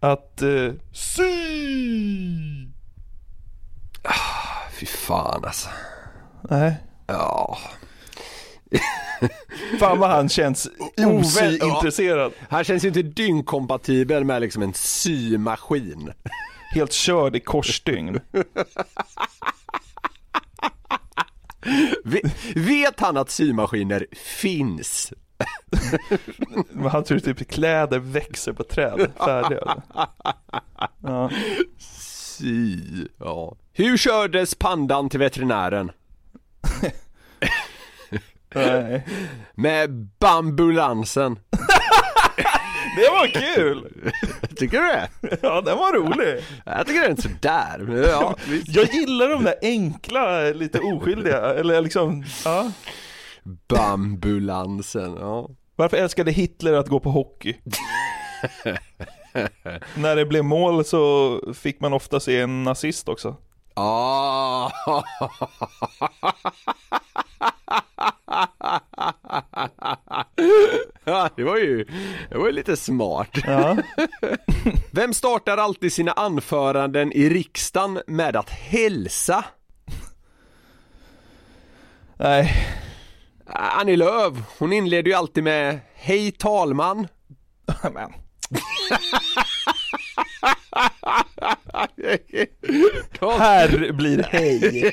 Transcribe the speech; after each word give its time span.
Att 0.00 0.42
eh, 0.42 0.72
sy! 0.92 2.68
Fy 4.72 4.86
fan 4.86 5.44
alltså. 5.44 5.68
Nej. 6.50 6.74
Ja. 7.06 7.58
Fan 9.80 9.98
vad 9.98 10.10
han 10.10 10.28
känns 10.28 10.68
Oväl- 10.96 11.20
osyintresserad. 11.20 12.32
Han 12.48 12.64
känns 12.64 12.84
ju 12.84 12.88
inte 12.88 13.02
dyngkompatibel 13.02 14.24
med 14.24 14.40
liksom 14.40 14.62
en 14.62 14.74
symaskin. 14.74 16.12
Helt 16.74 16.92
körd 16.92 17.36
i 17.36 17.40
korsstygn. 17.40 18.20
Ve- 22.04 22.30
vet 22.54 23.00
han 23.00 23.16
att 23.16 23.30
symaskiner 23.30 24.06
finns? 24.12 25.12
Men 26.70 26.86
han 26.90 27.04
tror 27.04 27.18
typ 27.18 27.50
kläder 27.50 27.98
växer 27.98 28.52
på 28.52 28.64
träd. 28.64 29.10
Färdiga. 29.18 29.82
Ja. 31.02 31.30
Sy, 31.78 32.78
ja. 33.18 33.56
Hur 33.72 33.96
kördes 33.96 34.54
pandan 34.54 35.08
till 35.08 35.20
veterinären? 35.20 35.90
Nej. 38.54 39.06
Med 39.54 39.90
bambulansen. 40.18 41.38
Det 42.96 43.08
var 43.10 43.26
kul! 43.54 43.88
Tycker 44.56 44.80
du 44.80 44.86
det? 44.86 45.08
Ja, 45.42 45.60
den 45.60 45.78
var 45.78 45.92
rolig. 45.92 46.42
Jag 46.64 46.86
tycker 46.86 47.00
det 47.00 47.06
är 47.06 47.16
sådär. 47.16 47.78
men 47.78 48.02
Ja, 48.02 48.36
visst. 48.48 48.68
Jag 48.68 48.94
gillar 48.94 49.28
de 49.28 49.44
där 49.44 49.54
enkla, 49.62 50.40
lite 50.40 50.78
oskyldiga, 50.80 51.54
eller 51.54 51.80
liksom, 51.82 52.24
ja. 52.44 52.72
Bambulansen, 53.68 55.16
ja. 55.20 55.48
Varför 55.76 55.96
älskade 55.96 56.30
Hitler 56.30 56.72
att 56.72 56.88
gå 56.88 57.00
på 57.00 57.10
hockey? 57.10 57.54
När 59.94 60.16
det 60.16 60.26
blev 60.26 60.44
mål 60.44 60.84
så 60.84 61.40
fick 61.54 61.80
man 61.80 61.92
ofta 61.92 62.20
se 62.20 62.40
en 62.40 62.62
nazist 62.62 63.08
också. 63.08 63.36
Ah. 63.74 64.70
Ja, 71.04 71.30
det 71.36 71.44
var 71.44 71.56
ju, 71.56 71.84
det 72.30 72.38
var 72.38 72.46
ju 72.46 72.52
lite 72.52 72.76
smart. 72.76 73.30
Ja. 73.46 73.76
Vem 74.90 75.14
startar 75.14 75.56
alltid 75.56 75.92
sina 75.92 76.12
anföranden 76.12 77.12
i 77.12 77.28
riksdagen 77.28 78.00
med 78.06 78.36
att 78.36 78.50
hälsa? 78.50 79.44
Nej, 82.16 82.66
Annie 83.52 83.96
Lööf, 83.96 84.34
hon 84.58 84.72
inleder 84.72 85.10
ju 85.10 85.16
alltid 85.16 85.44
med 85.44 85.80
Hej 85.94 86.32
talman. 86.32 87.08
men. 87.94 88.12
Här 93.38 93.92
blir 93.92 94.22
hej. 94.22 94.92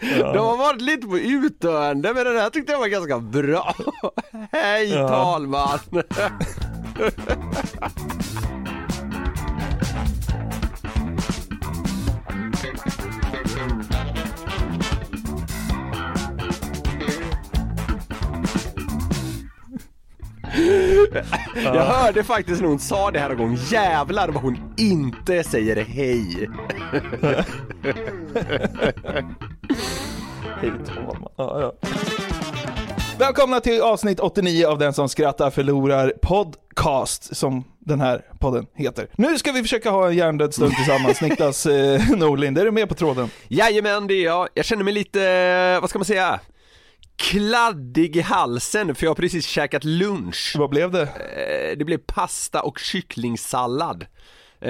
De 0.00 0.38
har 0.38 0.56
varit 0.56 0.80
lite 0.80 1.06
på 1.06 1.18
utdöende 1.18 2.14
men 2.14 2.24
den 2.24 2.36
här 2.36 2.50
tyckte 2.50 2.72
jag 2.72 2.78
var 2.78 2.88
ganska 2.88 3.18
bra. 3.18 3.74
Hej 4.52 4.90
Ja. 4.90 5.08
talman. 5.08 5.78
Jag 21.54 21.84
hörde 21.84 22.24
faktiskt 22.24 22.60
när 22.60 22.68
hon 22.68 22.78
sa 22.78 23.10
det 23.10 23.18
här 23.18 23.30
en 23.30 23.36
gång, 23.36 23.58
jävlar 23.70 24.28
vad 24.28 24.42
hon 24.42 24.74
inte 24.76 25.44
säger 25.44 25.84
hej. 25.84 26.50
Hej 30.60 30.72
talman. 30.86 31.32
Ja, 31.36 31.60
ja. 31.60 31.72
Välkomna 33.18 33.60
till 33.60 33.80
avsnitt 33.80 34.20
89 34.20 34.66
av 34.66 34.78
Den 34.78 34.92
som 34.92 35.08
skrattar 35.08 35.50
förlorar 35.50 36.12
podcast, 36.22 37.36
som 37.36 37.64
den 37.78 38.00
här 38.00 38.24
podden 38.38 38.66
heter. 38.74 39.06
Nu 39.16 39.38
ska 39.38 39.52
vi 39.52 39.62
försöka 39.62 39.90
ha 39.90 40.06
en 40.06 40.16
hjärndöd 40.16 40.54
stund 40.54 40.72
tillsammans. 40.76 41.20
Niklas 41.22 41.66
eh, 41.66 42.10
Norlind, 42.16 42.58
är 42.58 42.64
du 42.64 42.70
med 42.70 42.88
på 42.88 42.94
tråden? 42.94 43.30
Jajamän, 43.48 44.06
det 44.06 44.14
är 44.14 44.24
jag. 44.24 44.48
Jag 44.54 44.64
känner 44.64 44.84
mig 44.84 44.94
lite, 44.94 45.78
vad 45.80 45.90
ska 45.90 45.98
man 45.98 46.06
säga? 46.06 46.40
Kladdig 47.22 48.16
i 48.16 48.20
halsen 48.20 48.94
för 48.94 49.04
jag 49.06 49.10
har 49.10 49.14
precis 49.14 49.46
käkat 49.46 49.84
lunch. 49.84 50.54
Vad 50.58 50.70
blev 50.70 50.90
det? 50.90 51.02
Eh, 51.02 51.78
Det 51.78 51.84
blev 51.84 51.98
pasta 51.98 52.62
och 52.62 52.78
kycklingsallad. 52.78 54.02
Eh, 54.60 54.68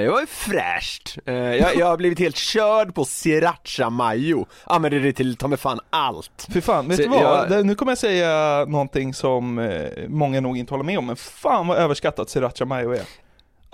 Det 0.00 0.08
var 0.10 0.20
ju 0.20 0.26
fräscht. 0.26 1.18
Eh, 1.26 1.34
Jag, 1.34 1.76
jag 1.76 1.86
har 1.86 1.96
blivit 1.96 2.18
helt 2.18 2.36
körd 2.36 2.94
på 2.94 3.04
sriracha 3.04 3.90
mayo. 3.90 4.46
Använder 4.64 5.00
det 5.00 5.12
till 5.12 5.36
ta 5.36 5.48
mig 5.48 5.58
fan 5.58 5.80
allt. 5.90 6.46
Fy 6.54 6.60
fan, 6.60 6.88
vet 6.88 6.96
Så 6.96 7.02
du 7.02 7.08
vad? 7.08 7.20
jag- 7.22 7.50
Det- 7.50 7.62
Nu 7.62 7.74
kommer 7.74 7.92
jag 7.92 7.98
säga 7.98 8.64
någonting 8.68 9.14
som 9.14 9.58
eh, 9.58 9.88
många 10.08 10.40
nog 10.40 10.58
inte 10.58 10.72
håller 10.74 10.84
med 10.84 10.98
om, 10.98 11.06
men 11.06 11.16
fan 11.16 11.66
vad 11.66 11.78
överskattat 11.78 12.30
sriracha 12.30 12.64
mayo 12.64 12.92
är. 12.92 13.02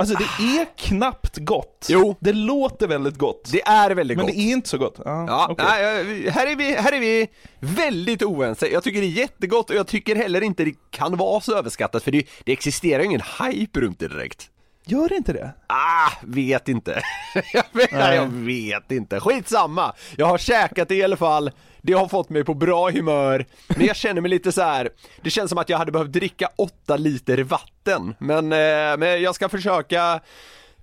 Alltså 0.00 0.14
det 0.14 0.44
är 0.44 0.66
knappt 0.76 1.36
gott. 1.38 1.86
Jo. 1.88 2.16
Det 2.20 2.32
låter 2.32 2.86
väldigt 2.88 3.18
gott. 3.18 3.48
Det 3.52 3.62
är 3.62 3.90
väldigt 3.90 4.16
men 4.16 4.26
gott. 4.26 4.34
det 4.34 4.40
är 4.40 4.52
inte 4.52 4.68
så 4.68 4.78
gott. 4.78 5.00
Ja, 5.04 5.24
Ja, 5.28 5.46
okej. 5.50 5.66
nej, 5.68 6.30
här, 6.30 6.46
är 6.46 6.56
vi, 6.56 6.74
här 6.74 6.92
är 6.92 7.00
vi 7.00 7.28
väldigt 7.60 8.22
oense. 8.22 8.66
Jag 8.68 8.82
tycker 8.82 9.00
det 9.00 9.06
är 9.06 9.08
jättegott 9.08 9.70
och 9.70 9.76
jag 9.76 9.86
tycker 9.86 10.16
heller 10.16 10.40
inte 10.40 10.64
det 10.64 10.74
kan 10.90 11.16
vara 11.16 11.40
så 11.40 11.56
överskattat 11.56 12.02
för 12.02 12.10
det, 12.10 12.24
det 12.44 12.52
existerar 12.52 13.02
ingen 13.02 13.22
hype 13.42 13.80
runt 13.80 13.98
det 13.98 14.08
direkt. 14.08 14.50
Gör 14.84 15.08
det 15.08 15.16
inte 15.16 15.32
det? 15.32 15.50
Ah, 15.66 16.10
vet 16.22 16.68
inte. 16.68 17.02
jag, 17.52 17.64
vet, 17.72 17.92
jag 17.92 18.26
vet 18.28 18.92
inte. 18.92 19.20
Skitsamma. 19.20 19.94
Jag 20.16 20.26
har 20.26 20.38
käkat 20.38 20.88
det 20.88 20.94
i 20.94 21.02
alla 21.02 21.16
fall. 21.16 21.50
Det 21.82 21.92
har 21.92 22.08
fått 22.08 22.30
mig 22.30 22.44
på 22.44 22.54
bra 22.54 22.90
humör. 22.90 23.46
Men 23.76 23.86
jag 23.86 23.96
känner 23.96 24.20
mig 24.20 24.30
lite 24.30 24.52
så 24.52 24.62
här. 24.62 24.90
Det 25.22 25.30
känns 25.30 25.48
som 25.48 25.58
att 25.58 25.68
jag 25.68 25.78
hade 25.78 25.92
behövt 25.92 26.12
dricka 26.12 26.48
8 26.56 26.96
liter 26.96 27.38
vatten. 27.38 28.14
Men, 28.18 28.52
eh, 28.52 28.96
men 28.98 29.22
jag 29.22 29.34
ska 29.34 29.48
försöka 29.48 30.20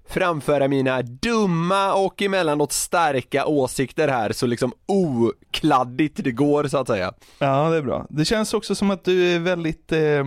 framföra 0.09 0.67
mina 0.67 1.01
dumma 1.01 1.93
och 1.93 2.21
emellanåt 2.21 2.71
starka 2.71 3.45
åsikter 3.45 4.07
här 4.07 4.31
så 4.31 4.45
liksom 4.47 4.73
okladdigt 4.85 6.23
det 6.23 6.31
går 6.31 6.67
så 6.67 6.77
att 6.77 6.87
säga. 6.87 7.13
Ja, 7.39 7.69
det 7.69 7.77
är 7.77 7.81
bra. 7.81 8.05
Det 8.09 8.25
känns 8.25 8.53
också 8.53 8.75
som 8.75 8.91
att 8.91 9.05
du 9.05 9.35
är 9.35 9.39
väldigt 9.39 9.91
eh, 9.91 10.25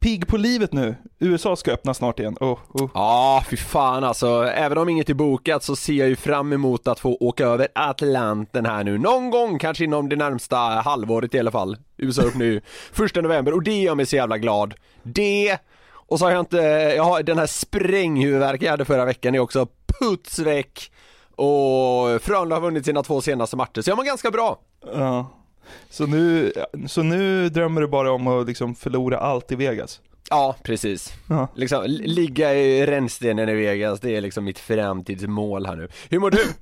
pigg 0.00 0.28
på 0.28 0.36
livet 0.36 0.72
nu. 0.72 0.94
USA 1.18 1.56
ska 1.56 1.72
öppna 1.72 1.94
snart 1.94 2.20
igen. 2.20 2.36
Oh, 2.40 2.58
oh. 2.68 2.90
Ja, 2.94 3.44
fy 3.50 3.56
fan 3.56 4.04
alltså. 4.04 4.44
Även 4.44 4.78
om 4.78 4.88
inget 4.88 5.10
är 5.10 5.14
bokat 5.14 5.64
så 5.64 5.76
ser 5.76 5.92
jag 5.92 6.08
ju 6.08 6.16
fram 6.16 6.52
emot 6.52 6.88
att 6.88 7.00
få 7.00 7.16
åka 7.20 7.46
över 7.46 7.68
Atlanten 7.74 8.66
här 8.66 8.84
nu. 8.84 8.98
Någon 8.98 9.30
gång, 9.30 9.58
kanske 9.58 9.84
inom 9.84 10.08
det 10.08 10.16
närmsta 10.16 10.56
halvåret 10.56 11.34
i 11.34 11.38
alla 11.38 11.50
fall. 11.50 11.76
USA 11.96 12.22
öppnar 12.22 12.44
ju 12.44 12.60
första 12.92 13.20
november 13.20 13.52
och 13.52 13.62
det 13.62 13.80
gör 13.80 13.94
mig 13.94 14.06
så 14.06 14.16
jävla 14.16 14.38
glad. 14.38 14.74
Det, 15.02 15.58
och 15.94 16.18
så 16.18 16.24
har 16.24 16.32
jag 16.32 16.40
inte, 16.40 16.56
jag 16.96 17.04
har 17.04 17.22
den 17.22 17.38
här 17.38 17.46
spränghuvudvärken 17.46 18.64
jag 18.64 18.70
hade 18.70 18.84
förra 18.84 19.04
veckan 19.04 19.34
är 19.34 19.38
också 19.38 19.66
putsväck. 20.00 20.92
Och 21.36 22.22
Frölunda 22.22 22.56
har 22.56 22.60
vunnit 22.60 22.84
sina 22.84 23.02
två 23.02 23.20
senaste 23.20 23.56
matcher 23.56 23.82
så 23.82 23.90
jag 23.90 23.96
mår 23.96 24.04
ganska 24.04 24.30
bra. 24.30 24.58
Ja. 24.94 25.41
Så 25.90 26.06
nu, 26.06 26.52
så 26.88 27.02
nu 27.02 27.48
drömmer 27.48 27.80
du 27.80 27.86
bara 27.88 28.12
om 28.12 28.26
att 28.26 28.46
liksom 28.46 28.74
förlora 28.74 29.18
allt 29.18 29.52
i 29.52 29.54
Vegas? 29.56 30.00
Ja, 30.30 30.56
precis. 30.62 31.12
Ja. 31.28 31.48
Liksom, 31.54 31.84
li- 31.86 32.06
ligga 32.06 32.54
i 32.54 32.86
rännstenen 32.86 33.48
i 33.48 33.54
Vegas, 33.54 34.00
det 34.00 34.16
är 34.16 34.20
liksom 34.20 34.44
mitt 34.44 34.58
framtidsmål 34.58 35.66
här 35.66 35.76
nu. 35.76 35.88
Hur 36.10 36.18
mår 36.18 36.30
du? 36.30 36.44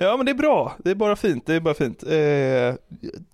Ja 0.00 0.16
men 0.16 0.26
det 0.26 0.32
är 0.32 0.34
bra, 0.34 0.72
det 0.78 0.90
är 0.90 0.94
bara 0.94 1.16
fint, 1.16 1.46
det 1.46 1.54
är 1.54 1.60
bara 1.60 1.74
fint. 1.74 2.02
Eh, 2.02 2.74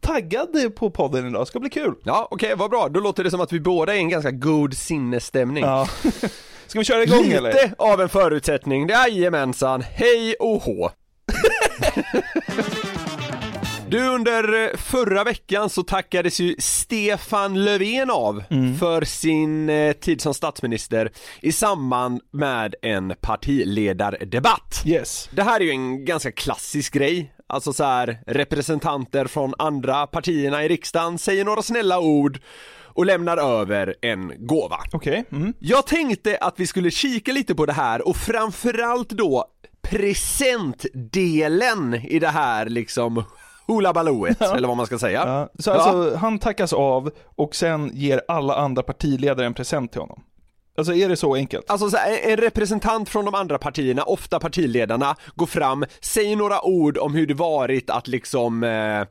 taggad 0.00 0.75
på 0.76 0.91
podden 0.91 1.29
idag, 1.29 1.47
ska 1.49 1.61
bli 1.61 1.71
kul. 1.71 1.94
Ja, 2.05 2.29
okej, 2.31 2.55
vad 2.56 2.71
bra. 2.71 2.88
Då 2.88 3.00
låter 3.00 3.25
det 3.25 3.31
som 3.31 3.41
att 3.41 3.53
vi 3.53 3.61
båda 3.61 3.93
är 3.93 3.97
i 3.97 4.00
en 4.00 4.09
ganska 4.09 4.31
god 4.31 4.75
sinnesstämning. 4.76 5.65
Ja. 5.65 5.88
Ska 6.67 6.79
vi 6.79 6.85
köra 6.85 7.03
igång 7.03 7.25
Lite 7.25 7.37
eller? 7.38 7.75
av 7.79 8.00
en 8.00 8.09
förutsättning, 8.09 8.88
jajamensan. 8.88 9.82
Hej 9.82 10.35
och 10.41 10.62
hå. 10.62 10.91
Du, 13.94 14.08
under 14.08 14.64
eh, 14.64 14.70
förra 14.76 15.25
veckan 15.25 15.70
så 15.70 15.82
tackades 15.82 16.41
ju 16.41 16.55
Stefan 16.58 17.64
Löfven 17.64 18.11
av 18.11 18.44
för 18.79 19.05
sin 19.05 19.70
eh, 19.70 19.93
tid 19.93 20.20
som 20.20 20.35
statsminister 20.35 21.12
i 21.41 21.52
samband 21.52 22.20
med 22.31 22.75
en 22.82 23.14
partiledardebatt. 23.20 24.82
Yes. 24.87 25.29
Det 25.32 25.43
här 25.43 25.61
är 25.61 25.64
ju 25.64 25.70
en 25.70 26.05
ganska 26.05 26.32
klassisk 26.32 26.93
grej, 26.93 27.35
alltså 27.46 27.73
så 27.73 27.85
här 27.85 28.19
representanter 28.26 29.26
från 29.26 29.55
andra 29.58 30.06
partierna 30.06 30.64
i 30.64 30.69
riksdagen 30.69 31.19
säger 31.19 31.44
några 31.44 31.62
snälla 31.62 32.00
ord 32.00 32.40
och 32.82 33.06
lämnar 33.06 33.37
över 33.37 33.94
en 34.00 34.47
gåva. 34.47 34.79
Okej. 34.93 35.25
Mm. 35.32 35.55
Jag 35.58 35.87
tänkte 35.87 36.38
att 36.40 36.55
vi 36.56 36.67
skulle 36.67 36.90
kika 36.90 37.32
lite 37.32 37.55
på 37.55 37.67
det 37.67 37.73
här 37.73 38.08
och 38.08 38.17
framförallt 38.17 39.08
då 39.08 39.44
presentdelen 39.82 41.94
i 41.94 42.19
det 42.19 42.29
här 42.29 42.67
liksom 42.67 43.25
hula 43.66 43.93
balooet, 43.93 44.40
eller 44.40 44.69
vad 44.69 44.76
man 44.76 44.87
ska 44.87 44.99
säga. 44.99 45.22
Ja. 45.26 45.62
Så 45.62 45.72
alltså, 45.72 46.16
han 46.16 46.38
tackas 46.38 46.72
av 46.72 47.11
och 47.37 47.55
sen 47.55 47.90
ger 47.94 48.20
alla 48.28 48.55
andra 48.55 48.82
partiledare 48.82 49.46
en 49.46 49.55
present 49.55 49.93
till 49.93 50.00
honom. 50.00 50.22
Alltså 50.76 50.94
är 50.94 51.08
det 51.08 51.16
så 51.16 51.34
enkelt? 51.34 51.70
Alltså 51.70 51.90
så 51.90 51.96
här, 51.96 52.19
en 52.22 52.37
representant 52.37 53.08
från 53.08 53.25
de 53.25 53.34
andra 53.34 53.58
partierna, 53.58 54.02
ofta 54.02 54.40
partiledarna, 54.40 55.16
går 55.34 55.46
fram, 55.46 55.84
säger 56.00 56.37
några 56.37 56.64
ord 56.64 56.99
om 56.99 57.14
hur 57.14 57.26
det 57.26 57.34
varit 57.34 57.90
att 57.90 58.08
liksom, 58.08 58.64
eh, 58.64 59.00
eh, 59.00 59.06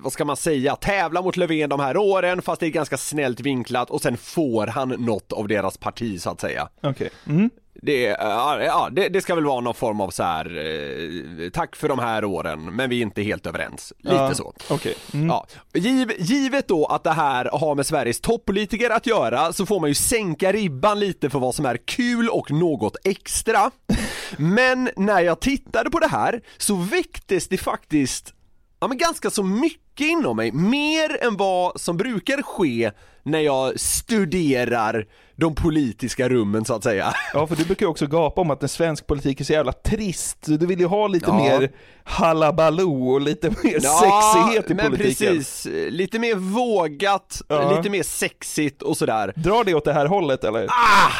vad 0.00 0.12
ska 0.12 0.24
man 0.24 0.36
säga, 0.36 0.76
tävla 0.76 1.22
mot 1.22 1.36
Löfven 1.36 1.68
de 1.68 1.80
här 1.80 1.96
åren, 1.96 2.42
fast 2.42 2.60
det 2.60 2.66
är 2.66 2.70
ganska 2.70 2.96
snällt 2.96 3.40
vinklat 3.40 3.90
och 3.90 4.02
sen 4.02 4.16
får 4.16 4.66
han 4.66 4.88
något 4.88 5.32
av 5.32 5.48
deras 5.48 5.78
parti 5.78 6.20
så 6.20 6.30
att 6.30 6.40
säga. 6.40 6.68
Okej. 6.82 7.10
Mm. 7.26 7.50
Det, 7.74 8.06
är- 8.06 8.60
ja, 8.60 8.88
det, 8.92 9.08
det 9.08 9.20
ska 9.20 9.34
väl 9.34 9.44
vara 9.44 9.60
någon 9.60 9.74
form 9.74 10.00
av 10.00 10.10
så 10.10 10.22
här, 10.22 10.46
eh, 10.46 11.50
tack 11.50 11.76
för 11.76 11.88
de 11.88 11.98
här 11.98 12.24
åren, 12.24 12.64
men 12.76 12.90
vi 12.90 12.98
är 12.98 13.02
inte 13.02 13.22
helt 13.22 13.46
överens. 13.46 13.92
Lite 13.98 14.14
Ja, 14.16 14.34
så. 14.34 14.54
Okej. 14.70 14.94
Mm. 15.14 15.26
Ja. 15.28 15.46
Giv, 15.74 16.12
givet 16.18 16.68
då 16.68 16.86
att 16.86 17.04
det 17.04 17.10
här 17.12 17.44
har 17.52 17.74
med 17.74 17.86
Sveriges 17.86 18.20
toppolitiker 18.20 18.90
att 18.90 19.06
göra 19.06 19.52
så 19.52 19.66
får 19.66 19.80
man 19.80 19.88
ju 19.90 19.94
sänka 19.94 20.52
ribban 20.52 21.00
lite 21.00 21.30
för 21.30 21.38
vad 21.38 21.54
som 21.54 21.66
är 21.66 21.76
kul 21.76 22.28
och 22.28 22.50
något 22.50 22.96
extra. 23.04 23.70
Men 24.36 24.90
när 24.96 25.20
jag 25.20 25.40
tittade 25.40 25.90
på 25.90 25.98
det 25.98 26.08
här 26.08 26.40
så 26.58 26.74
väcktes 26.74 27.48
det 27.48 27.58
faktiskt 27.58 28.34
ja, 28.80 28.88
men 28.88 28.98
ganska 28.98 29.30
så 29.30 29.42
mycket 29.42 30.06
inom 30.06 30.36
mig, 30.36 30.52
mer 30.52 31.24
än 31.24 31.36
vad 31.36 31.80
som 31.80 31.96
brukar 31.96 32.42
ske 32.42 32.90
när 33.22 33.38
jag 33.40 33.80
studerar 33.80 35.06
de 35.42 35.54
politiska 35.54 36.28
rummen 36.28 36.64
så 36.64 36.74
att 36.74 36.82
säga. 36.84 37.14
Ja, 37.34 37.46
för 37.46 37.56
du 37.56 37.64
brukar 37.64 37.86
ju 37.86 37.90
också 37.90 38.06
gapa 38.06 38.40
om 38.40 38.50
att 38.50 38.62
en 38.62 38.68
svensk 38.68 39.06
politik 39.06 39.40
är 39.40 39.44
så 39.44 39.52
jävla 39.52 39.72
trist. 39.72 40.38
Du 40.40 40.66
vill 40.66 40.80
ju 40.80 40.86
ha 40.86 41.06
lite 41.06 41.26
Ja. 41.30 41.34
mer 41.36 41.70
halabaloo 42.04 43.12
och 43.12 43.20
lite 43.20 43.48
mer 43.50 43.80
sexighet 43.80 44.70
i 44.70 44.74
men 44.74 44.90
politiken. 44.90 45.36
precis, 45.36 45.66
lite 45.90 46.18
mer 46.18 46.34
vågat, 46.34 47.42
Ja. 47.48 47.76
lite 47.76 47.90
mer 47.90 48.02
sexigt 48.02 48.82
och 48.82 48.96
sådär. 48.96 49.32
Drar 49.36 49.64
det 49.64 49.74
åt 49.74 49.84
det 49.84 49.92
här 49.92 50.06
hållet 50.06 50.44
eller? 50.44 50.66
Ah! 50.68 51.10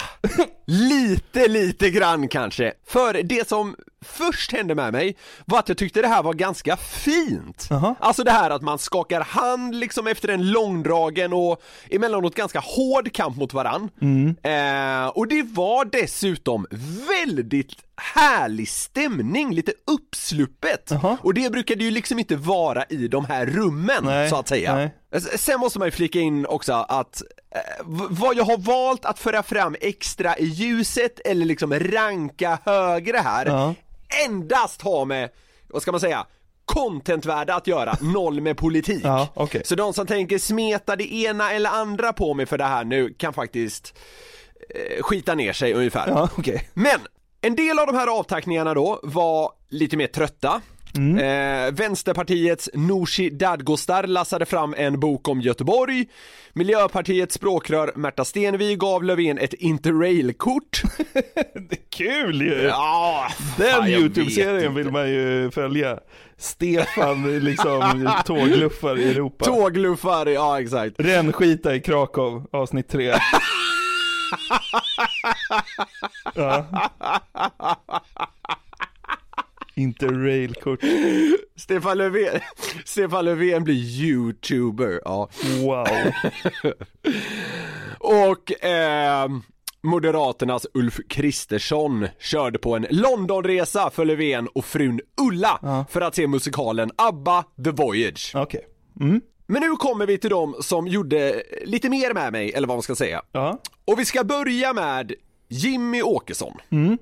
Lite, 0.66 1.48
lite 1.48 1.90
grann 1.90 2.28
kanske. 2.28 2.72
För 2.86 3.22
det 3.22 3.48
som 3.48 3.76
först 4.02 4.52
hände 4.52 4.74
med 4.74 4.92
mig 4.92 5.16
var 5.44 5.58
att 5.58 5.68
jag 5.68 5.78
tyckte 5.78 6.02
det 6.02 6.08
här 6.08 6.22
var 6.22 6.34
ganska 6.34 6.76
fint. 6.76 7.66
Jaha. 7.70 7.94
Alltså 8.00 8.24
det 8.24 8.30
här 8.30 8.50
att 8.50 8.62
man 8.62 8.78
skakar 8.78 9.20
hand 9.20 9.74
liksom 9.74 10.06
efter 10.06 10.28
en 10.28 10.50
långdragen 10.50 11.32
och 11.32 11.62
emellanåt 11.90 12.34
ganska 12.34 12.60
hård 12.60 13.12
kamp 13.12 13.36
mot 13.36 13.52
varann. 13.52 13.88
Eh, 14.42 15.06
och 15.08 15.28
det 15.28 15.42
var 15.42 15.84
dessutom 15.84 16.66
väldigt 17.08 17.72
härlig 17.96 18.68
stämning, 18.68 19.54
lite 19.54 19.72
uppsluppet. 19.86 20.88
Jaha. 20.90 21.16
Och 21.22 21.34
det 21.34 21.52
brukade 21.52 21.84
ju 21.84 21.90
liksom 21.90 22.18
inte 22.18 22.36
vara 22.36 22.84
i 22.84 23.08
de 23.08 23.24
här 23.24 23.46
rummen 23.46 24.04
Nej, 24.04 24.30
så 24.30 24.36
att 24.36 24.48
säga. 24.48 24.74
nej. 24.74 24.90
Sen 25.36 25.60
måste 25.60 25.78
man 25.78 25.88
ju 25.88 25.92
flika 25.92 26.20
in 26.20 26.46
också 26.46 26.72
att 26.72 27.22
eh, 27.54 27.60
vad 28.10 28.36
jag 28.36 28.44
har 28.44 28.56
valt 28.58 29.04
att 29.04 29.18
föra 29.18 29.42
fram 29.42 29.76
extra 29.80 30.38
i 30.38 30.44
ljuset 30.44 31.20
eller 31.24 31.44
liksom 31.46 31.74
ranka 31.74 32.58
högre 32.64 33.18
här 33.18 33.46
Ja. 33.46 33.74
Endast 34.26 34.82
har 34.82 35.04
med, 35.04 35.30
vad 35.68 35.82
ska 35.82 35.90
man 35.90 36.00
säga, 36.00 36.26
contentvärde 36.64 37.54
att 37.54 37.66
göra, 37.66 37.96
noll 38.00 38.40
med 38.40 38.56
politik. 38.56 39.04
Ja, 39.04 39.28
okej. 39.34 39.62
Så 39.64 39.74
de 39.74 39.92
som 39.92 40.06
tänker 40.06 40.38
smeta 40.38 40.96
det 40.96 41.14
ena 41.14 41.52
eller 41.52 41.70
andra 41.70 42.12
på 42.12 42.34
mig 42.34 42.46
för 42.46 42.58
det 42.58 42.64
här 42.64 42.84
nu 42.84 43.14
kan 43.14 43.32
faktiskt 43.32 43.94
eh, 44.74 45.02
skita 45.02 45.34
ner 45.34 45.52
sig 45.52 45.74
ungefär. 45.74 46.08
Ja, 46.08 46.28
okej. 46.38 46.68
Men 46.74 46.98
en 47.40 47.56
del 47.56 47.78
av 47.78 47.86
de 47.86 47.96
här 47.96 48.18
avtackningarna 48.18 48.74
då 48.74 49.00
var 49.02 49.52
lite 49.68 49.96
mer 49.96 50.06
trötta. 50.06 50.60
Eh, 50.98 51.72
Vänsterpartiets 51.72 52.70
Nooshi 52.74 53.30
Dadgostar 53.30 54.06
lassade 54.06 54.46
fram 54.46 54.74
en 54.78 55.00
bok 55.00 55.28
om 55.28 55.40
Göteborg. 55.40 56.06
Miljöpartiets 56.52 57.34
språkrör 57.34 57.92
Märta 57.96 58.24
Stenevi 58.24 58.76
gav 58.76 59.04
Löfven 59.04 59.38
ett 59.38 59.54
interrailkort. 59.54 60.82
Det 61.54 61.72
är 61.72 61.90
kul 61.90 62.42
ju! 62.42 62.62
ja, 62.62 63.26
Den 63.58 63.86
YouTube-serien 63.86 64.74
vill 64.74 64.90
man 64.90 65.10
ju 65.10 65.50
följa. 65.50 65.98
Stefan 66.36 67.38
liksom 67.38 68.10
tågluffar 68.26 68.98
i 68.98 69.10
Europa. 69.10 69.44
Tågluffar, 69.44 70.26
ja 70.26 70.60
exakt. 70.60 70.94
Rännskita 70.98 71.74
i 71.74 71.80
Krakow, 71.80 72.46
avsnitt 72.52 72.88
tre. 72.88 73.14
ja. 76.34 76.66
Interrailkort. 79.74 80.80
Stefan 81.56 81.98
Löfven, 81.98 82.40
Stefan 82.84 83.24
Löfven 83.24 83.64
blir 83.64 83.74
youtuber, 83.74 85.00
ja. 85.04 85.28
Wow. 85.62 85.86
Och 87.98 88.64
ehm, 88.64 89.42
Moderaternas 89.82 90.66
Ulf 90.74 91.00
Kristersson 91.08 92.08
körde 92.18 92.58
på 92.58 92.76
en 92.76 92.86
Londonresa 92.90 93.90
för 93.90 94.04
Löfven 94.04 94.48
och 94.48 94.64
frun 94.64 95.00
Ulla 95.20 95.86
för 95.90 96.00
att 96.00 96.14
se 96.14 96.26
musikalen 96.26 96.90
ABBA 96.96 97.44
The 97.64 97.70
Voyage. 97.70 98.32
Okej. 98.34 98.66
Men 99.46 99.62
nu 99.62 99.76
kommer 99.76 100.06
vi 100.06 100.18
till 100.18 100.30
dem 100.30 100.54
som 100.60 100.88
gjorde 100.88 101.42
lite 101.64 101.88
mer 101.88 102.14
med 102.14 102.32
mig, 102.32 102.52
eller 102.52 102.68
vad 102.68 102.76
man 102.76 102.82
ska 102.82 102.94
säga. 102.94 103.22
Ja. 103.32 103.58
Och 103.84 103.98
vi 103.98 104.04
ska 104.04 104.24
börja 104.24 104.72
med 104.72 105.12
Jimmy 105.52 106.02
Åkesson. 106.02 106.56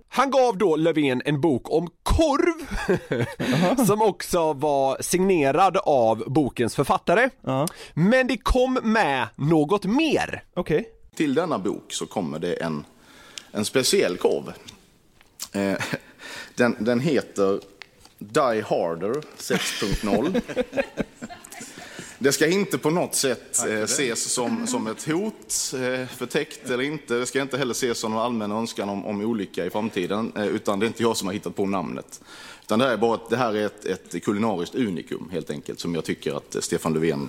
Han 0.08 0.30
gav 0.30 0.58
då 0.58 0.76
Löfven 0.76 1.22
en 1.24 1.40
bok 1.40 1.70
om 1.70 1.88
korv, 2.02 2.66
som 3.86 4.02
också 4.02 4.52
var 4.52 5.02
signerad 5.02 5.76
av 5.76 6.24
bokens 6.26 6.74
författare. 6.74 7.30
Ja. 7.40 7.66
Men 7.94 8.26
det 8.26 8.36
kom 8.36 8.78
med 8.82 9.28
något 9.36 9.84
mer. 9.84 10.42
Okej. 10.54 10.88
Till 11.14 11.34
denna 11.34 11.58
bok 11.58 11.92
så 11.92 12.06
kommer 12.06 12.38
det 12.38 12.54
en, 12.54 12.84
en 13.52 13.64
speciell 13.64 14.16
korv. 14.16 14.52
Eh, 15.52 15.78
den, 16.54 16.76
den 16.78 17.00
heter 17.00 17.60
Die 18.18 18.62
Harder 18.68 19.14
6.0. 19.38 20.40
Det 22.22 22.32
ska 22.32 22.46
inte 22.46 22.78
på 22.78 22.90
något 22.90 23.14
sätt 23.14 23.66
eh, 23.66 23.82
ses 23.82 24.32
som, 24.32 24.66
som 24.66 24.86
ett 24.86 25.06
hot, 25.06 25.74
eh, 25.74 26.06
förtäckt 26.06 26.70
eller 26.70 26.84
inte. 26.84 27.14
Det 27.14 27.26
ska 27.26 27.42
inte 27.42 27.58
heller 27.58 27.72
ses 27.72 27.98
som 27.98 28.12
en 28.12 28.18
allmän 28.18 28.52
önskan 28.52 28.88
om, 28.88 29.06
om 29.06 29.20
olycka 29.20 29.66
i 29.66 29.70
framtiden, 29.70 30.32
eh, 30.36 30.46
utan 30.46 30.78
det 30.78 30.86
är 30.86 30.88
inte 30.88 31.02
jag 31.02 31.16
som 31.16 31.26
har 31.28 31.34
hittat 31.34 31.56
på 31.56 31.66
namnet. 31.66 32.20
Utan 32.62 32.78
det 32.78 32.84
här 32.84 32.92
är, 32.92 32.96
bara, 32.96 33.20
det 33.30 33.36
här 33.36 33.54
är 33.54 33.66
ett, 33.66 33.84
ett 33.84 34.24
kulinariskt 34.24 34.74
unikum 34.74 35.28
helt 35.32 35.50
enkelt, 35.50 35.80
som 35.80 35.94
jag 35.94 36.04
tycker 36.04 36.36
att 36.36 36.56
Stefan 36.60 36.94
Löfven 36.94 37.28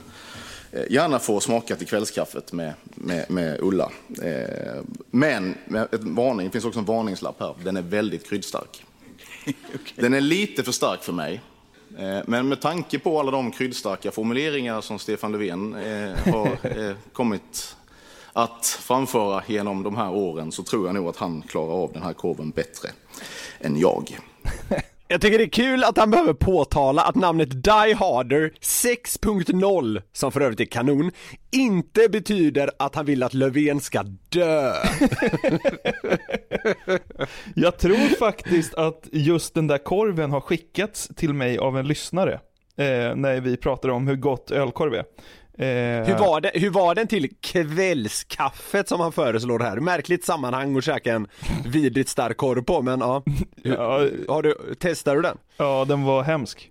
gärna 0.90 1.20
får 1.20 1.40
smaka 1.40 1.76
till 1.76 1.88
kvällskaffet 1.88 2.54
med, 2.54 2.74
med, 2.96 3.32
med 3.32 3.60
Ulla. 3.62 3.92
Men 5.12 5.56
ett 5.92 6.04
varning, 6.04 6.46
det 6.46 6.52
finns 6.52 6.66
också 6.66 6.80
en 6.80 6.86
varningslapp 6.86 7.40
här, 7.40 7.56
den 7.64 7.78
är 7.78 7.82
väldigt 7.82 8.30
kryddstark. 8.30 8.86
Den 9.96 10.14
är 10.14 10.22
lite 10.22 10.64
för 10.64 10.72
stark 10.72 11.04
för 11.04 11.14
mig. 11.14 11.42
Eh, 12.00 12.20
Men 12.28 12.48
med 12.48 12.62
tanke 12.62 13.00
på 13.00 13.20
alla 13.20 13.32
de 13.32 13.52
kryddstarka 13.52 14.12
formuleringar 14.12 14.82
som 14.82 15.00
Stefan 15.00 15.32
Löfven 15.32 15.76
eh, 15.76 16.34
har 16.34 16.48
eh, 16.90 16.96
kommit 17.14 17.76
att 18.34 18.66
framföra 18.66 19.44
genom 19.48 19.84
de 19.84 19.98
här 19.98 20.12
åren 20.12 20.52
så 20.52 20.64
tror 20.64 20.86
jag 20.86 20.96
nog 20.96 21.08
att 21.08 21.18
han 21.18 21.42
klarar 21.42 21.84
av 21.84 21.94
den 21.94 22.04
här 22.04 22.14
korven 22.14 22.50
bättre 22.50 22.90
än 23.60 23.80
jag. 23.80 24.18
Jag 25.12 25.22
tycker 25.22 25.38
det 25.38 25.44
är 25.44 25.50
kul 25.50 25.84
att 25.84 25.98
han 25.98 26.12
behöver 26.12 26.34
påtala 26.34 27.02
att 27.02 27.16
namnet 27.16 27.64
Die 27.64 27.94
Harder 27.94 28.52
6.0, 28.62 30.02
som 30.14 30.32
för 30.32 30.42
övrigt 30.42 30.60
är 30.60 30.66
kanon, 30.66 31.12
inte 31.52 32.10
betyder 32.10 32.72
att 32.80 32.96
han 32.96 33.06
vill 33.06 33.24
att 33.24 33.34
Löfven 33.34 33.80
ska 33.80 34.04
dö. 34.30 34.74
Jag 37.56 37.78
tror 37.78 38.18
faktiskt 38.20 38.74
att 38.76 39.08
just 39.12 39.54
den 39.54 39.68
där 39.68 39.78
korven 39.78 40.32
har 40.32 40.42
skickats 40.42 41.10
till 41.16 41.34
mig 41.34 41.58
av 41.58 41.78
en 41.78 41.88
lyssnare. 41.88 42.34
Eh, 42.78 43.16
när 43.16 43.42
vi 43.42 43.58
pratade 43.58 43.94
om 43.94 44.08
hur 44.08 44.16
gott 44.16 44.52
ölkorv 44.52 44.94
är. 44.94 45.04
Eh, 45.62 45.68
Hur 46.08 46.18
var, 46.18 46.42
det, 46.42 46.52
hur 46.54 46.70
var 46.70 46.96
den 46.96 47.08
till 47.08 47.30
kvällskaffet 47.42 48.88
som 48.90 49.00
han 49.00 49.12
föreslår 49.12 49.60
här? 49.60 49.78
Märkligt 49.80 50.26
sammanhang 50.26 50.78
att 50.78 50.84
käka 50.84 51.14
en 51.14 51.28
vidrigt 51.66 52.10
stark 52.10 52.38
korv 52.38 52.62
på, 52.64 52.82
men 52.82 53.00
ja. 53.00 53.24
Ja, 53.64 54.08
Har 54.28 54.42
du, 54.44 54.76
testar 54.80 55.16
du 55.16 55.22
den? 55.22 55.38
ja, 55.58 55.86
den 55.88 56.04
var 56.04 56.24
hemsk. 56.24 56.71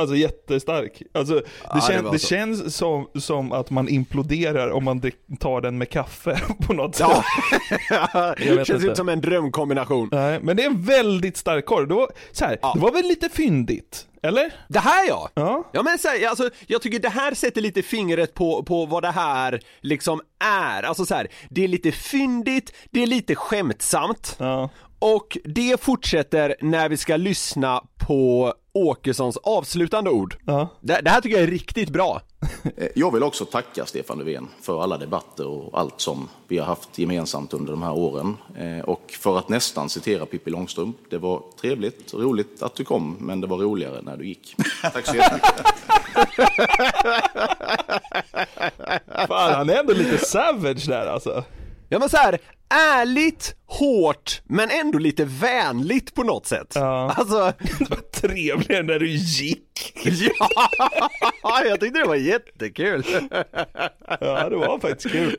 Alltså 0.00 0.16
jättestark. 0.16 1.02
Alltså, 1.14 1.34
det, 1.34 1.42
det 1.74 1.80
kän, 1.80 2.04
det, 2.12 2.18
så. 2.18 2.26
känns 2.26 2.76
som, 2.76 3.06
som 3.14 3.52
att 3.52 3.70
man 3.70 3.88
imploderar 3.88 4.70
om 4.70 4.84
man 4.84 5.02
tar 5.40 5.60
den 5.60 5.78
med 5.78 5.90
kaffe 5.90 6.40
på 6.66 6.72
något 6.72 6.94
sätt. 6.96 7.08
Ja, 7.90 8.34
vet 8.38 8.66
känns 8.66 8.70
inte. 8.70 8.86
ut 8.86 8.96
som 8.96 9.08
en 9.08 9.20
drömkombination. 9.20 10.08
Nej, 10.12 10.40
men 10.42 10.56
det 10.56 10.62
är 10.62 10.66
en 10.66 10.82
väldigt 10.82 11.36
stark 11.36 11.66
korv. 11.66 11.88
Det 11.88 11.94
var, 11.94 12.10
så 12.32 12.44
här, 12.44 12.58
Ja. 12.62 12.72
det 12.74 12.80
var 12.80 12.92
väl 12.92 13.02
lite 13.06 13.28
fyndigt? 13.28 14.06
Eller? 14.22 14.52
Det 14.68 14.78
här 14.78 15.08
ja! 15.08 15.28
Ja. 15.34 15.70
Ja 15.72 15.82
men 15.82 15.98
så 15.98 16.08
här, 16.08 16.28
alltså, 16.28 16.50
jag 16.66 16.82
tycker 16.82 16.98
det 16.98 17.08
här 17.08 17.34
sätter 17.34 17.60
lite 17.60 17.82
fingret 17.82 18.34
på, 18.34 18.62
på 18.62 18.86
vad 18.86 19.02
det 19.02 19.10
här 19.10 19.60
liksom 19.80 20.20
är. 20.44 20.82
Alltså 20.82 21.06
så 21.06 21.14
här, 21.14 21.28
det 21.50 21.64
är 21.64 21.68
lite 21.68 21.92
fyndigt, 21.92 22.72
det 22.90 23.02
är 23.02 23.06
lite 23.06 23.34
skämtsamt. 23.34 24.36
Ja. 24.38 24.70
Och 24.98 25.38
det 25.44 25.80
fortsätter 25.80 26.56
när 26.60 26.88
vi 26.88 26.96
ska 26.96 27.16
lyssna 27.16 27.82
på 27.98 28.54
Åkessons 28.72 29.36
avslutande 29.36 30.10
ord. 30.10 30.36
Ja. 30.46 30.68
Det, 30.80 31.00
det 31.00 31.10
här 31.10 31.20
tycker 31.20 31.36
jag 31.36 31.46
är 31.46 31.50
riktigt 31.50 31.88
bra. 31.90 32.20
Jag 32.94 33.12
vill 33.12 33.22
också 33.22 33.44
tacka 33.44 33.86
Stefan 33.86 34.18
Löfven 34.18 34.48
för 34.62 34.82
alla 34.82 34.98
debatter 34.98 35.46
och 35.46 35.78
allt 35.80 36.00
som 36.00 36.28
vi 36.48 36.58
har 36.58 36.66
haft 36.66 36.98
gemensamt 36.98 37.54
under 37.54 37.72
de 37.72 37.82
här 37.82 37.92
åren. 37.92 38.36
Eh, 38.58 38.84
Och 38.84 39.10
för 39.20 39.38
att 39.38 39.48
nästan 39.48 39.88
citera 39.88 40.26
Pippi 40.26 40.50
Långstrump, 40.50 40.96
det 41.10 41.18
var 41.18 41.42
trevligt 41.60 42.12
och 42.12 42.22
roligt 42.22 42.62
att 42.62 42.74
du 42.74 42.84
kom, 42.84 43.16
men 43.20 43.40
det 43.40 43.46
var 43.46 43.58
roligare 43.58 44.02
när 44.02 44.16
du 44.16 44.26
gick. 44.26 44.54
Tack 44.82 45.06
så 45.06 45.16
jättemycket. 45.16 45.54
Fan, 49.28 49.54
han 49.54 49.70
är 49.70 49.74
ändå 49.80 49.92
lite 49.92 50.18
savage 50.18 50.86
där 50.88 51.06
alltså. 51.06 51.44
Ja 51.88 51.98
men 51.98 52.08
så 52.08 52.16
här, 52.16 52.38
ärligt, 52.70 53.54
hårt, 53.66 54.40
men 54.44 54.70
ändå 54.70 54.98
lite 54.98 55.24
vänligt 55.24 56.14
på 56.14 56.22
något 56.22 56.46
sätt. 56.46 56.72
Ja. 56.74 57.14
Alltså, 57.16 57.52
Det 57.78 57.90
var 57.90 58.10
trevligare 58.20 58.82
när 58.82 58.98
du 58.98 59.10
gick. 59.10 59.92
ja, 61.42 61.64
jag 61.64 61.80
tyckte 61.80 61.98
det 61.98 62.06
var 62.08 62.16
jättekul. 62.16 63.04
Ja, 64.20 64.48
det 64.48 64.56
var 64.56 64.78
faktiskt 64.78 65.12
kul. 65.12 65.36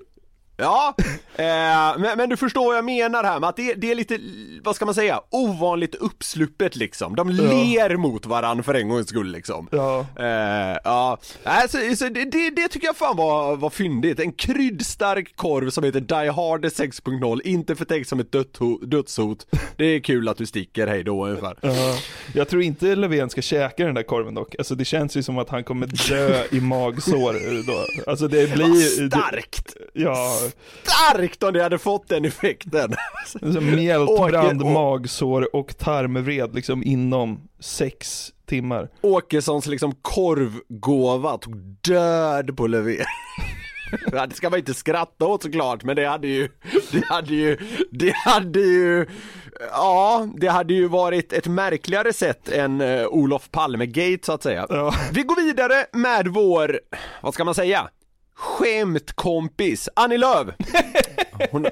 Ja, 0.61 0.95
eh, 1.35 1.99
men, 1.99 2.17
men 2.17 2.29
du 2.29 2.37
förstår 2.37 2.65
vad 2.65 2.77
jag 2.77 2.85
menar 2.85 3.23
här 3.23 3.39
med 3.39 3.49
att 3.49 3.55
det, 3.55 3.73
det 3.73 3.91
är 3.91 3.95
lite, 3.95 4.19
vad 4.63 4.75
ska 4.75 4.85
man 4.85 4.95
säga, 4.95 5.21
ovanligt 5.29 5.95
uppsluppet 5.95 6.75
liksom. 6.75 7.15
De 7.15 7.29
ler 7.29 7.97
mot 7.97 8.25
varandra 8.25 8.63
för 8.63 8.73
en 8.73 8.89
gångs 8.89 9.07
skull 9.09 9.31
liksom. 9.31 9.67
Ja. 9.71 10.05
Eh, 10.19 10.77
ja, 10.83 11.17
alltså, 11.43 11.77
så 11.97 12.09
det, 12.09 12.25
det, 12.25 12.49
det 12.49 12.67
tycker 12.67 12.87
jag 12.87 12.97
fan 12.97 13.17
var, 13.17 13.55
var 13.55 13.69
fyndigt. 13.69 14.19
En 14.19 14.31
kryddstark 14.31 15.35
korv 15.35 15.69
som 15.69 15.83
heter 15.83 15.99
Die 15.99 16.29
Hard 16.31 16.65
6.0, 16.65 17.41
inte 17.43 17.75
förtäckt 17.75 18.09
som 18.09 18.19
ett 18.19 18.31
dödho- 18.33 18.85
dödshot. 18.85 19.47
Det 19.77 19.85
är 19.85 19.99
kul 19.99 20.29
att 20.29 20.37
du 20.37 20.45
sticker, 20.45 20.87
hej 20.87 21.03
då 21.03 21.25
ungefär. 21.27 21.55
Ja. 21.61 21.97
Jag 22.33 22.49
tror 22.49 22.61
inte 22.61 22.95
Löfven 22.95 23.29
ska 23.29 23.41
käka 23.41 23.85
den 23.85 23.95
där 23.95 24.03
korven 24.03 24.33
dock. 24.33 24.55
Alltså 24.57 24.75
det 24.75 24.85
känns 24.85 25.15
ju 25.17 25.23
som 25.23 25.37
att 25.37 25.49
han 25.49 25.63
kommer 25.63 25.87
dö 26.09 26.43
i 26.51 26.61
magsår 26.61 27.33
då. 27.67 28.11
Alltså 28.11 28.27
det 28.27 28.53
blir 28.53 28.99
ju... 29.01 29.07
Starkt! 29.09 29.75
Ja, 29.93 30.37
Starkt 30.83 31.43
om 31.43 31.53
det 31.53 31.63
hade 31.63 31.77
fått 31.77 32.07
den 32.07 32.25
effekten! 32.25 32.95
mjältbrand, 33.61 34.65
magsår 34.65 35.55
och 35.55 35.77
tarmvred 35.77 36.55
liksom 36.55 36.83
inom 36.83 37.41
sex 37.59 38.31
timmar. 38.45 38.89
Åkessons 39.01 39.65
liksom 39.65 39.95
korvgåva 40.01 41.37
tog 41.37 41.57
död 41.81 42.57
på 42.57 42.67
Löfven. 42.67 43.05
Det 44.11 44.35
ska 44.35 44.49
man 44.49 44.59
inte 44.59 44.73
skratta 44.73 45.25
åt 45.25 45.43
såklart, 45.43 45.83
men 45.83 45.95
det 45.95 46.05
hade 46.05 46.27
ju, 46.27 46.49
det 46.91 47.05
hade 47.05 47.33
ju, 47.33 47.57
det 47.91 48.15
hade 48.15 48.59
ju, 48.59 49.05
ja, 49.71 50.27
det 50.35 50.47
hade 50.47 50.73
ju 50.73 50.87
varit 50.87 51.33
ett 51.33 51.47
märkligare 51.47 52.13
sätt 52.13 52.49
än 52.49 52.81
uh, 52.81 53.07
Olof 53.07 53.51
Palme-gate 53.51 54.25
så 54.25 54.33
att 54.33 54.43
säga. 54.43 54.65
Ja. 54.69 54.93
Vi 55.13 55.23
går 55.23 55.35
vidare 55.35 55.85
med 55.93 56.27
vår, 56.27 56.79
vad 57.21 57.33
ska 57.33 57.43
man 57.43 57.55
säga, 57.55 57.89
skämtkompis 58.35 59.89
Annie 59.93 60.17
Lööf. 60.17 60.47
Hon, 61.51 61.65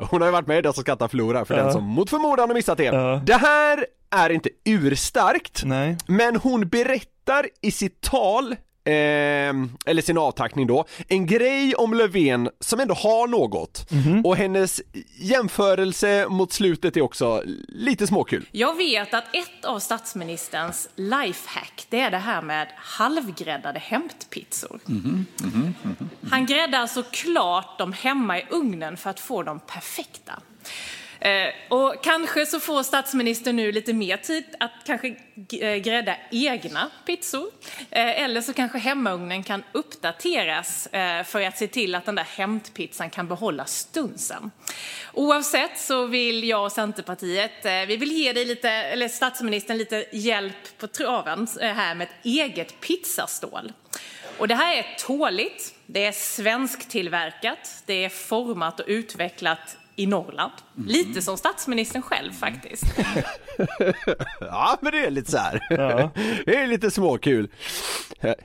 hon 0.00 0.20
har 0.20 0.28
ju 0.28 0.32
varit 0.32 0.46
med 0.46 0.58
i 0.58 0.62
Den 0.62 0.72
som 0.72 0.82
skrattar 0.82 1.08
förlorar 1.08 1.44
för 1.44 1.56
den 1.56 1.72
som 1.72 1.84
mot 1.84 2.10
förmodan 2.10 2.48
har 2.48 2.54
missat 2.54 2.78
det. 2.78 2.84
Ja. 2.84 3.22
Det 3.26 3.34
här 3.34 3.86
är 4.10 4.30
inte 4.30 4.48
urstarkt, 4.64 5.62
Nej. 5.64 5.96
men 6.06 6.36
hon 6.36 6.68
berättar 6.68 7.46
i 7.62 7.70
sitt 7.70 8.00
tal 8.00 8.56
ehm, 8.84 9.70
eller 9.86 10.02
sin 10.02 10.18
avtackning 10.18 10.66
då, 10.66 10.84
en 11.08 11.26
grej 11.26 11.74
om 11.74 11.94
Löfven 11.94 12.50
som 12.60 12.80
ändå 12.80 12.94
har 12.94 13.26
något. 13.26 13.86
Och 14.24 14.36
hennes 14.36 14.82
jämförelse 15.16 16.26
mot 16.28 16.52
slutet 16.52 16.96
är 16.96 17.00
också 17.00 17.42
lite 17.68 18.06
småkul. 18.06 18.48
Jag 18.52 18.76
vet 18.76 19.14
att 19.14 19.24
ett 19.32 19.64
av 19.64 19.78
statsministerns 19.78 20.88
lifehack, 20.96 21.86
det 21.88 22.00
är 22.00 22.10
det 22.10 22.18
här 22.18 22.42
med 22.42 22.68
halvgräddade 22.76 23.78
hämtpizzor. 23.78 24.80
Han 26.30 26.46
gräddar 26.46 26.86
såklart 26.86 27.78
dem 27.78 27.92
hemma 27.92 28.38
i 28.38 28.46
ugnen 28.50 28.96
för 28.96 29.10
att 29.10 29.20
få 29.20 29.42
dem 29.42 29.60
perfekta. 29.66 30.40
Eh, 31.24 31.54
och 31.68 32.04
kanske 32.04 32.46
så 32.46 32.60
får 32.60 32.82
statsministern 32.82 33.56
nu 33.56 33.72
lite 33.72 33.92
mer 33.92 34.16
tid 34.16 34.44
att 34.60 34.72
kanske 34.86 35.08
eh, 35.60 35.76
grädda 35.76 36.16
egna 36.30 36.90
pizzor. 37.06 37.46
Eh, 37.90 38.22
eller 38.22 38.40
så 38.40 38.52
kanske 38.52 38.78
hemmaugnen 38.78 39.42
kan 39.42 39.64
uppdateras 39.72 40.88
för 41.26 41.40
att 41.40 41.58
se 41.58 41.66
till 41.66 41.94
att 41.94 42.06
den 42.06 42.14
där 42.14 42.24
hämtpizzan 42.24 43.10
kan 43.10 43.28
behålla 43.28 43.64
stunsen. 43.64 44.50
Oavsett 45.12 45.78
så 45.78 46.06
vill 46.06 46.44
jag 46.44 46.64
och 46.64 46.72
Centerpartiet, 46.72 47.64
vi 47.88 47.96
vill 47.96 48.12
ge 48.12 48.32
dig 48.32 48.44
lite, 48.44 48.70
eller 48.70 49.08
statsministern 49.08 49.78
lite 49.78 50.06
hjälp 50.12 50.78
på 50.78 50.86
traven 50.86 51.48
här 51.60 51.94
med 51.94 52.08
ett 52.08 52.24
eget 52.24 52.80
pizzastål. 52.80 53.72
Och 54.38 54.48
det 54.48 54.54
här 54.54 54.76
är 54.76 54.96
tåligt, 54.98 55.74
det 55.86 56.04
är 56.04 56.12
svensktillverkat, 56.12 57.82
det 57.86 58.04
är 58.04 58.08
format 58.08 58.80
och 58.80 58.86
utvecklat 58.88 59.76
i 59.96 60.06
Norrland. 60.06 60.52
Lite 60.86 61.22
som 61.22 61.36
statsministern 61.36 62.02
själv 62.02 62.32
faktiskt. 62.32 62.84
Ja, 64.40 64.78
men 64.80 64.92
det 64.92 65.04
är 65.06 65.10
lite 65.10 65.30
så 65.30 65.36
här. 65.38 65.66
Ja. 65.70 66.10
Det 66.46 66.56
är 66.56 66.66
lite 66.66 66.90
småkul. 66.90 67.50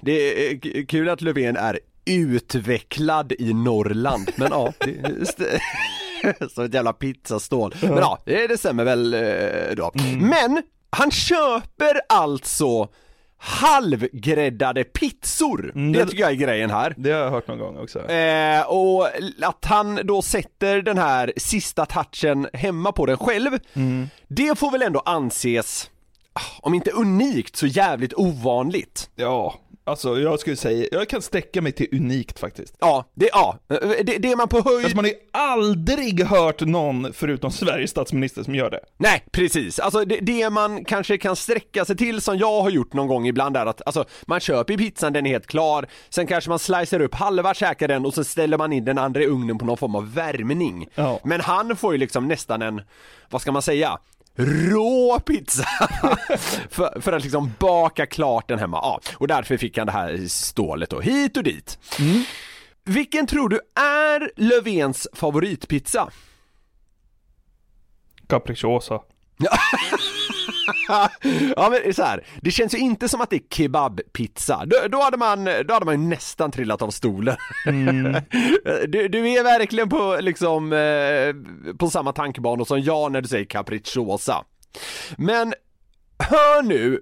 Det 0.01 0.51
är 0.51 0.59
k- 0.59 0.85
kul 0.89 1.09
att 1.09 1.21
Löfven 1.21 1.57
är 1.57 1.79
utvecklad 2.05 3.31
i 3.31 3.53
Norrland, 3.53 4.31
men 4.35 4.47
ja, 4.51 4.73
det 4.79 6.49
som 6.53 6.63
ett 6.65 6.73
jävla 6.73 6.93
pizzastål. 6.93 7.75
Men 7.81 7.97
ja, 7.97 8.19
det 8.25 8.47
det 8.47 8.57
stämmer 8.57 8.83
väl 8.83 9.13
eh, 9.13 9.75
då. 9.75 9.91
Men 10.19 10.61
han 10.89 11.11
köper 11.11 12.01
alltså 12.09 12.87
halvgräddade 13.41 14.83
pizzor. 14.83 15.71
Det 15.75 15.99
det- 15.99 16.05
tycker 16.05 16.23
jag 16.23 16.31
är 16.31 16.35
grejen 16.35 16.69
här. 16.69 16.93
Det 16.97 17.11
har 17.11 17.19
jag 17.19 17.31
hört 17.31 17.47
någon 17.47 17.59
gång 17.59 17.77
också. 17.77 18.09
Eh, 18.09 18.61
och 18.61 19.07
att 19.41 19.65
han 19.65 19.99
då 20.03 20.21
sätter 20.21 20.81
den 20.81 20.97
här 20.97 21.33
sista 21.37 21.85
touchen 21.85 22.47
hemma 22.53 22.91
på 22.91 23.05
den 23.05 23.17
själv, 23.17 23.59
det 24.27 24.59
får 24.59 24.71
väl 24.71 24.81
ändå 24.81 24.99
anses, 25.05 25.89
ah, 26.33 26.41
om 26.61 26.73
inte 26.73 26.91
unikt, 26.91 27.55
så 27.55 27.67
jävligt 27.67 28.13
ovanligt. 28.13 29.09
Ja, 29.15 29.55
alltså 29.89 30.19
jag 30.19 30.39
skulle 30.39 30.55
säga, 30.55 30.87
jag 30.91 31.09
kan 31.09 31.21
sträcka 31.21 31.61
mig 31.61 31.71
till 31.71 31.87
unikt 31.91 32.39
faktiskt. 32.39 32.75
Ja, 32.79 33.05
det, 33.13 33.29
ja, 33.33 33.57
det, 33.67 34.17
det 34.17 34.31
är 34.31 34.35
man 34.35 34.47
på 34.47 34.61
höjd... 34.61 34.85
Alltså 34.85 34.95
man 34.95 35.05
har 35.05 35.11
ju 35.11 35.17
aldrig 35.31 36.23
hört 36.23 36.61
någon 36.61 37.13
förutom 37.13 37.51
Sveriges 37.51 37.91
statsminister 37.91 38.43
som 38.43 38.55
gör 38.55 38.69
det. 38.69 38.79
Nej, 38.97 39.23
precis. 39.31 39.79
Alltså 39.79 40.05
det, 40.05 40.19
det 40.19 40.49
man 40.49 40.85
kanske 40.85 41.17
kan 41.17 41.35
sträcka 41.35 41.85
sig 41.85 41.97
till 41.97 42.21
som 42.21 42.37
jag 42.37 42.61
har 42.61 42.69
gjort 42.69 42.93
någon 42.93 43.07
gång 43.07 43.27
ibland 43.27 43.57
är 43.57 43.65
att 43.65 43.81
alltså, 43.85 44.05
man 44.27 44.39
köper 44.39 44.77
pizzan, 44.77 45.13
den 45.13 45.25
är 45.25 45.29
helt 45.29 45.47
klar, 45.47 45.87
sen 46.09 46.27
kanske 46.27 46.49
man 46.49 46.59
slicer 46.59 47.01
upp 47.01 47.15
halva, 47.15 47.53
käkar 47.53 47.87
den 47.87 48.05
och 48.05 48.13
så 48.13 48.23
ställer 48.23 48.57
man 48.57 48.73
in 48.73 48.85
den 48.85 48.97
andra 48.97 49.21
i 49.21 49.25
ugnen 49.25 49.57
på 49.57 49.65
någon 49.65 49.77
form 49.77 49.95
av 49.95 50.13
värmning. 50.13 50.87
Ja. 50.95 51.19
Men 51.23 51.41
han 51.41 51.75
får 51.75 51.93
ju 51.93 51.97
liksom 51.97 52.27
nästan 52.27 52.61
en, 52.61 52.81
vad 53.29 53.41
ska 53.41 53.51
man 53.51 53.61
säga? 53.61 53.99
Rå 54.41 55.19
pizza 55.19 55.63
för, 56.69 57.01
för 57.01 57.13
att 57.13 57.23
liksom 57.23 57.53
baka 57.59 58.05
klart 58.05 58.47
den 58.47 58.59
hemma. 58.59 58.77
Ja, 58.77 59.01
och 59.15 59.27
därför 59.27 59.57
fick 59.57 59.77
han 59.77 59.87
det 59.87 59.93
här 59.93 60.27
stålet 60.27 60.89
då, 60.89 60.99
hit 60.99 61.37
och 61.37 61.43
dit. 61.43 61.79
Vilken 62.85 63.27
tror 63.27 63.49
du 63.49 63.59
är 63.75 64.31
Löfvens 64.35 65.07
favoritpizza? 65.13 66.09
Capricciosa. 68.27 69.01
ja 71.55 71.69
men 71.83 71.93
så 71.93 72.03
här. 72.03 72.23
det 72.41 72.51
känns 72.51 72.73
ju 72.73 72.77
inte 72.77 73.09
som 73.09 73.21
att 73.21 73.29
det 73.29 73.35
är 73.35 73.55
kebabpizza. 73.55 74.65
Då, 74.65 74.77
då, 74.91 75.01
hade 75.01 75.17
man, 75.17 75.45
då 75.45 75.73
hade 75.73 75.85
man 75.85 76.01
ju 76.01 76.07
nästan 76.07 76.51
trillat 76.51 76.81
av 76.81 76.89
stolen. 76.91 77.37
Du, 78.87 79.07
du 79.07 79.29
är 79.29 79.43
verkligen 79.43 79.89
på 79.89 80.17
liksom, 80.21 80.73
eh, 80.73 81.73
på 81.77 81.89
samma 81.89 82.13
tankebanor 82.13 82.65
som 82.65 82.81
jag 82.81 83.11
när 83.11 83.21
du 83.21 83.27
säger 83.27 83.45
capricciosa. 83.45 84.43
Men 85.17 85.53
hör 86.19 86.63
nu 86.63 86.99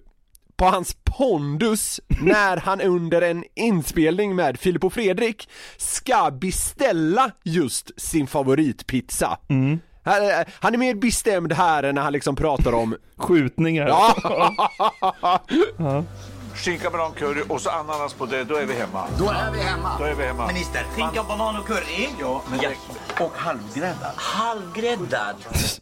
på 0.56 0.66
hans 0.66 0.98
pondus 1.04 2.00
när 2.22 2.58
han 2.58 2.82
under 2.82 3.22
en 3.22 3.44
inspelning 3.56 4.36
med 4.36 4.60
Filip 4.60 4.84
och 4.84 4.94
Fredrik 4.94 5.50
ska 5.78 6.32
beställa 6.32 7.32
just 7.44 8.02
sin 8.02 8.28
favoritpizza. 8.28 9.38
Han- 9.50 9.80
Han 10.60 10.74
är 10.74 10.78
mer 10.78 10.96
bestämd 10.96 11.54
här 11.54 11.84
än 11.84 11.96
när 11.96 12.02
han 12.02 12.14
liksom 12.14 12.36
pratar 12.36 12.74
om 12.74 12.96
Skjutningar. 13.18 13.88
Ja, 13.88 14.16
Skinka, 16.58 16.90
banan, 16.90 17.12
curry 17.14 17.44
och 17.50 17.62
så 17.62 17.70
ananas 17.70 18.14
på 18.14 18.26
det, 18.26 18.44
då 18.44 18.56
är 18.56 18.66
vi 18.66 18.74
hemma. 18.74 19.08
Då 19.20 19.30
är 19.30 19.52
vi 19.52 19.60
hemma. 19.60 19.98
Då 20.00 20.04
är 20.04 20.16
vi 20.16 20.24
hemma. 20.24 20.48
Minister, 20.48 20.84
skinka, 20.96 21.24
banan 21.24 21.60
och 21.60 21.68
curry. 21.68 22.10
Ja, 22.20 22.42
men 22.50 22.60
det, 22.60 22.76
och 23.24 23.32
halvgräddad. 23.36 24.14
Halvgräddad. 24.16 25.36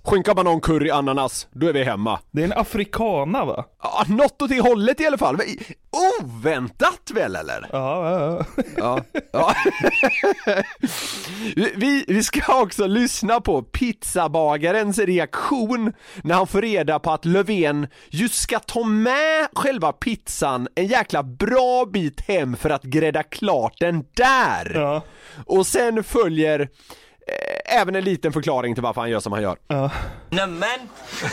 skinka, 0.04 0.34
banan, 0.34 0.62
curry, 0.62 0.90
ananas, 0.90 1.48
då 1.52 1.68
är 1.68 1.74
vi 1.74 1.84
hemma. 1.84 2.20
Det 2.32 2.42
är 2.42 2.46
en 2.46 2.54
afrikana 2.54 3.46
va? 3.46 3.66
Ja, 3.84 4.04
något 4.08 4.42
åt 4.42 4.50
det 4.50 4.62
hållet 4.62 5.02
i 5.02 5.08
alla 5.08 5.18
fall. 5.18 5.42
Oväntat 6.22 7.12
väl 7.14 7.36
eller? 7.36 7.68
Ja, 7.72 8.10
ja, 8.12 8.46
ja. 8.78 9.00
Ja. 9.12 9.24
ja. 9.32 9.54
vi, 11.76 12.06
vi 12.08 12.24
ska 12.24 12.62
också 12.62 12.88
lyssna 12.88 13.42
på 13.42 13.62
pizzabagarens 13.62 15.00
reaktion 15.00 15.94
när 16.24 16.36
han 16.36 16.48
får 16.48 16.62
reda 16.62 17.00
på 17.00 17.12
att 17.12 17.26
Löfven 17.26 17.88
just 18.10 18.36
ska 18.36 18.60
ta 18.60 18.84
med 18.84 19.48
själva 19.56 19.92
pizzan 19.92 20.65
en 20.76 20.88
jäkla 20.88 21.24
bra 21.24 21.86
bit 21.86 22.22
hem 22.28 22.56
för 22.58 22.70
att 22.70 22.84
grädda 22.84 23.24
klart 23.24 23.74
den 23.80 24.06
där. 24.14 24.72
Ja. 24.76 25.02
Och 25.46 25.68
sen 25.68 26.04
följer 26.04 26.60
eh, 27.28 27.80
även 27.82 27.96
en 27.96 28.04
liten 28.04 28.34
förklaring 28.34 28.74
till 28.76 28.84
varför 28.84 29.02
han 29.02 29.10
gör 29.10 29.20
som 29.20 29.32
han 29.34 29.42
gör. 29.42 29.58
Nämen, 30.30 30.70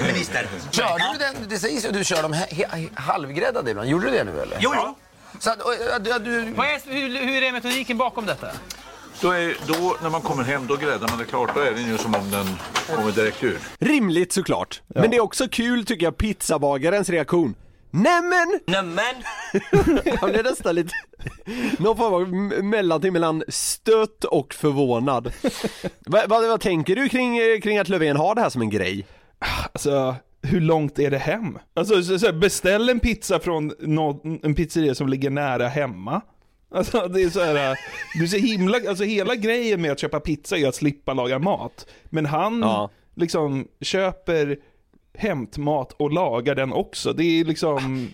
minister. 0.07 0.47
Körde 0.71 1.05
du 1.13 1.19
den? 1.19 1.49
Det 1.49 1.57
sägs 1.59 1.85
ju 1.85 1.89
att 1.89 1.95
du 1.95 2.05
kör 2.05 2.23
dem 2.23 2.33
he- 2.35 2.49
he- 2.67 2.89
halvgräddade 2.95 3.71
ibland. 3.71 3.89
Gjorde 3.89 4.07
du 4.07 4.13
det 4.13 4.25
nu 4.25 4.41
eller? 4.41 4.57
Jo, 4.61 4.73
jo. 4.77 4.95
Så 5.39 5.51
att, 5.51 5.61
och, 5.63 5.73
ja, 5.91 5.99
du, 5.99 6.19
du, 6.19 6.53
Vad 6.53 6.67
är, 6.67 6.81
hur, 6.93 7.27
hur 7.27 7.43
är 7.43 7.53
metodiken 7.53 7.99
bakom 7.99 8.27
detta? 8.27 8.47
Då, 9.21 9.31
är, 9.31 9.57
då 9.67 9.97
när 10.03 10.11
man 10.11 10.21
kommer 10.21 10.43
hem, 10.45 10.67
då 10.67 10.77
gräddar 10.77 11.09
man 11.09 11.19
det 11.19 11.25
klart. 11.25 11.55
Då 11.55 11.61
är 11.61 11.71
den 11.71 11.87
ju 11.89 11.99
som 11.99 12.15
om 12.15 12.31
den 12.31 12.47
kommer 12.97 13.13
direkt 13.13 13.45
ur. 13.45 13.59
Rimligt 13.79 14.33
såklart. 14.33 14.83
Men 14.87 15.11
det 15.11 15.17
är 15.17 15.21
också 15.21 15.49
kul 15.49 15.87
tycker 15.87 16.07
jag, 16.07 16.17
pizzabagarens 16.17 17.09
reaktion. 17.11 17.55
Nämen! 17.93 18.61
Nämen. 18.67 19.15
Han 20.21 20.31
blev 20.33 20.45
nästan 20.45 20.75
lite, 20.75 20.93
någon 21.79 21.97
form 21.97 22.15
av 22.15 22.29
mellanting 22.65 23.13
mellan 23.13 23.43
stött 23.49 24.25
och 24.25 24.55
förvånad. 24.55 25.33
vad, 26.07 26.29
vad, 26.29 26.49
vad 26.49 26.61
tänker 26.61 26.97
du 26.97 27.09
kring, 27.09 27.61
kring 27.63 27.79
att 27.79 27.89
Löfven 27.89 28.17
har 28.17 28.35
det 28.35 28.41
här 28.41 28.51
som 28.51 28.63
en 28.63 28.71
grej? 28.71 29.07
Alltså, 29.73 30.17
hur 30.43 30.61
långt 30.61 30.99
är 30.99 31.11
det 31.11 31.19
hem? 31.19 31.59
Alltså, 31.75 32.03
så, 32.03 32.19
så, 32.19 32.33
beställ 32.33 32.89
en 32.89 33.01
pizza 33.01 33.41
från 33.41 33.73
nå- 33.81 34.21
en 34.43 34.55
pizzeria 34.55 34.95
som 34.95 35.09
ligger 35.09 35.31
nära 35.31 35.69
hemma. 35.69 36.21
Alltså 36.75 37.09
det 37.09 37.23
är 37.23 37.31
så 37.31 37.41
här, 37.45 37.79
du 38.15 38.29
ser 38.29 38.39
himla, 38.39 38.79
alltså 38.89 39.05
hela 39.05 39.35
grejen 39.35 39.83
med 39.83 39.93
att 39.93 40.01
köpa 40.01 40.21
pizza 40.21 40.57
är 40.59 40.69
att 40.69 40.75
slippa 40.75 41.15
laga 41.15 41.39
mat. 41.39 41.87
Men 42.05 42.27
han 42.27 42.61
Ja. 42.61 42.91
liksom 43.15 43.69
köper 43.81 44.57
hämtmat 45.19 45.93
och 45.93 46.13
lagar 46.13 46.55
den 46.55 46.73
också. 46.73 47.13
Det 47.13 47.41
är 47.41 47.45
liksom, 47.45 48.09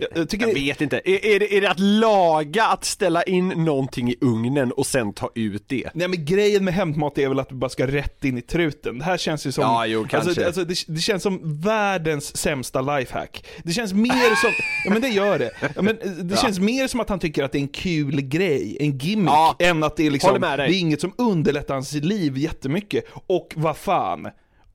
jag, 0.00 0.08
jag 0.14 0.28
tycker 0.28 0.46
Jag 0.46 0.54
det, 0.54 0.60
vet 0.60 0.80
inte, 0.80 0.96
är, 1.04 1.24
är, 1.24 1.40
det, 1.40 1.56
är 1.56 1.60
det 1.60 1.70
att 1.70 1.80
laga, 1.80 2.64
att 2.64 2.84
ställa 2.84 3.22
in 3.22 3.48
någonting 3.48 4.10
i 4.10 4.16
ugnen 4.20 4.72
och 4.72 4.86
sen 4.86 5.12
ta 5.12 5.30
ut 5.34 5.64
det? 5.68 5.90
Nej 5.94 6.08
men 6.08 6.24
grejen 6.24 6.64
med 6.64 6.74
hämtmat 6.74 7.18
är 7.18 7.28
väl 7.28 7.40
att 7.40 7.48
du 7.48 7.54
bara 7.54 7.70
ska 7.70 7.86
rätt 7.86 8.24
in 8.24 8.38
i 8.38 8.42
truten. 8.42 8.98
Det 8.98 9.04
här 9.04 9.16
känns 9.16 9.46
ju 9.46 9.52
som... 9.52 9.62
Ja, 9.62 9.86
jo, 9.86 10.06
kanske. 10.10 10.28
Alltså, 10.28 10.44
alltså, 10.44 10.64
det, 10.64 10.94
det 10.94 11.00
känns 11.00 11.22
som 11.22 11.60
världens 11.60 12.36
sämsta 12.36 12.80
lifehack. 12.80 13.44
Det 13.62 13.72
känns 13.72 13.92
mer 13.92 14.34
som... 14.40 14.50
Ja 14.84 14.90
men 14.90 15.02
det 15.02 15.08
gör 15.08 15.38
det. 15.38 15.50
Ja, 15.76 15.82
men 15.82 15.98
eh, 15.98 16.10
det 16.10 16.36
känns 16.38 16.58
mer 16.58 16.86
som 16.86 17.00
att 17.00 17.08
han 17.08 17.18
tycker 17.18 17.44
att 17.44 17.52
det 17.52 17.58
är 17.58 17.62
en 17.62 17.68
kul 17.68 18.20
grej, 18.20 18.76
en 18.80 18.98
gimmick, 18.98 19.30
Ja, 19.30 19.56
än 19.58 19.82
att 19.82 19.96
det 19.96 20.06
är 20.06 20.10
liksom... 20.10 20.40
Det 20.40 20.46
är 20.46 20.80
inget 20.80 21.00
som 21.00 21.14
underlättar 21.18 21.74
hans 21.74 21.92
liv 21.92 22.38
jättemycket. 22.38 23.04
Och 23.26 23.52
vad 23.56 23.76
fan. 23.76 24.28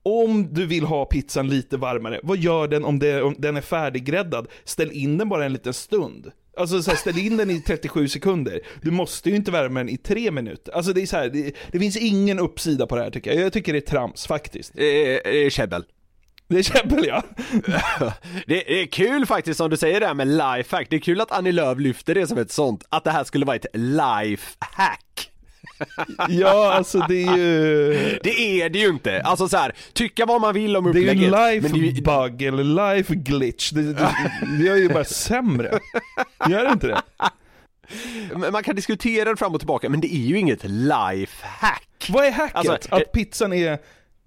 Om 0.08 0.54
du 0.54 0.66
vill 0.66 0.84
ha 0.84 1.04
pizzan 1.04 1.48
lite 1.48 1.76
varmare, 1.76 2.20
vad 2.22 2.38
gör 2.38 2.68
den 2.68 2.84
om, 2.84 2.98
det, 2.98 3.22
om 3.22 3.34
den 3.38 3.56
är 3.56 3.60
färdiggräddad? 3.60 4.48
Ställ 4.64 4.92
in 4.92 5.18
den 5.18 5.28
bara 5.28 5.44
en 5.44 5.52
liten 5.52 5.74
stund. 5.74 6.32
Alltså 6.56 6.82
så 6.82 6.90
här, 6.90 6.98
ställ 6.98 7.18
in 7.18 7.36
den 7.36 7.50
i 7.50 7.60
37 7.60 8.08
sekunder. 8.08 8.60
Du 8.82 8.90
måste 8.90 9.30
ju 9.30 9.36
inte 9.36 9.50
värma 9.50 9.80
den 9.80 9.88
i 9.88 9.96
tre 9.96 10.30
minuter. 10.30 10.72
Alltså 10.72 10.92
det 10.92 11.02
är 11.02 11.06
så 11.06 11.16
här, 11.16 11.28
det, 11.28 11.52
det 11.72 11.78
finns 11.78 11.96
ingen 11.96 12.38
uppsida 12.38 12.86
på 12.86 12.96
det 12.96 13.02
här 13.02 13.10
tycker 13.10 13.32
jag. 13.32 13.44
Jag 13.44 13.52
tycker 13.52 13.72
det 13.72 13.78
är 13.78 13.90
trams 13.90 14.26
faktiskt. 14.26 14.78
Eh, 14.78 14.84
eh, 14.86 15.50
käbbel. 15.50 15.84
Det 16.48 16.58
är 16.58 16.62
käbbel 16.62 17.04
ja. 17.06 17.22
Det, 18.46 18.64
det 18.66 18.82
är 18.82 18.86
kul 18.86 19.26
faktiskt 19.26 19.58
som 19.58 19.70
du 19.70 19.76
säger 19.76 20.00
det 20.00 20.06
här 20.06 20.14
med 20.14 20.28
lifehack, 20.28 20.86
det 20.90 20.96
är 20.96 21.00
kul 21.00 21.20
att 21.20 21.32
Annie 21.32 21.52
Lööf 21.52 21.78
lyfter 21.78 22.14
det 22.14 22.26
som 22.26 22.38
ett 22.38 22.52
sånt, 22.52 22.84
att 22.88 23.04
det 23.04 23.10
här 23.10 23.24
skulle 23.24 23.46
vara 23.46 23.56
ett 23.56 23.66
lifehack. 23.72 25.27
Ja, 26.28 26.72
alltså 26.72 26.98
det 27.08 27.22
är 27.22 27.36
ju... 27.36 27.92
Det 28.22 28.62
är 28.62 28.70
det 28.70 28.78
ju 28.78 28.88
inte, 28.88 29.22
alltså 29.22 29.48
så 29.48 29.56
här, 29.56 29.72
tycka 29.92 30.26
vad 30.26 30.40
man 30.40 30.54
vill 30.54 30.76
om 30.76 30.92
Det 30.92 30.98
är 30.98 31.00
ju 31.00 31.08
upplägget. 31.08 31.24
en 31.24 31.62
men 31.62 31.72
det 31.72 31.78
är 31.78 31.92
life 31.92 32.02
bug 32.02 32.42
eller 32.42 32.94
life 32.94 33.14
glitch. 33.14 33.70
Det, 33.70 33.92
det, 33.92 34.14
det 34.58 34.64
gör 34.64 34.76
ju 34.76 34.88
bara 34.88 35.04
sämre. 35.04 35.78
Gör 36.48 36.64
det 36.64 36.72
inte 36.72 36.86
det? 36.86 37.02
Man 38.52 38.62
kan 38.62 38.76
diskutera 38.76 39.30
det 39.30 39.36
fram 39.36 39.54
och 39.54 39.60
tillbaka, 39.60 39.88
men 39.88 40.00
det 40.00 40.14
är 40.14 40.26
ju 40.26 40.38
inget 40.38 40.64
lifehack. 40.64 42.08
Vad 42.08 42.24
är 42.24 42.32
hacket? 42.32 42.56
Alltså, 42.56 42.94
att 42.94 43.12
pizzan 43.12 43.52
är 43.52 43.78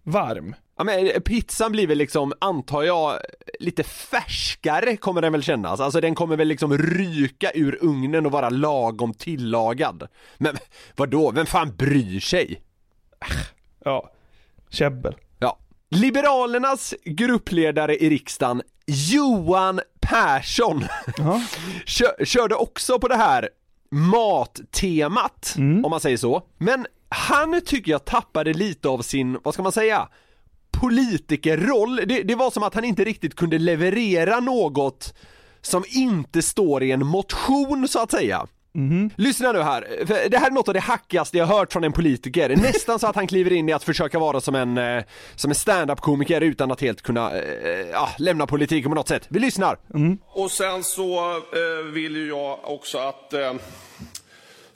varm? 0.04 0.56
Ja 0.82 0.86
men 0.86 1.08
eh, 1.08 1.20
pizzan 1.20 1.72
blir 1.72 1.88
väl 1.88 1.98
liksom, 1.98 2.34
antar 2.40 2.84
jag, 2.84 3.20
lite 3.60 3.84
färskare 3.84 4.98
kommer 4.98 5.22
den 5.22 5.32
väl 5.32 5.44
kännas. 5.44 5.80
Alltså 5.80 6.02
den 6.02 6.16
kommer 6.16 6.38
väl 6.38 6.48
liksom 6.48 6.78
ryka 6.78 7.52
ur 7.54 7.78
ugnen 7.82 8.26
och 8.26 8.32
vara 8.32 8.50
lagom 8.50 9.14
tillagad. 9.14 10.08
Men 10.38 10.58
vadå, 10.96 11.32
vem 11.32 11.46
fan 11.46 11.76
bryr 11.76 12.20
sig? 12.20 12.62
Ja, 13.86 14.12
käbbel. 14.70 15.16
Ja. 15.40 15.58
Liberalernas 15.90 16.94
gruppledare 17.06 17.96
i 17.98 18.10
riksdagen, 18.10 18.62
Johan 18.88 19.80
Persson, 20.00 20.84
kö- 21.86 22.26
körde 22.26 22.56
också 22.56 23.00
på 23.00 23.08
det 23.08 23.18
här 23.18 23.50
mattemat, 23.90 25.54
om 25.86 25.90
man 25.90 26.00
säger 26.00 26.18
så. 26.18 26.44
Men 26.58 26.88
han 27.10 27.62
tycker 27.66 27.92
jag 27.92 28.06
tappade 28.06 28.54
lite 28.54 28.88
av 28.90 29.02
sin, 29.02 29.38
vad 29.44 29.54
ska 29.54 29.64
man 29.64 29.72
säga, 29.72 30.08
politikerroll. 30.72 31.96
Det, 31.96 32.24
det 32.24 32.36
var 32.36 32.52
som 32.52 32.64
att 32.64 32.76
han 32.76 32.84
inte 32.84 33.04
riktigt 33.04 33.36
kunde 33.36 33.60
leverera 33.60 34.40
något 34.40 35.14
som 35.62 35.84
inte 35.88 36.42
står 36.42 36.84
i 36.84 36.92
en 36.92 37.06
motion 37.06 37.88
så 37.88 38.00
att 38.00 38.12
säga. 38.12 38.48
Lyssna 39.16 39.52
nu 39.52 39.62
här, 39.62 40.06
för 40.06 40.30
det 40.30 40.38
här 40.38 40.48
är 40.48 40.52
något 40.52 40.68
av 40.68 40.74
det 40.74 40.80
hackigaste 40.80 41.38
jag 41.38 41.46
hört 41.46 41.74
från 41.74 41.84
en 41.84 41.92
politiker. 41.92 42.50
Nästan 42.56 43.00
så 43.00 43.08
att 43.08 43.16
han 43.16 43.28
kliver 43.28 43.54
in 43.54 43.70
i 43.70 43.74
att 43.74 43.84
försöka 43.84 44.20
vara 44.20 44.42
som 44.42 44.56
en, 44.56 44.78
eh, 44.78 45.04
som 45.36 45.52
en 45.52 45.56
stand-up-komiker 45.56 46.42
utan 46.42 46.72
att 46.72 46.82
helt 46.82 47.02
kunna 47.02 47.32
ja, 47.92 48.10
lämna 48.18 48.48
politiken 48.48 48.92
på 48.92 48.96
något 48.96 49.08
sätt. 49.08 49.26
Vi 49.30 49.40
lyssnar. 49.40 49.78
Och 50.28 50.52
sen 50.52 50.84
så 50.84 51.32
eh, 51.32 51.86
vill 51.94 52.16
ju 52.16 52.28
jag 52.28 52.60
också 52.64 52.98
att 52.98 53.34
eh, 53.34 53.54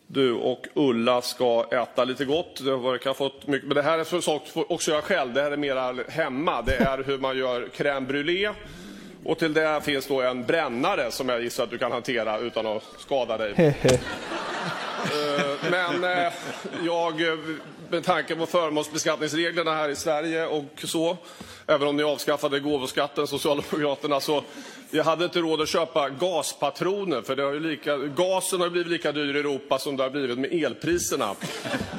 du 0.08 0.34
och 0.34 0.68
Ulla 0.74 1.22
ska 1.22 1.66
äta 1.72 2.04
lite 2.04 2.26
gott. 2.26 2.66
Det 2.66 2.78
verkar 2.78 3.10
ha 3.10 3.14
fått 3.16 3.48
mycket, 3.48 3.68
men 3.68 3.76
det 3.76 3.82
här 3.82 4.00
är 4.00 4.16
en 4.16 4.22
sak 4.22 4.44
också 4.56 4.92
jag 4.92 5.04
själv. 5.04 5.34
Det 5.34 5.42
här 5.42 5.52
är 5.52 5.58
mera 5.58 5.96
hemma. 6.10 6.62
Det 6.62 6.76
är 6.76 7.04
hur 7.04 7.18
man 7.18 7.38
gör 7.38 7.68
crème 7.76 8.08
brûlée. 8.08 8.52
Och 9.26 9.40
till 9.40 9.54
det 9.54 9.82
finns 9.84 10.08
då 10.08 10.22
en 10.22 10.46
brännare 10.46 11.12
som 11.12 11.30
jag 11.30 11.42
gissar 11.44 11.64
att 11.64 11.70
du 11.70 11.78
kan 11.78 11.92
hantera 11.92 12.40
utan 12.40 12.68
att 12.68 12.84
skada 13.00 13.38
dig. 13.38 13.54
Eh, 13.58 13.74
Men 15.72 16.04
eh, 16.04 16.34
jag, 16.86 17.14
med 17.90 18.04
tanke 18.04 18.36
på 18.36 18.46
förmånsbeskattningsreglerna 18.46 19.72
här 19.72 19.90
i 19.90 19.96
Sverige 19.96 20.48
och 20.48 20.84
så, 20.84 21.18
även 21.68 21.88
om 21.88 21.98
ni 21.98 22.04
avskaffade 22.04 22.60
gåvoskatten, 22.60 23.28
Socialdemokraterna, 23.28 24.20
så 24.20 24.44
jag 24.92 25.04
hade 25.04 25.26
inte 25.26 25.40
råd 25.40 25.62
att 25.62 25.70
köpa 25.70 26.10
gaspatroner, 26.10 27.22
för 27.22 27.36
det 27.36 27.44
har 27.44 27.54
ju 27.54 27.60
lika, 27.60 27.98
gasen 27.98 28.62
har 28.62 28.70
blivit 28.70 28.92
lika 28.92 29.12
dyr 29.12 29.36
i 29.36 29.40
Europa 29.40 29.80
som 29.80 29.98
det 29.98 30.04
har 30.04 30.10
blivit 30.10 30.40
med 30.40 30.54
elpriserna. 30.54 31.36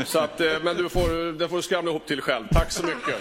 Så 0.07 0.18
att, 0.18 0.40
eh, 0.40 0.53
men 0.62 0.77
du 0.77 0.88
får, 0.88 1.38
det 1.38 1.49
får 1.49 1.57
du 1.57 1.62
skramla 1.62 1.90
ihop 1.90 2.07
till 2.07 2.20
själv. 2.20 2.44
Tack 2.53 2.72
så 2.72 2.87
mycket. 2.87 3.14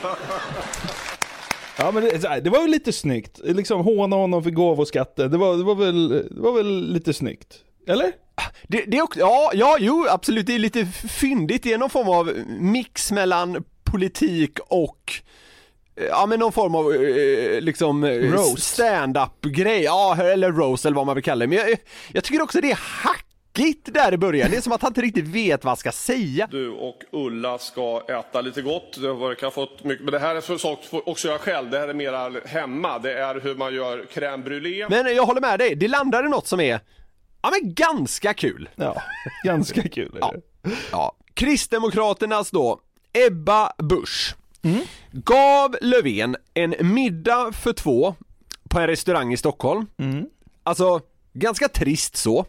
Ja 1.77 1.91
men 1.91 2.03
det, 2.03 2.41
det 2.43 2.49
var 2.49 2.61
väl 2.61 2.71
lite 2.71 2.93
snyggt. 2.93 3.39
Liksom 3.43 3.81
håna 3.81 4.15
honom 4.15 4.43
för 4.43 4.49
gåvoskatten. 4.49 5.31
Det 5.31 5.37
var, 5.37 5.57
det 5.57 5.63
var, 5.63 5.75
väl, 5.75 6.09
det 6.09 6.41
var 6.41 6.51
väl 6.51 6.93
lite 6.93 7.13
snyggt. 7.13 7.61
Eller? 7.87 8.11
Det, 8.67 8.83
det 8.87 8.97
är 8.97 9.01
också, 9.01 9.19
ja, 9.19 9.51
ja, 9.53 9.77
jo, 9.79 10.05
absolut, 10.09 10.45
det 10.45 10.55
är 10.55 10.59
lite 10.59 10.85
fyndigt, 11.09 11.63
det 11.63 11.73
är 11.73 11.77
någon 11.77 11.89
form 11.89 12.09
av 12.09 12.33
mix 12.47 13.11
mellan 13.11 13.63
politik 13.83 14.59
och 14.67 15.13
ja 15.95 16.25
men 16.25 16.39
någon 16.39 16.51
form 16.51 16.75
av 16.75 16.93
eh, 16.93 17.61
liksom 17.61 18.03
eh, 18.03 18.09
Roast. 18.09 18.63
stand-up 18.63 19.41
grej, 19.41 19.83
ja 19.83 20.17
eller 20.21 20.51
roast 20.51 20.85
eller 20.85 20.95
vad 20.95 21.05
man 21.05 21.15
vill 21.15 21.23
kalla 21.23 21.45
det. 21.45 21.47
Men 21.47 21.57
jag, 21.57 21.77
jag 22.13 22.23
tycker 22.23 22.41
också 22.41 22.61
det 22.61 22.71
är 22.71 22.79
hackigt 22.81 23.93
där 23.93 24.13
i 24.13 24.17
början, 24.17 24.51
det 24.51 24.57
är 24.57 24.61
som 24.61 24.71
att 24.71 24.81
han 24.81 24.89
inte 24.89 25.01
riktigt 25.01 25.27
vet 25.27 25.63
vad 25.63 25.69
han 25.69 25.77
ska 25.77 25.91
säga. 25.91 26.47
Du 26.51 26.69
och 26.69 27.03
Ulla 27.11 27.57
ska 27.57 28.01
äta 28.07 28.41
lite 28.41 28.61
gott. 28.61 29.01
Det 29.01 29.13
verkar 29.13 29.47
ha 29.47 29.51
fått 29.51 29.83
mycket. 29.83 30.03
Men 30.03 30.11
det 30.11 30.19
här 30.19 30.35
är 30.35 30.41
för 30.41 30.57
sak 30.57 30.79
också 30.91 31.27
jag 31.27 31.41
själv. 31.41 31.69
Det 31.69 31.79
här 31.79 31.87
är 31.87 31.93
mera 31.93 32.31
hemma. 32.45 32.99
Det 32.99 33.13
är 33.13 33.39
hur 33.39 33.55
man 33.55 33.73
gör 33.75 34.05
crème 34.13 34.43
brûlée. 34.43 34.85
Men 34.89 35.15
jag 35.15 35.25
håller 35.25 35.41
med 35.41 35.59
dig, 35.59 35.75
det 35.75 35.87
landar 35.87 36.25
i 36.25 36.29
något 36.29 36.47
som 36.47 36.59
är, 36.59 36.79
ja 37.45 37.51
men 37.61 37.73
ganska 37.73 38.33
kul. 38.33 38.69
Ja, 38.75 39.01
ganska 39.43 39.81
kul 39.89 40.17
är 40.21 40.31
det. 40.33 40.71
Ja. 40.91 41.15
Kristdemokraternas 41.33 42.51
då, 42.51 42.79
Ebba 43.27 43.71
Busch, 43.77 44.35
gav 45.11 45.75
Löfven 45.81 46.35
en 46.53 46.75
middag 46.93 47.51
för 47.51 47.73
två 47.73 48.15
på 48.69 48.79
en 48.79 48.87
restaurang 48.87 49.33
i 49.33 49.37
Stockholm. 49.37 49.85
Alltså, 50.63 51.01
ganska 51.33 51.67
trist 51.67 52.17
så. 52.17 52.45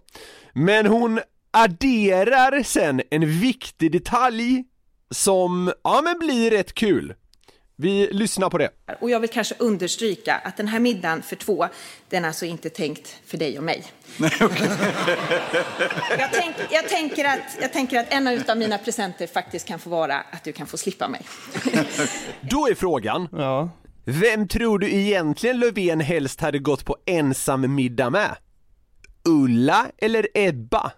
Men 0.53 0.87
hon 0.87 1.21
adderar 1.51 2.63
sen 2.63 3.03
en 3.11 3.41
viktig 3.41 3.93
detalj 3.93 4.65
som, 5.11 5.73
ja 5.85 6.01
men 6.05 6.19
blir 6.19 6.51
rätt 6.51 6.73
kul. 6.75 7.15
Vi 7.79 8.09
lyssnar 8.13 8.51
på 8.51 8.59
det. 8.59 8.71
Och 9.01 9.11
jag 9.11 9.21
vill 9.21 9.31
kanske 9.31 9.55
understryka 9.59 10.35
att 10.35 10.57
den 10.57 10.69
här 10.69 10.81
middagen 10.81 11.23
för 11.23 11.37
två, 11.37 11.69
den 12.09 12.25
är 12.25 12.29
alltså 12.29 12.47
inte 12.47 12.71
tänkt 12.71 13.17
för 13.27 13.39
dig 13.39 13.59
och 13.59 13.65
mig. 13.65 13.85
jag, 16.19 16.31
tänk, 16.33 16.57
jag, 16.71 16.89
tänker 16.89 17.25
att, 17.25 17.59
jag 17.61 17.73
tänker 17.73 18.01
att 18.01 18.13
en 18.13 18.51
av 18.51 18.57
mina 18.57 18.79
presenter 18.79 19.27
faktiskt 19.27 19.69
kan 19.69 19.79
få 19.79 19.91
vara 19.91 20.17
att 20.17 20.45
du 20.45 20.53
kan 20.53 20.67
få 20.67 20.77
slippa 20.77 21.09
mig. 21.09 21.21
Då 22.41 22.69
är 22.69 22.75
frågan, 22.75 23.29
vem 24.05 24.49
tror 24.49 24.79
du 24.79 24.93
egentligen 24.93 25.61
Löfven 25.61 26.01
helst 26.01 26.41
hade 26.41 26.59
gått 26.59 26.85
på 26.85 26.97
ensam 27.07 27.75
middag 27.75 28.11
med? 28.11 28.37
Ulla 29.29 29.87
eller 29.99 30.29
Ebba? 30.35 30.93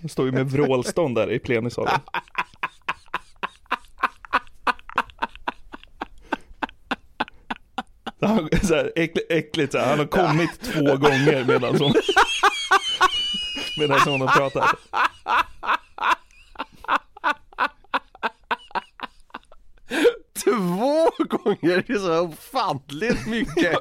Han 0.00 0.08
står 0.08 0.26
ju 0.26 0.32
med 0.32 0.50
vrålstånd 0.50 1.14
där 1.14 1.32
i 1.32 1.38
plenisalen. 1.38 2.00
Han, 8.22 8.48
så 8.62 8.74
här, 8.74 8.92
äckligt, 8.96 9.32
äckligt 9.32 9.72
så 9.72 9.78
här. 9.78 9.86
han 9.86 9.98
har 9.98 10.06
kommit 10.06 10.60
två 10.60 10.96
gånger 10.96 11.44
medan 11.44 11.76
hon, 11.78 11.94
medan 13.78 14.00
hon 14.00 14.20
har 14.20 14.28
pratat. 14.28 14.76
Två 20.44 21.10
gånger, 21.28 21.84
det 21.86 21.92
är 21.92 21.98
så 21.98 22.20
ofantligt 22.20 23.26
mycket. 23.26 23.78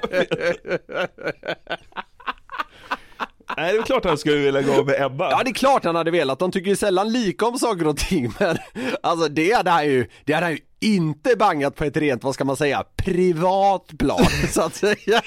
Nej, 3.58 3.74
det 3.74 3.80
är 3.80 3.84
klart 3.84 4.06
han 4.06 4.18
skulle 4.18 4.38
vilja 4.38 4.62
gå 4.62 4.84
med 4.84 5.02
Ebba. 5.02 5.32
Ja 5.32 5.42
det 5.44 5.50
är 5.50 5.54
klart 5.54 5.84
han 5.84 5.96
hade 5.96 6.12
velat, 6.12 6.40
de 6.40 6.52
tycker 6.52 6.70
ju 6.70 6.76
sällan 6.76 7.12
lika 7.12 7.46
om 7.46 7.60
saker 7.60 7.88
och 7.88 7.98
ting 7.98 8.34
men 8.40 8.58
alltså 9.04 9.28
det 9.28 9.52
hade 9.52 9.72
han 9.72 9.86
ju, 9.86 10.08
det 10.26 10.34
hade 10.34 10.46
han 10.46 10.54
ju 10.54 10.60
inte 10.82 11.36
bangat 11.36 11.76
på 11.76 11.84
ett 11.84 11.98
rent, 11.98 12.24
vad 12.24 12.34
ska 12.34 12.46
man 12.46 12.58
säga, 12.58 12.84
privat 12.96 13.92
plan 14.00 14.26
så 14.50 14.62
att 14.62 14.76
säga. 14.76 15.22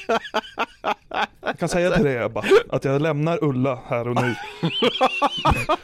Jag 1.40 1.58
kan 1.58 1.68
säga 1.68 1.90
till 1.90 2.04
dig 2.04 2.24
Ebba, 2.24 2.44
att 2.68 2.84
jag 2.84 3.02
lämnar 3.02 3.44
Ulla 3.44 3.82
här 3.86 4.08
och 4.08 4.22
nu. 4.22 4.34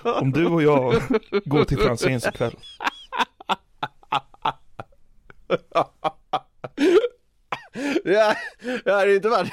Om 0.21 0.33
du 0.33 0.47
och 0.47 0.63
jag 0.63 1.03
går 1.45 1.65
till 1.65 1.79
Franzéns 1.79 2.27
ikväll. 2.27 2.57
Det 8.05 8.37
det 8.85 8.93
hade 8.93 9.15
inte 9.15 9.29
varit, 9.29 9.53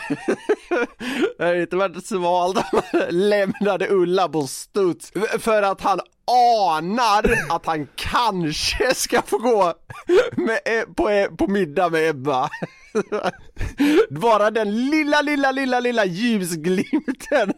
det 1.37 1.45
hade 1.45 1.61
inte 1.61 1.75
varit 1.75 2.05
svalt 2.05 2.57
om 2.57 2.81
man 2.93 3.01
lämnade 3.09 3.87
Ulla 3.89 4.29
på 4.29 4.47
studs 4.47 5.11
för 5.39 5.61
att 5.61 5.81
han 5.81 5.99
anar 6.27 7.37
att 7.49 7.65
han 7.65 7.87
kanske 7.95 8.95
ska 8.95 9.21
få 9.21 9.37
gå 9.37 9.73
med, 10.35 10.59
e- 10.65 10.85
på, 10.95 11.09
e- 11.09 11.29
på 11.37 11.47
middag 11.47 11.89
med 11.89 12.09
Ebba. 12.09 12.49
Bara 14.09 14.51
den 14.51 14.89
lilla, 14.89 15.21
lilla, 15.21 15.51
lilla, 15.51 15.79
lilla 15.79 16.05
ljusglimten 16.05 17.53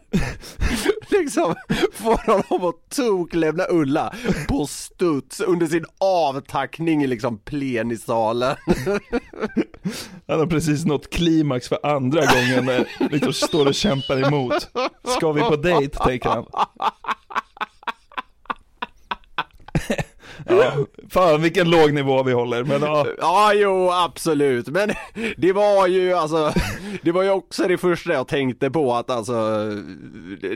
liksom 1.10 1.54
får 1.92 2.26
honom 2.32 2.68
att 2.68 2.96
toklämna 2.96 3.64
Ulla 3.70 4.14
på 4.48 4.66
studs 4.66 5.40
under 5.40 5.66
sin 5.66 5.84
avtackning 5.98 7.02
i 7.04 7.06
liksom 7.06 7.38
plenisalen. 7.38 8.56
Han 10.28 10.38
har 10.38 10.46
precis 10.46 10.84
nått 10.84 11.10
klimax 11.10 11.68
för 11.68 11.86
andra 11.86 12.20
gången 12.20 12.64
när 12.64 13.08
liksom 13.10 13.32
står 13.32 13.66
och 13.66 13.74
kämpar 13.74 14.26
emot. 14.26 14.68
Ska 15.16 15.32
vi 15.32 15.40
på 15.40 15.56
dejt, 15.56 15.98
tänker 15.98 16.28
han. 16.28 16.46
Ja, 20.50 20.72
fan 21.10 21.42
vilken 21.42 21.70
låg 21.70 21.92
nivå 21.92 22.22
vi 22.22 22.32
håller, 22.32 22.64
men 22.64 22.82
ja. 22.82 23.06
Ja, 23.18 23.52
jo 23.54 23.90
absolut, 23.90 24.68
men 24.68 24.90
det 25.36 25.52
var 25.52 25.86
ju 25.86 26.12
alltså, 26.12 26.52
det 27.02 27.12
var 27.12 27.22
ju 27.22 27.30
också 27.30 27.68
det 27.68 27.78
första 27.78 28.12
jag 28.12 28.28
tänkte 28.28 28.70
på 28.70 28.94
att 28.94 29.10
alltså, 29.10 29.34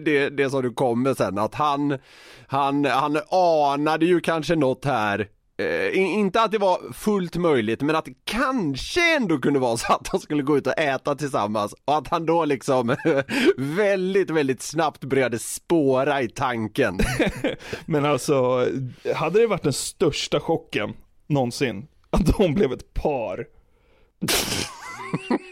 det, 0.02 0.28
det 0.28 0.50
som 0.50 0.62
du 0.62 0.72
kommer 0.72 1.14
sen, 1.14 1.38
att 1.38 1.54
han, 1.54 1.98
han, 2.46 2.84
han 2.84 3.18
anade 3.30 4.06
ju 4.06 4.20
kanske 4.20 4.56
något 4.56 4.84
här 4.84 5.28
Eh, 5.56 5.98
inte 5.98 6.42
att 6.42 6.52
det 6.52 6.58
var 6.58 6.92
fullt 6.92 7.36
möjligt, 7.36 7.82
men 7.82 7.96
att 7.96 8.04
det 8.04 8.14
kanske 8.24 9.16
ändå 9.16 9.38
kunde 9.38 9.58
vara 9.58 9.76
så 9.76 9.92
att 9.92 10.08
de 10.12 10.20
skulle 10.20 10.42
gå 10.42 10.56
ut 10.56 10.66
och 10.66 10.78
äta 10.78 11.14
tillsammans 11.14 11.74
och 11.84 11.96
att 11.96 12.08
han 12.08 12.26
då 12.26 12.44
liksom 12.44 12.96
väldigt, 13.56 14.30
väldigt 14.30 14.62
snabbt 14.62 15.04
började 15.04 15.38
spåra 15.38 16.22
i 16.22 16.28
tanken. 16.28 16.98
Men 17.86 18.04
alltså, 18.04 18.66
hade 19.14 19.40
det 19.40 19.46
varit 19.46 19.62
den 19.62 19.72
största 19.72 20.40
chocken 20.40 20.92
någonsin, 21.26 21.86
att 22.10 22.38
de 22.38 22.54
blev 22.54 22.72
ett 22.72 22.94
par? 22.94 23.46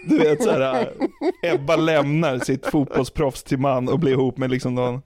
Du 0.06 0.18
vet 0.18 0.42
såhär, 0.42 0.92
Ebba 1.42 1.76
lämnar 1.76 2.38
sitt 2.38 2.66
fotbollsproffs 2.66 3.42
till 3.42 3.58
man 3.58 3.88
och 3.88 3.98
blir 3.98 4.12
ihop 4.12 4.38
med 4.38 4.50
liksom 4.50 4.74
någon 4.74 5.02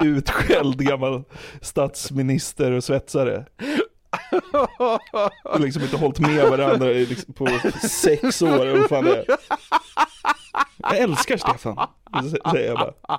utskälld 0.00 0.86
gammal 0.88 1.24
statsminister 1.60 2.72
och 2.72 2.84
svetsare. 2.84 3.44
Och 5.44 5.60
liksom 5.60 5.82
inte 5.82 5.96
hållit 5.96 6.18
med 6.18 6.50
varandra 6.50 6.90
i 6.90 7.06
liksom 7.06 7.34
på 7.34 7.48
sex 7.88 8.42
år, 8.42 8.66
eller 8.66 8.88
fan 8.88 9.04
det 9.04 9.16
är. 9.16 9.24
Jag 10.76 10.96
älskar 10.98 11.36
Stefan, 11.36 11.86
säger 12.50 12.68
jag 12.68 12.78
bara. 12.78 13.18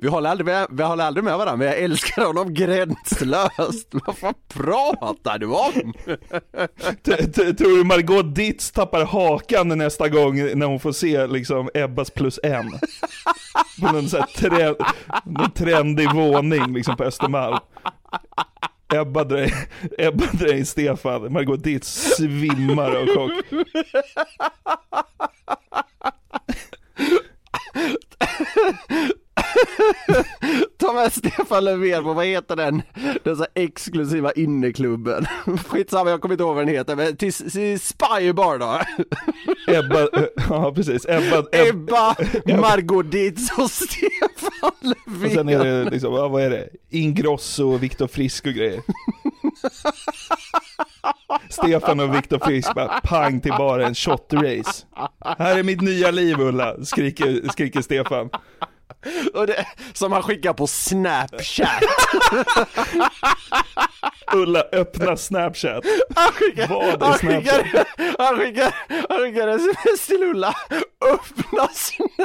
Vi 0.00 0.08
håller 0.08 0.30
aldrig 0.30 0.46
med, 0.46 0.66
vi 0.70 0.82
håller 0.82 1.04
aldrig 1.04 1.24
med 1.24 1.38
varandra, 1.38 1.56
men 1.56 1.66
jag 1.66 1.78
älskar 1.78 2.24
honom 2.24 2.54
gränslöst. 2.54 3.88
Vad 4.06 4.18
fan 4.18 4.34
pratar 4.48 5.38
du 5.38 5.46
om? 5.46 5.92
Tror 7.54 7.76
du 7.76 7.84
Margot 7.84 8.34
Ditz 8.34 8.70
tappar 8.70 9.04
hakan 9.04 9.68
nästa 9.68 10.08
gång 10.08 10.58
när 10.58 10.66
hon 10.66 10.80
får 10.80 10.92
se 10.92 11.26
liksom 11.26 11.70
Ebbas 11.74 12.10
plus 12.10 12.40
en? 12.42 12.70
På 13.80 13.92
någon 13.92 14.08
sån 14.08 14.20
här 14.20 14.48
trend, 14.48 14.76
någon 15.24 15.50
trendig 15.50 16.14
våning 16.14 16.74
liksom 16.74 16.96
på 16.96 17.04
Östermalm. 17.04 17.58
Ebba 18.92 19.24
drar, 19.24 19.50
Ebba 19.98 20.26
drar 20.32 20.64
Stefan, 20.64 21.32
Margot 21.32 21.64
Dietz 21.64 22.14
svimmar 22.16 22.96
av 22.96 23.06
chock. 23.06 23.32
Ta 30.78 30.92
med 30.92 31.12
Stefan 31.12 31.64
Löfven 31.64 32.04
på, 32.04 32.12
vad 32.12 32.26
heter 32.26 32.56
den, 32.56 32.82
den 33.24 33.36
så 33.36 33.46
exklusiva 33.54 34.32
inneklubben? 34.32 35.26
Skitsamma, 35.66 36.10
jag 36.10 36.20
kommer 36.20 36.32
inte 36.32 36.42
ihåg 36.44 36.54
vad 36.54 36.66
den 36.66 36.74
heter, 36.74 36.96
men 36.96 37.16
till, 37.16 37.32
till 37.32 37.80
Spybar 37.80 38.58
då. 38.58 38.80
Ebba, 39.74 40.08
ja 40.48 40.72
precis, 40.74 41.06
Ebba, 41.08 41.44
Ebba, 41.52 42.16
Margot 42.60 43.10
Ditz 43.10 43.58
och 43.58 43.70
Stefan 43.70 44.72
Löfven. 44.80 45.26
Och 45.26 45.32
sen 45.32 45.48
är 45.48 45.64
det 45.64 45.90
liksom, 45.90 46.12
vad 46.12 46.42
är 46.42 46.50
det? 46.50 46.68
Ingrosso 46.90 47.72
och 47.72 47.82
Viktor 47.82 48.06
Frisk 48.06 48.46
och 48.46 48.52
grejer. 48.52 48.82
Stefan 51.48 52.00
och 52.00 52.14
Viktor 52.14 52.38
Frisk 52.38 52.74
bara 52.74 53.00
pang 53.00 53.40
till 53.40 53.52
bara 53.58 53.86
en 53.86 53.94
shot 53.94 54.32
race. 54.32 54.86
Här 55.38 55.58
är 55.58 55.62
mitt 55.62 55.80
nya 55.80 56.10
liv 56.10 56.40
Ulla, 56.40 56.84
skriker, 56.84 57.48
skriker 57.52 57.80
Stefan. 57.80 58.30
Och 59.34 59.46
det, 59.46 59.66
som 59.92 60.12
han 60.12 60.22
skickar 60.22 60.52
på 60.52 60.66
Snapchat. 60.66 61.82
Ulla, 64.32 64.60
öppna 64.72 65.16
Snapchat. 65.16 65.84
Han 66.16 66.32
skickar, 66.32 66.68
Vad 66.68 67.02
är 67.02 67.18
Snapchat? 67.18 67.86
Han 68.18 68.36
skickar, 68.36 68.74
han 69.08 69.18
skickar 69.18 69.48
sms 69.48 70.06
till 70.06 70.22
Ulla. 70.22 70.54
Öppna 71.14 71.68
Snapchat. 71.72 72.16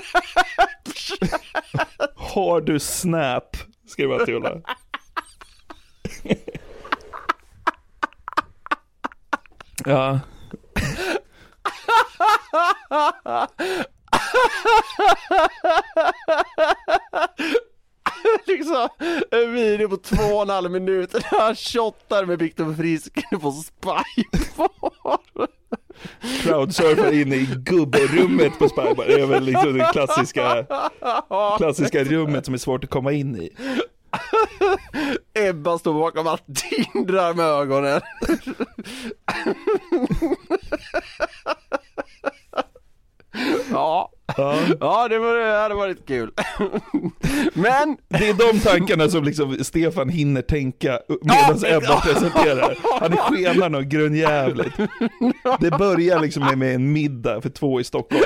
Har 2.16 2.62
du 2.62 2.80
Snap? 2.80 3.58
Skriver 3.88 4.18
han 4.18 4.26
till 4.26 4.36
Ulla. 4.36 4.62
Ja. 9.86 10.20
liksom 18.48 18.88
en 19.32 19.54
video 19.54 19.90
på 19.90 19.98
två 19.98 20.24
och 20.24 20.42
en 20.42 20.50
halv 20.50 20.72
minut 20.72 21.12
där 21.12 21.40
han 21.40 21.56
shottar 21.56 22.26
med 22.26 22.40
Viktor 22.40 22.74
Frisk 22.74 23.14
på 23.42 23.52
Spybar. 23.52 24.04
Crowdsurfar 26.42 27.12
in 27.12 27.34
i 27.34 27.48
gubberummet 27.56 28.60
på 28.60 28.70
Spybar. 28.70 29.06
Det 29.06 29.22
är 29.22 29.26
väl 29.26 29.44
liksom 29.44 29.78
det 29.78 29.90
klassiska, 29.92 30.66
klassiska 31.58 32.04
rummet 32.04 32.46
som 32.46 32.54
är 32.54 32.58
svårt 32.58 32.84
att 32.84 32.90
komma 32.90 33.12
in 33.12 33.36
i. 33.36 33.50
Ebba 35.34 35.80
står 35.80 35.94
bakom 35.94 36.28
allt, 36.28 36.44
tindrar 36.56 37.34
med 37.34 37.46
ögonen. 37.46 38.02
Ja. 44.38 44.56
Ja, 44.80 45.08
det, 45.08 45.20
var, 45.20 45.36
det 45.36 45.58
hade 45.62 45.76
varit 45.76 46.08
kul. 46.08 46.32
Men 47.54 47.98
Det 48.08 48.30
är 48.30 48.54
de 48.54 48.60
tankarna 48.60 49.10
som 49.10 49.24
liksom 49.24 49.64
Stefan 49.64 50.10
hinner 50.10 50.42
tänka 50.42 51.00
medan 51.22 51.60
Ja, 51.62 51.78
Ebba 51.78 52.02
presenterar. 52.02 52.78
Han 53.00 53.18
skenar 53.18 53.70
något 53.70 53.86
grundjävligt. 53.86 54.76
Det 55.60 55.72
börjar 55.72 56.20
liksom 56.20 56.44
med, 56.44 56.58
med 56.58 56.76
en 56.76 56.94
middag 56.94 57.42
för 57.42 57.50
två 57.50 57.80
i 57.80 57.84
Stockholm. 57.84 58.24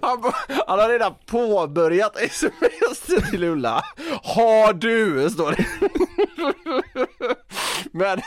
han, 0.00 0.32
han 0.66 0.78
har 0.78 0.88
redan 0.88 1.12
påbörjat 1.26 2.16
sms 2.16 3.30
till 3.30 3.44
Ulla. 3.44 3.82
Har 4.22 4.72
du? 4.72 5.30
Står 5.30 5.50
det. 5.50 5.64
Men 7.92 8.20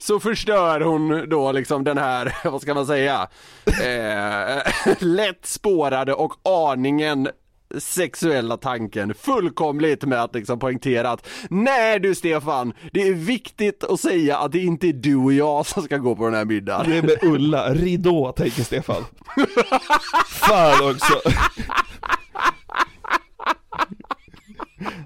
så 0.00 0.20
förstör 0.20 0.80
hon 0.80 1.28
då 1.28 1.52
liksom 1.52 1.84
den 1.84 1.98
här, 1.98 2.36
vad 2.44 2.62
ska 2.62 2.74
man 2.74 2.86
säga, 2.86 3.28
eh, 3.66 4.94
lätt 4.98 5.46
spårade 5.46 6.14
och 6.14 6.32
aningen 6.44 7.28
sexuella 7.78 8.56
tanken 8.56 9.14
fullkomligt 9.14 10.04
med 10.04 10.22
att 10.22 10.34
liksom 10.34 10.58
poängtera 10.58 11.10
att 11.10 11.26
nej 11.50 12.00
du 12.00 12.14
Stefan, 12.14 12.72
det 12.92 13.08
är 13.08 13.14
viktigt 13.14 13.84
att 13.84 14.00
säga 14.00 14.38
att 14.38 14.52
det 14.52 14.58
inte 14.58 14.88
är 14.88 14.92
du 14.92 15.16
och 15.16 15.32
jag 15.32 15.66
som 15.66 15.82
ska 15.82 15.96
gå 15.96 16.16
på 16.16 16.24
den 16.24 16.34
här 16.34 16.44
middagen. 16.44 16.90
Det 16.90 16.98
är 16.98 17.02
med 17.02 17.18
Ulla, 17.22 17.74
ridå 17.74 18.32
tänker 18.32 18.62
Stefan. 18.62 19.04
Fan 20.26 20.90
också. 20.90 21.20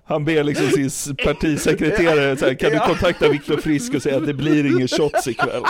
Han 0.07 0.25
ber 0.25 0.43
liksom 0.45 0.91
sin 0.91 1.17
partisekreterare 1.17 2.37
så 2.37 2.47
här, 2.47 2.55
kan 2.55 2.71
du 2.71 2.79
kontakta 2.79 3.29
Viktor 3.29 3.57
Frisk 3.57 3.95
och 3.95 4.03
säga 4.03 4.17
att 4.17 4.27
det 4.27 4.35
blir 4.35 4.67
ingen 4.67 4.89
shots 4.89 5.29
ikväll. 5.29 5.63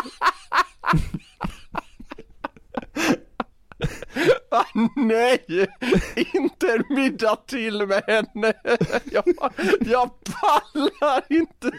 Ah, 4.51 4.65
nej, 4.97 5.45
inte 6.35 6.67
en 6.73 6.97
middag 6.97 7.37
till 7.47 7.87
med 7.87 8.03
henne. 8.07 8.53
Jag, 9.13 9.25
jag 9.81 10.11
pallar 10.25 11.23
inte. 11.29 11.73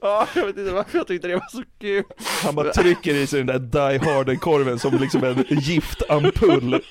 Ja, 0.00 0.28
jag 0.34 0.46
vet 0.46 0.58
inte 0.58 0.72
varför 0.72 0.98
jag 0.98 1.06
tyckte 1.06 1.28
det 1.28 1.34
var 1.34 1.48
så 1.50 1.62
kul. 1.80 2.04
Han 2.42 2.54
bara 2.54 2.72
trycker 2.72 3.14
i 3.14 3.26
sig 3.26 3.44
den 3.44 3.46
där 3.70 3.90
Die 3.90 3.98
Harden-korven 3.98 4.78
som 4.78 4.98
liksom 4.98 5.24
en 5.24 5.44
giftampull. 5.48 6.82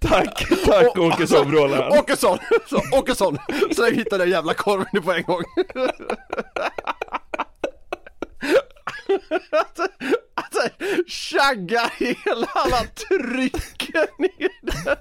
Tack, 0.00 0.48
tack 0.64 0.98
Åkesson 0.98 1.52
Roland. 1.52 1.98
Åkesson, 1.98 2.38
så, 2.70 2.82
Åkesson, 2.98 3.38
släng 3.74 3.94
hit 3.94 4.06
den 4.10 4.18
där 4.18 4.26
jävla 4.26 4.54
korven 4.54 4.86
nu 4.92 5.00
på 5.00 5.12
en 5.12 5.22
gång. 5.22 5.42
Att, 9.50 9.80
att 10.34 10.54
tjagga 11.06 11.90
hela 11.98 12.46
alla 12.46 12.84
trycken 13.08 14.06
ner 14.18 14.50
den. 14.84 14.96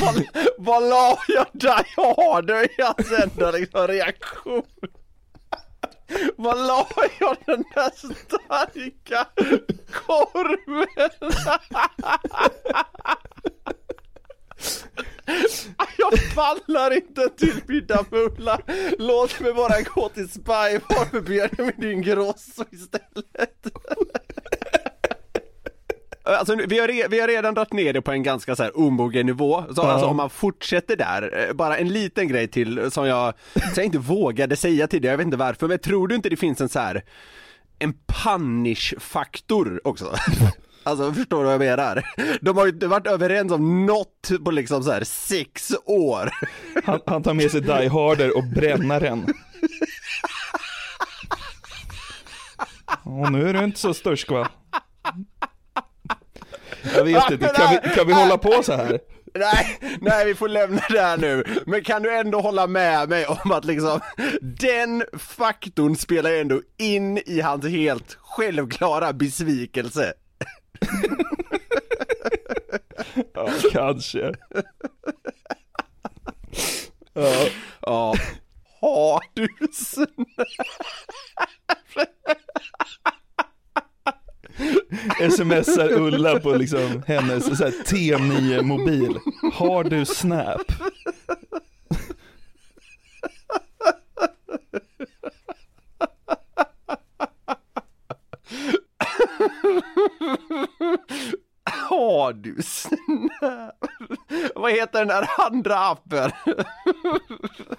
Vad, 0.00 0.24
vad 0.58 0.82
la 0.88 1.18
jag 1.28 1.46
där 1.52 1.86
jag 1.96 2.14
har 2.14 2.42
det 2.42 2.64
i 2.64 2.82
hans 2.82 3.12
enda 3.22 3.50
liksom 3.50 3.86
reaktion? 3.86 4.62
Vad 6.36 6.66
la 6.66 6.88
jag 7.20 7.36
den 7.46 7.64
där 7.74 7.90
starka 7.90 9.26
korven? 9.92 11.32
Ah, 15.76 15.86
jag 15.98 16.34
pallar 16.34 16.94
inte 16.94 17.28
till 17.28 17.60
middag. 17.66 18.04
Låt 18.98 19.40
mig 19.40 19.52
bara 19.52 19.80
gå 19.82 20.08
till 20.08 20.28
Spybar 20.28 21.12
med 21.12 21.24
Benjamin 21.24 21.92
Ingrosso 21.92 22.64
istället. 22.70 23.66
Alltså, 26.28 26.56
vi, 26.68 26.78
har 26.78 26.88
re, 26.88 27.08
vi 27.10 27.20
har 27.20 27.28
redan 27.28 27.54
dragit 27.54 27.72
ner 27.72 27.92
det 27.92 28.02
på 28.02 28.12
en 28.12 28.22
ganska 28.22 28.56
så 28.56 28.62
här 28.62 28.78
omogen 28.78 29.26
nivå, 29.26 29.64
så 29.74 29.82
alltså, 29.82 30.06
om 30.06 30.16
man 30.16 30.30
fortsätter 30.30 30.96
där, 30.96 31.48
eh, 31.48 31.54
bara 31.54 31.76
en 31.76 31.88
liten 31.88 32.28
grej 32.28 32.48
till 32.48 32.90
som 32.90 33.06
jag, 33.06 33.34
som 33.54 33.72
jag 33.76 33.84
inte 33.84 33.98
vågade 33.98 34.56
säga 34.56 34.86
tidigare, 34.86 35.12
jag 35.12 35.18
vet 35.18 35.24
inte 35.24 35.36
varför, 35.36 35.68
men 35.68 35.78
tror 35.78 36.08
du 36.08 36.14
inte 36.14 36.28
det 36.28 36.36
finns 36.36 36.60
en 36.60 36.68
så 36.68 36.78
här 36.78 37.02
en 37.78 37.94
punish-faktor 38.24 39.80
också? 39.84 40.14
Alltså 40.82 41.12
förstår 41.12 41.38
du 41.38 41.44
vad 41.44 41.52
jag 41.52 41.60
menar? 41.60 42.04
De 42.40 42.56
har 42.56 42.66
ju 42.66 42.72
inte 42.72 42.86
varit 42.86 43.06
överens 43.06 43.52
om 43.52 43.86
något 43.86 44.30
på 44.44 44.50
liksom 44.50 44.82
så 44.82 44.92
här 44.92 45.04
sex 45.04 45.72
år. 45.84 46.30
Han, 46.84 47.00
han 47.06 47.22
tar 47.22 47.34
med 47.34 47.50
sig 47.50 47.60
Die 47.60 47.88
Harder 47.88 48.36
och 48.36 48.44
brännaren. 48.44 49.26
Och 53.02 53.32
nu 53.32 53.48
är 53.48 53.54
du 53.54 53.64
inte 53.64 53.80
så 53.80 53.94
störsk 53.94 54.30
va? 54.30 54.48
Jag 56.94 57.04
vet 57.04 57.30
inte, 57.30 57.48
kan 57.48 57.70
vi, 57.70 57.90
kan 57.94 58.06
vi 58.06 58.12
hålla 58.12 58.38
på 58.38 58.62
så 58.62 58.72
här? 58.72 58.98
Nej, 59.34 59.78
nej 60.00 60.26
vi 60.26 60.34
får 60.34 60.48
lämna 60.48 60.82
det 60.90 61.00
här 61.00 61.16
nu. 61.16 61.44
Men 61.66 61.84
kan 61.84 62.02
du 62.02 62.16
ändå 62.16 62.40
hålla 62.40 62.66
med 62.66 63.08
mig 63.08 63.26
om 63.26 63.52
att 63.52 63.64
liksom 63.64 64.00
den 64.42 65.04
faktorn 65.18 65.96
spelar 65.96 66.30
ju 66.30 66.38
ändå 66.40 66.60
in 66.76 67.18
i 67.18 67.40
hans 67.40 67.66
helt 67.66 68.18
självklara 68.20 69.12
besvikelse. 69.12 70.12
Ja, 73.34 73.48
kanske. 73.72 74.32
Ja. 77.12 77.46
Ja. 77.80 78.14
Har 78.80 79.22
du 79.34 79.48
snö? 79.72 80.06
Smsar 85.30 85.92
Ulla 85.92 86.40
på 86.40 86.52
liksom 86.54 87.02
hennes 87.06 87.58
så 87.58 87.64
här 87.64 87.70
T9 87.70 88.62
mobil. 88.62 89.18
Har 89.52 89.84
du 89.84 90.04
Snap? 90.04 90.72
Har 101.88 102.32
du 102.32 102.62
snap? 102.62 103.84
Vad 104.54 104.72
heter 104.72 104.98
den 104.98 105.08
där 105.08 105.28
andra 105.38 105.78
appen? 105.78 106.30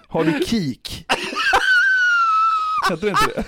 Har 0.08 0.24
du 0.24 0.46
Kik? 0.46 1.06
Heter 2.90 3.06
det 3.06 3.10
inte 3.10 3.26
det? 3.36 3.46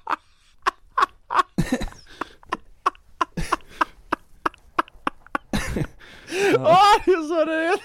Ja, 6.54 6.82
det 7.06 7.12
är 7.12 7.28
så 7.28 7.46
det 7.46 7.66
är. 7.66 7.78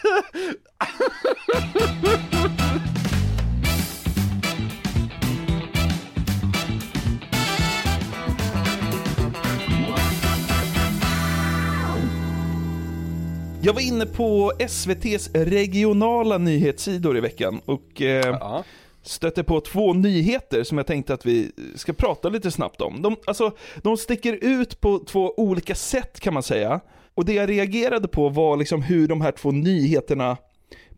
Jag 13.65 13.73
var 13.75 13.81
inne 13.81 14.07
på 14.07 14.53
SVTs 14.59 15.31
regionala 15.35 16.39
nyhetssidor 16.39 17.17
i 17.17 17.21
veckan 17.21 17.61
och 17.65 18.03
eh, 18.03 18.65
stötte 19.03 19.45
på 19.45 19.61
två 19.61 19.93
nyheter 19.93 20.65
som 20.65 20.79
jag 20.79 20.87
tänkte 20.87 21.15
att 21.15 21.27
vi 21.27 21.53
ska 21.75 21.93
prata 21.93 22.29
lite 22.29 22.51
snabbt 22.51 22.81
om. 22.81 23.03
De, 23.03 23.17
alltså, 23.27 23.53
de 23.83 23.97
sticker 23.97 24.38
ut 24.41 24.81
på 24.81 24.99
två 24.99 25.35
olika 25.37 25.75
sätt 25.75 26.21
kan 26.21 26.35
man 26.35 26.43
säga. 26.43 26.81
Och 27.15 27.25
det 27.25 27.33
jag 27.33 27.49
reagerade 27.49 28.09
på 28.09 28.29
var 28.29 28.57
liksom 28.57 28.83
hur 28.83 29.09
de 29.09 29.21
här 29.21 29.33
två 29.33 29.51
nyheterna 29.51 30.37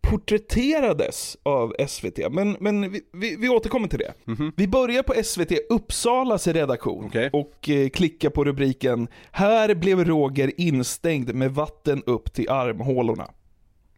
porträtterades 0.03 1.37
av 1.43 1.75
SVT, 1.89 2.19
men, 2.31 2.57
men 2.61 2.93
vi, 2.93 3.01
vi, 3.13 3.37
vi 3.37 3.49
återkommer 3.49 3.89
till 3.89 3.99
det. 3.99 4.15
Vi 4.57 4.69
börjar 4.69 5.03
på 5.03 5.15
SVT 5.25 5.53
Uppsalas 5.71 6.47
redaktion 6.47 7.11
och 7.33 7.69
eh, 7.69 7.89
klickar 7.89 8.31
på 8.31 8.45
rubriken 8.45 9.09
“Här 9.31 9.75
blev 9.75 10.05
Roger 10.05 10.61
instängd 10.61 11.35
med 11.35 11.55
vatten 11.55 12.03
upp 12.07 12.33
till 12.33 12.51
armhålorna”. 12.51 13.31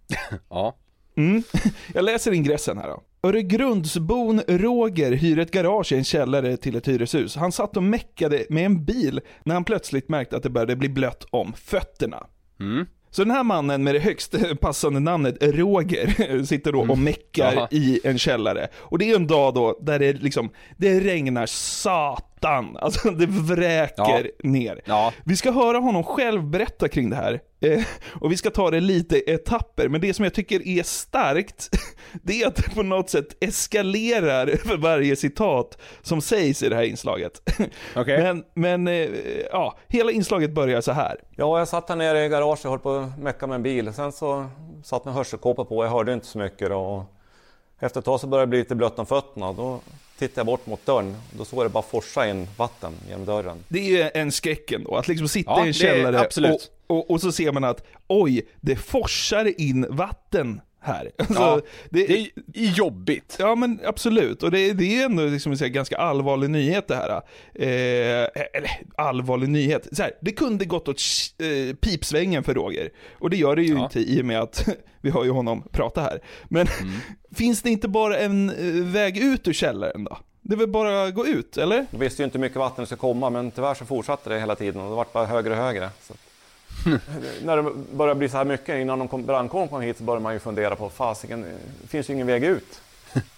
Ja. 0.50 0.76
Mm. 1.16 1.42
Jag 1.94 2.04
läser 2.04 2.32
ingressen 2.32 2.78
här 2.78 2.88
då. 2.88 3.02
Öregrundsbon 3.26 4.42
Roger 4.48 5.12
hyr 5.12 5.38
ett 5.38 5.50
garage 5.50 5.92
i 5.92 5.96
en 5.96 6.04
källare 6.04 6.56
till 6.56 6.76
ett 6.76 6.88
hyreshus. 6.88 7.36
Han 7.36 7.52
satt 7.52 7.76
och 7.76 7.82
meckade 7.82 8.46
med 8.48 8.66
en 8.66 8.84
bil 8.84 9.20
när 9.44 9.54
han 9.54 9.64
plötsligt 9.64 10.08
märkte 10.08 10.36
att 10.36 10.42
det 10.42 10.50
började 10.50 10.76
bli 10.76 10.88
blött 10.88 11.26
om 11.30 11.52
fötterna. 11.52 12.26
Mm. 12.60 12.86
Så 13.10 13.24
den 13.24 13.30
här 13.30 13.44
mannen 13.44 13.84
med 13.84 13.94
det 13.94 13.98
högst 13.98 14.34
passande 14.60 15.00
namnet 15.00 15.36
Roger 15.40 16.44
sitter 16.44 16.72
då 16.72 16.80
och 16.80 16.98
meckar 16.98 17.54
Jaha. 17.54 17.68
i 17.70 18.00
en 18.04 18.18
källare. 18.18 18.68
Och 18.74 18.98
det 18.98 19.10
är 19.10 19.16
en 19.16 19.26
dag 19.26 19.54
då 19.54 19.78
där 19.82 19.98
det 19.98 20.12
liksom, 20.12 20.50
det 20.76 21.00
regnar 21.00 21.46
satan. 21.46 22.35
Alltså 22.80 23.10
det 23.10 23.26
vräker 23.26 24.30
ner. 24.42 24.80
Vi 25.24 25.36
ska 25.36 25.50
höra 25.50 25.78
honom 25.78 26.04
själv 26.04 26.42
berätta 26.42 26.88
kring 26.88 27.10
det 27.10 27.16
här. 27.16 27.40
Eh, 27.60 27.84
och 28.20 28.32
vi 28.32 28.36
ska 28.36 28.50
ta 28.50 28.70
det 28.70 28.80
lite 28.80 29.18
etapper, 29.18 29.88
men 29.88 30.00
det 30.00 30.14
som 30.14 30.24
jag 30.24 30.34
tycker 30.34 30.68
är 30.68 30.82
starkt, 30.82 31.68
det 32.22 32.42
är 32.42 32.46
att 32.46 32.56
det 32.56 32.74
på 32.74 32.82
något 32.82 33.10
sätt 33.10 33.44
eskalerar 33.44 34.46
över 34.64 34.76
varje 34.76 35.16
citat 35.16 35.78
som 36.02 36.20
sägs 36.20 36.62
i 36.62 36.68
det 36.68 36.76
här 36.76 36.82
inslaget. 36.82 37.50
Men, 38.22 38.44
men 38.54 38.88
eh, 38.88 39.08
ja, 39.52 39.78
hela 39.88 40.10
inslaget 40.10 40.50
börjar 40.54 40.80
så 40.80 40.92
här. 40.92 41.20
Ja, 41.36 41.58
jag 41.58 41.68
satt 41.68 41.88
här 41.88 41.96
nere 41.96 42.24
i 42.24 42.28
garaget 42.28 42.64
och 42.64 42.70
höll 42.70 42.80
på 42.80 42.96
att 42.96 43.18
mecka 43.18 43.46
med 43.46 43.54
en 43.54 43.62
bil. 43.62 43.92
Sen 43.92 44.12
så 44.12 44.46
satt 44.84 45.04
med 45.04 45.14
hörselkåpor 45.14 45.64
på, 45.64 45.84
jag 45.84 45.90
hörde 45.90 46.12
inte 46.12 46.26
så 46.26 46.38
mycket. 46.38 46.68
Då. 46.68 46.78
Och 46.78 47.04
efter 47.78 48.00
ett 48.00 48.04
tag 48.04 48.20
så 48.20 48.26
började 48.26 48.46
det 48.46 48.50
bli 48.50 48.58
lite 48.58 48.74
blött 48.74 48.98
om 48.98 49.06
fötterna. 49.06 49.52
Då 49.52 49.80
tittade 50.18 50.38
jag 50.40 50.46
bort 50.46 50.66
mot 50.66 50.86
dörren. 50.86 51.16
Då 51.38 51.44
såg 51.44 51.58
jag 51.58 51.66
det 51.66 51.72
bara 51.72 51.82
forsa 51.82 52.28
in 52.28 52.48
vatten 52.56 52.92
genom 53.08 53.24
dörren. 53.24 53.64
Det 53.68 53.78
är 53.78 53.84
ju 54.04 54.10
en 54.14 54.32
skräck 54.32 54.72
ändå, 54.72 54.96
att 54.96 55.08
liksom 55.08 55.28
sitta 55.28 55.50
Ja, 55.50 55.58
i 55.58 55.62
en 55.62 55.68
är- 55.68 55.72
källare 55.72 56.20
absolut. 56.20 56.70
och, 56.86 56.96
och, 56.96 57.10
och 57.10 57.20
så 57.20 57.32
ser 57.32 57.52
man 57.52 57.64
att 57.64 57.86
oj, 58.06 58.46
det 58.60 58.76
forsar 58.76 59.60
in 59.60 59.86
vatten 59.90 60.60
här. 60.86 61.10
Alltså, 61.18 61.34
Ja, 61.34 61.60
det, 61.90 62.20
är 62.20 62.28
jobbigt. 62.54 63.36
Ja 63.38 63.54
men 63.54 63.80
absolut, 63.84 64.42
och 64.42 64.50
det, 64.50 64.72
det 64.72 65.00
är 65.00 65.04
ändå 65.04 65.24
liksom 65.24 65.52
här 65.52 65.68
ganska 65.68 65.96
allvarlig 65.96 66.50
nyhet 66.50 66.88
det 66.88 66.96
här. 66.96 67.22
Eh, 67.54 68.28
eller 68.52 68.70
allvarlig 68.96 69.48
nyhet, 69.48 69.88
så 69.92 70.02
här, 70.02 70.12
det 70.20 70.32
kunde 70.32 70.64
gått 70.64 70.88
åt 70.88 71.00
eh, 71.38 71.74
pipsvängen 71.76 72.44
för 72.44 72.54
Roger. 72.54 72.90
Och 73.18 73.30
det 73.30 73.36
gör 73.36 73.56
det 73.56 73.62
ju 73.62 73.78
inte 73.78 74.00
i 74.00 74.22
och 74.22 74.24
med 74.24 74.40
att 74.40 74.68
vi 75.00 75.10
har 75.10 75.24
ju 75.24 75.30
honom 75.30 75.62
prata 75.72 76.00
här. 76.00 76.20
Men 76.48 76.66
finns 77.34 77.62
det 77.62 77.70
inte 77.70 77.88
bara 77.88 78.18
en 78.18 78.50
eh, 78.50 78.84
väg 78.84 79.18
ut 79.18 79.48
ur 79.48 79.52
källaren 79.52 80.04
då? 80.04 80.18
Det 80.42 80.54
är 80.54 80.58
väl 80.58 80.68
bara 80.68 81.02
att 81.02 81.14
gå 81.14 81.26
ut, 81.26 81.56
eller? 81.56 81.86
Jag 81.90 81.98
visste 81.98 82.22
ju 82.22 82.24
inte 82.24 82.38
hur 82.38 82.42
mycket 82.42 82.58
vatten 82.58 82.82
det 82.82 82.86
skulle 82.86 82.98
komma, 82.98 83.30
men 83.30 83.50
tyvärr 83.50 83.74
så 83.74 83.84
fortsatte 83.84 84.30
det 84.30 84.40
hela 84.40 84.54
tiden 84.54 84.82
och 84.82 84.90
det 84.90 84.96
vart 84.96 85.12
bara 85.12 85.26
högre 85.26 85.50
och 85.50 85.56
högre. 85.56 85.90
Så 86.02 86.12
att, 86.12 86.18
när 87.42 87.56
det 87.56 87.70
börjar 87.92 88.14
bli 88.14 88.28
så 88.28 88.36
här 88.36 88.44
mycket, 88.44 88.80
innan 88.80 88.98
de 88.98 89.08
kom, 89.08 89.26
brandkåren 89.26 89.68
kom 89.68 89.82
hit, 89.82 89.98
så 89.98 90.04
började 90.04 90.22
man 90.22 90.32
ju 90.32 90.38
fundera 90.38 90.76
på, 90.76 90.90
fasiken, 90.90 91.44
det 91.82 91.88
finns 91.88 92.10
ju 92.10 92.14
ingen 92.14 92.26
väg 92.26 92.44
ut. 92.44 92.80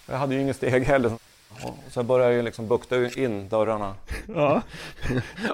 Jag 0.09 0.17
hade 0.17 0.35
ju 0.35 0.41
ingen 0.41 0.53
steg 0.53 0.83
heller. 0.83 1.11
Och 1.63 1.75
så 1.89 2.03
började 2.03 2.31
jag 2.31 2.37
ju 2.37 2.41
liksom 2.43 2.67
bukta 2.67 2.95
in 3.19 3.49
dörrarna. 3.49 3.95
Ja. 4.35 4.61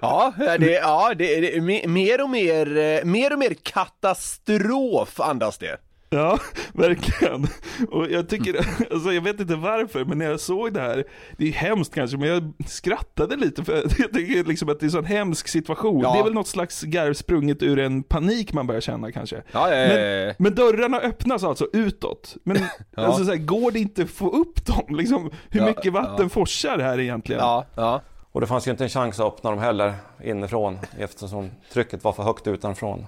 Ja, 0.02 0.34
det, 0.38 0.72
ja 0.72 1.14
det, 1.16 1.40
det, 1.42 1.62
mer 1.88 2.24
och 2.24 2.30
mer, 2.30 2.78
eh, 2.78 3.04
mer 3.04 3.34
och 3.34 3.40
mer 3.40 3.54
katastrof 3.64 5.20
andas 5.20 5.58
det. 5.58 5.78
Ja, 6.16 6.40
verkligen. 6.74 7.48
Och 7.92 8.10
jag 8.12 8.30
tycker, 8.30 8.56
alltså 8.94 9.12
jag 9.14 9.22
vet 9.22 9.40
inte 9.40 9.56
varför, 9.56 10.06
men 10.06 10.18
när 10.18 10.26
jag 10.30 10.40
såg 10.40 10.74
det 10.74 10.82
här, 10.82 11.04
det 11.38 11.48
är 11.48 11.52
hemskt 11.52 11.96
kanske, 11.96 12.18
men 12.18 12.30
jag 12.30 12.54
skrattade 12.68 13.36
lite 13.36 13.64
för 13.64 13.74
jag 13.98 14.14
tycker 14.14 14.44
liksom 14.44 14.70
att 14.70 14.80
det 14.80 14.84
är 14.84 14.88
en 14.88 14.92
sån 14.92 15.06
hemsk 15.06 15.48
situation. 15.48 16.02
Ja. 16.02 16.14
Det 16.14 16.20
är 16.20 16.24
väl 16.24 16.34
något 16.34 16.48
slags 16.48 16.82
garv 16.82 17.14
sprunget 17.14 17.64
ur 17.64 17.80
en 17.80 18.04
panik 18.04 18.54
man 18.54 18.68
börjar 18.68 18.82
känna 18.82 19.12
kanske. 19.12 19.36
Ja, 19.52 19.70
ja, 19.70 19.76
ja, 19.76 19.94
ja. 20.00 20.26
Men, 20.26 20.36
men 20.38 20.56
dörrarna 20.56 21.00
öppnas 21.00 21.44
alltså 21.44 21.68
utåt. 21.74 22.36
Men 22.44 22.58
Ja. 22.96 23.06
alltså 23.06 23.26
så 23.26 23.32
här, 23.32 23.38
går 23.38 23.72
det 23.72 23.80
inte 23.80 24.02
att 24.04 24.10
få 24.10 24.30
upp 24.30 24.66
dem? 24.66 24.96
Liksom, 24.96 25.32
hur 25.50 25.60
Ja, 25.60 25.66
mycket 25.66 25.94
vatten 25.94 26.16
ja. 26.26 26.30
forsar 26.30 26.80
här 26.80 27.00
egentligen? 27.00 27.42
ja. 27.76 28.02
Och 28.32 28.42
det 28.42 28.48
fanns 28.48 28.68
ju 28.68 28.72
inte 28.72 28.84
en 28.84 28.90
chans 28.90 29.20
att 29.20 29.26
öppna 29.34 29.50
dem 29.50 29.60
heller 29.60 29.94
inifrån 30.24 30.80
eftersom 31.00 31.50
trycket 31.74 32.04
var 32.04 32.12
för 32.14 32.24
högt 32.24 32.48
utanför. 32.48 33.06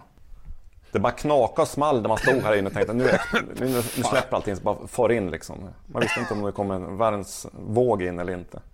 Det 0.92 1.00
bara 1.00 1.12
knakade 1.12 1.62
och 1.62 1.68
small 1.68 2.02
när 2.02 2.10
man 2.10 2.18
stod 2.18 2.36
här 2.44 2.56
inne 2.56 2.68
och 2.68 2.74
tänkte 2.74 2.94
nu, 2.94 3.04
nu, 3.56 3.68
nu 3.98 4.04
släpper 4.04 4.36
allting 4.36 4.56
så 4.56 4.62
bara 4.64 4.88
far 4.88 5.12
in 5.12 5.32
liksom. 5.32 5.70
Man 5.86 6.02
visste 6.02 6.20
inte 6.20 6.34
om 6.34 6.42
det 6.44 6.52
kom 6.52 6.72
en 6.72 6.98
världens 6.98 7.48
våg 7.52 8.02
in 8.04 8.20
eller 8.20 8.34
inte. 8.34 8.62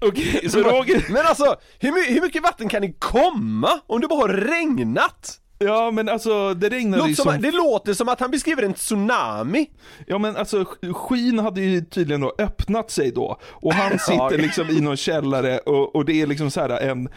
Okej, 0.00 0.50
så 0.50 0.58
Roger... 0.62 1.06
Men 1.12 1.26
alltså, 1.26 1.56
hur, 1.78 1.92
my- 1.92 2.14
hur 2.14 2.20
mycket 2.20 2.42
vatten 2.42 2.68
kan 2.68 2.82
det 2.82 2.92
komma 2.98 3.80
om 3.86 4.00
det 4.00 4.08
bara 4.08 4.20
har 4.20 4.28
regnat? 4.28 5.40
Ja 5.58 5.90
men 5.90 6.08
alltså 6.08 6.54
det 6.54 6.68
regnade 6.68 6.96
Låter 6.96 7.08
ju 7.08 7.14
som, 7.14 7.32
som... 7.32 7.42
Det 7.42 7.50
låter 7.50 7.94
som 7.94 8.08
att 8.08 8.20
han 8.20 8.30
beskriver 8.30 8.62
en 8.62 8.74
tsunami. 8.74 9.70
Ja 10.06 10.18
men 10.18 10.36
alltså 10.36 10.62
sk- 10.62 10.92
skyn 10.92 11.38
hade 11.38 11.60
ju 11.60 11.80
tydligen 11.80 12.20
då 12.20 12.34
öppnat 12.38 12.90
sig 12.90 13.12
då 13.12 13.38
och 13.44 13.72
han 13.74 13.98
sitter 13.98 14.38
liksom 14.38 14.70
i 14.70 14.80
någon 14.80 14.96
källare 14.96 15.58
och, 15.58 15.96
och 15.96 16.04
det 16.04 16.22
är 16.22 16.26
liksom 16.26 16.50
så 16.50 16.60
här 16.60 16.68
en, 16.68 17.08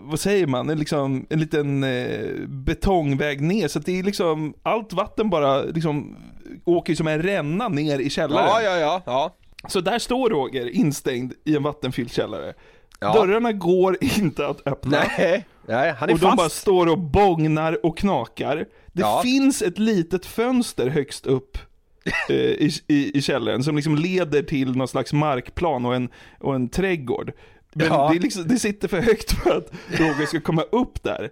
vad 0.00 0.20
säger 0.20 0.46
man, 0.46 0.70
en, 0.70 0.78
liksom, 0.78 1.26
en 1.30 1.40
liten 1.40 1.84
eh, 1.84 2.30
betongväg 2.48 3.40
ner 3.40 3.68
så 3.68 3.78
att 3.78 3.86
det 3.86 3.98
är 3.98 4.02
liksom, 4.02 4.54
allt 4.62 4.92
vatten 4.92 5.30
bara 5.30 5.62
liksom 5.62 6.16
åker 6.64 6.94
som 6.94 7.06
en 7.08 7.22
ränna 7.22 7.68
ner 7.68 7.98
i 7.98 8.10
källaren. 8.10 8.46
Ja, 8.46 8.62
ja, 8.62 8.76
ja, 8.76 9.02
ja. 9.06 9.34
Så 9.68 9.80
där 9.80 9.98
står 9.98 10.30
Roger 10.30 10.68
instängd 10.68 11.32
i 11.44 11.56
en 11.56 11.62
vattenfylld 11.62 12.12
källare. 12.12 12.54
Ja. 13.00 13.12
Dörrarna 13.12 13.52
går 13.52 13.96
inte 14.00 14.46
att 14.46 14.66
öppna. 14.66 15.04
Nej, 15.18 15.46
nej 15.68 15.94
han 15.98 16.08
är 16.08 16.12
och 16.14 16.20
fast. 16.20 16.30
de 16.32 16.36
bara 16.36 16.48
står 16.48 16.86
och 16.88 16.98
bångnar 16.98 17.86
och 17.86 17.98
knakar. 17.98 18.56
Det 18.92 19.00
Ja. 19.00 19.20
finns 19.22 19.62
ett 19.62 19.78
litet 19.78 20.26
fönster 20.26 20.88
högst 20.88 21.26
upp 21.26 21.58
eh, 22.28 22.34
i, 22.36 22.70
i, 22.86 23.18
i 23.18 23.22
källaren 23.22 23.62
som 23.64 23.76
liksom 23.76 23.96
leder 23.96 24.42
till 24.42 24.76
någon 24.76 24.88
slags 24.88 25.12
markplan 25.12 25.86
och 25.86 25.94
en, 25.94 26.08
och 26.40 26.54
en 26.54 26.68
trädgård. 26.68 27.32
Men 27.72 27.86
Ja. 27.86 28.10
det, 28.12 28.18
liksom, 28.18 28.48
det 28.48 28.58
sitter 28.58 28.88
för 28.88 29.00
högt 29.00 29.32
för 29.32 29.56
att 29.56 29.72
Roger 29.88 30.26
ska 30.26 30.40
komma 30.40 30.62
upp 30.62 31.02
där. 31.02 31.30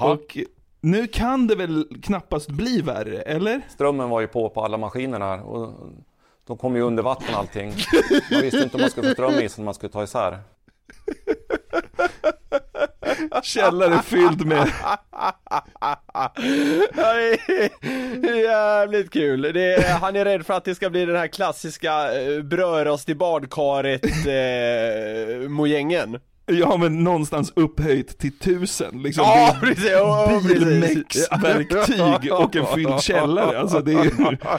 Och 0.00 0.38
nu 0.80 1.06
kan 1.06 1.46
det 1.46 1.54
väl 1.54 1.86
knappast 2.02 2.48
bli 2.50 2.80
värre, 2.80 3.22
eller? 3.22 3.60
Strömmen 3.68 4.08
var 4.08 4.20
ju 4.20 4.26
på 4.26 4.48
på 4.50 4.64
alla 4.64 4.76
maskinerna 4.78 5.24
här 5.24 5.42
och 5.42 5.92
de 6.46 6.58
kom 6.58 6.76
ju 6.76 6.82
under 6.82 7.02
vatten 7.02 7.34
allting. 7.34 7.72
Man 8.32 8.40
visste 8.40 8.62
inte 8.62 8.76
om 8.76 8.80
man 8.80 8.90
skulle 8.90 9.08
få 9.08 9.12
ström 9.12 9.34
i 9.34 9.48
så 9.48 9.60
man 9.62 9.74
skulle 9.74 9.92
ta 9.92 10.02
isär. 10.04 10.38
Källare 13.42 14.02
fylld 14.02 14.46
med... 14.46 14.72
Ja, 16.96 17.12
det 18.22 18.28
är 18.28 18.44
Jävligt 18.44 19.10
kul. 19.10 19.42
Det 19.42 19.74
är, 19.74 19.98
han 19.98 20.16
är 20.16 20.24
rädd 20.24 20.46
för 20.46 20.54
att 20.54 20.64
det 20.64 20.74
ska 20.74 20.90
bli 20.90 21.06
den 21.06 21.16
här 21.16 21.26
klassiska 21.26 22.20
eh, 22.20 22.42
brödrost 22.42 23.08
i 23.08 23.14
badkaret 23.14 24.04
eh, 24.04 25.48
mojängen. 25.48 26.18
Ja 26.46 26.76
men 26.76 27.04
någonstans 27.04 27.52
upphöjt 27.56 28.18
till 28.18 28.38
tusen 28.38 29.02
liksom. 29.02 29.24
Ja, 29.26 29.56
Det 29.60 29.66
precis, 29.66 29.90
ja. 29.90 30.40
Bilmexverktyg 30.48 32.32
och 32.32 32.56
en 32.56 32.66
fylld 32.66 33.00
källare. 33.00 33.60
Alltså 33.60 33.80
det 33.80 33.92
är. 33.92 34.38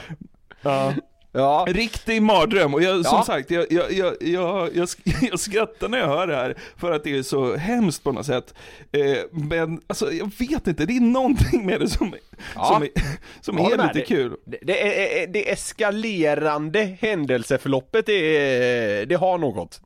Ja. 0.62 0.92
Ja. 1.32 1.64
Riktig 1.68 2.22
mardröm 2.22 2.74
och 2.74 2.82
jag, 2.82 3.06
som 3.06 3.16
Ja. 3.16 3.24
sagt, 3.24 3.50
jag, 3.50 3.66
jag, 3.72 3.92
jag, 3.92 4.14
jag, 4.20 4.70
jag, 4.76 4.88
jag 5.30 5.40
skrattar 5.40 5.88
när 5.88 5.98
jag 5.98 6.06
hör 6.06 6.26
det 6.26 6.36
här 6.36 6.56
för 6.76 6.92
att 6.92 7.04
det 7.04 7.18
är 7.18 7.22
så 7.22 7.56
hemskt 7.56 8.04
på 8.04 8.12
något 8.12 8.26
sätt. 8.26 8.54
Eh, 8.92 9.18
men 9.30 9.80
alltså 9.86 10.12
jag 10.12 10.30
vet 10.38 10.66
inte, 10.66 10.86
det 10.86 10.96
är 10.96 11.00
någonting 11.00 11.66
med 11.66 11.80
det 11.80 11.88
som, 11.88 12.14
Ja. 12.54 12.64
som, 12.64 12.82
är, 12.82 12.88
som 13.40 13.58
är 13.58 13.70
lite 13.70 13.92
dig. 13.92 14.04
kul. 14.06 14.36
Det, 14.46 14.58
det, 14.62 15.22
är, 15.22 15.26
det 15.26 15.50
eskalerande 15.50 16.96
händelseförloppet, 17.00 18.06
det, 18.06 19.04
det 19.04 19.14
har 19.14 19.38
något. 19.38 19.80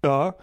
Ja. 0.00 0.38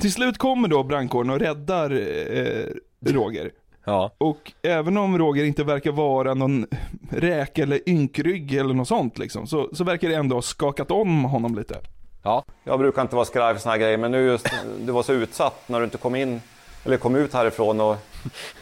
Till 0.00 0.12
slut 0.12 0.38
kommer 0.38 0.68
då 0.68 0.82
brandkåren 0.82 1.30
och 1.30 1.38
räddar 1.38 1.90
eh, 1.90 2.66
Roger. 3.06 3.50
Ja. 3.84 4.10
Och 4.18 4.52
även 4.62 4.96
om 4.96 5.18
Roger 5.18 5.44
inte 5.44 5.64
verkar 5.64 5.92
vara 5.92 6.34
någon 6.34 6.66
räk 7.10 7.58
eller 7.58 7.88
ynkrygg 7.88 8.54
eller 8.54 8.74
något 8.74 8.88
sånt 8.88 9.18
liksom, 9.18 9.46
så, 9.46 9.68
så 9.72 9.84
verkar 9.84 10.08
det 10.08 10.14
ändå 10.14 10.36
ha 10.36 10.42
skakat 10.42 10.90
om 10.90 11.24
honom 11.24 11.54
lite. 11.54 11.76
Ja. 12.22 12.44
Jag 12.64 12.78
brukar 12.78 13.02
inte 13.02 13.14
vara 13.14 13.24
skraj 13.24 13.54
för 13.54 13.60
såna 13.60 13.72
här 13.72 13.80
grejer, 13.80 13.98
men 13.98 14.10
nu 14.10 14.26
just 14.26 14.46
du 14.78 14.92
var 14.92 15.02
så 15.02 15.12
utsatt 15.12 15.68
när 15.68 15.78
du 15.78 15.84
inte 15.84 15.98
kom 15.98 16.14
in 16.14 16.42
eller 16.84 16.96
kom 16.96 17.16
ut 17.16 17.34
härifrån 17.34 17.80
och 17.80 17.96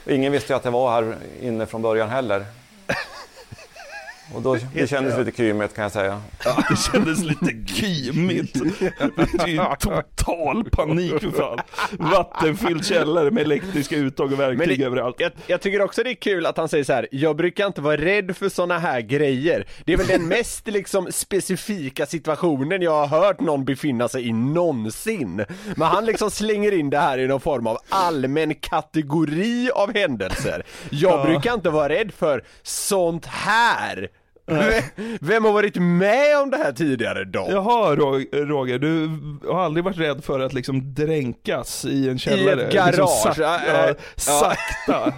ingen 0.07 0.33
visste 0.33 0.53
ju 0.53 0.57
att 0.57 0.65
jag 0.65 0.73
var 0.73 0.91
här 0.91 1.17
inne 1.43 1.67
från 1.67 1.83
början 1.83 2.09
heller. 2.09 2.45
Och 4.35 4.43
då, 4.43 4.57
det 4.75 4.87
kändes 4.91 5.19
lite 5.19 5.37
kymigt 5.37 5.75
kan 5.75 5.83
jag 5.83 5.93
säga. 5.93 6.21
Det 6.71 6.77
kändes 6.93 7.25
lite 7.25 7.73
kymigt. 7.75 8.55
Det 8.79 9.43
är 9.43 9.47
ju 9.49 9.61
total 9.81 10.71
panik 10.71 11.21
för 11.21 11.31
fan. 11.31 11.59
Vattenfylld 11.99 12.85
källare 12.87 13.31
med 13.31 13.43
elektriska 13.43 13.97
uttag 13.97 14.33
och 14.33 14.41
verktyg 14.41 14.79
det- 14.79 14.85
överallt. 14.85 15.17
Jag, 15.19 15.33
jag 15.47 15.61
tycker 15.61 15.81
också 15.83 16.03
det 16.03 16.11
är 16.11 16.15
kul 16.15 16.47
att 16.47 16.57
han 16.57 16.69
säger 16.69 16.85
så 16.85 16.93
här. 16.93 17.09
jag 17.11 17.37
brukar 17.37 17.67
inte 17.67 17.81
vara 17.81 17.97
rädd 17.97 18.37
för 18.37 18.49
såna 18.49 18.79
här 18.79 19.01
grejer. 19.01 19.67
Det 19.85 19.93
är 19.93 19.97
väl 19.97 20.07
den 20.07 20.29
mest 20.29 20.67
liksom 20.67 21.13
specifika 21.13 22.07
situationen 22.07 22.83
jag 22.83 23.07
har 23.07 23.21
hört 23.21 23.41
någon 23.41 23.65
befinna 23.65 24.09
sig 24.09 24.29
i 24.29 24.33
någonsin. 24.33 25.45
Men 25.77 25.89
han 25.89 26.05
liksom 26.07 26.31
slänger 26.31 26.73
in 26.79 26.91
det 26.91 26.99
här 26.99 27.19
i 27.19 27.27
någon 27.27 27.41
form 27.41 27.67
av 27.67 27.79
allmän 27.89 28.55
kategori 28.55 29.71
av 29.75 29.95
händelser. 29.95 30.63
Jag 30.91 31.19
Ja. 31.21 31.25
brukar 31.25 31.55
inte 31.55 31.71
vara 31.71 31.89
rädd 31.89 32.13
för 32.15 32.45
sånt 32.63 33.27
här. 33.27 34.09
Vem 35.21 35.45
har 35.45 35.53
varit 35.53 35.77
med 35.77 36.39
om 36.43 36.51
det 36.51 36.57
här 36.57 36.73
tidigare 36.73 37.25
då? 37.25 37.47
Jaha 37.51 37.97
Ro- 37.97 38.25
Roger, 38.33 38.79
du 38.79 39.11
har 39.53 39.65
aldrig 39.65 39.85
varit 39.85 39.99
rädd 39.99 40.25
för 40.25 40.41
att 40.41 40.53
liksom 40.53 40.95
dränkas 40.95 41.85
i 41.85 42.09
en 42.09 42.19
källare? 42.19 42.63
ett 42.67 42.73
garage, 42.73 42.89
Liksom 42.91 43.07
sak- 43.07 43.39
ja, 43.39 43.61
ja, 43.67 43.89
ja. 43.89 43.95
sakta. 44.17 45.13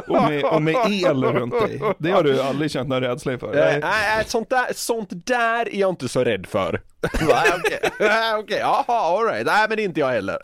Och 0.08 0.22
med, 0.30 0.44
och 0.44 0.62
med 0.62 0.76
el 0.90 1.24
runt 1.24 1.60
dig. 1.66 1.80
Det 1.98 2.10
har 2.10 2.22
du 2.22 2.42
aldrig 2.42 2.70
känt 2.70 2.88
någon 2.88 3.00
rädsla 3.00 3.32
inför? 3.32 3.54
Nej, 3.54 3.78
nej, 3.80 4.24
sånt 4.26 4.50
där, 4.50 4.66
sånt 4.74 5.10
där 5.26 5.74
är 5.74 5.80
jag 5.80 5.90
inte 5.90 6.08
så 6.08 6.24
rädd 6.24 6.46
för. 6.46 6.80
Okej, 7.12 7.90
okej, 8.38 8.58
jaha, 8.60 8.84
alright. 8.88 9.46
Nej 9.46 9.66
men 9.68 9.78
inte 9.78 10.00
jag 10.00 10.08
heller. 10.08 10.38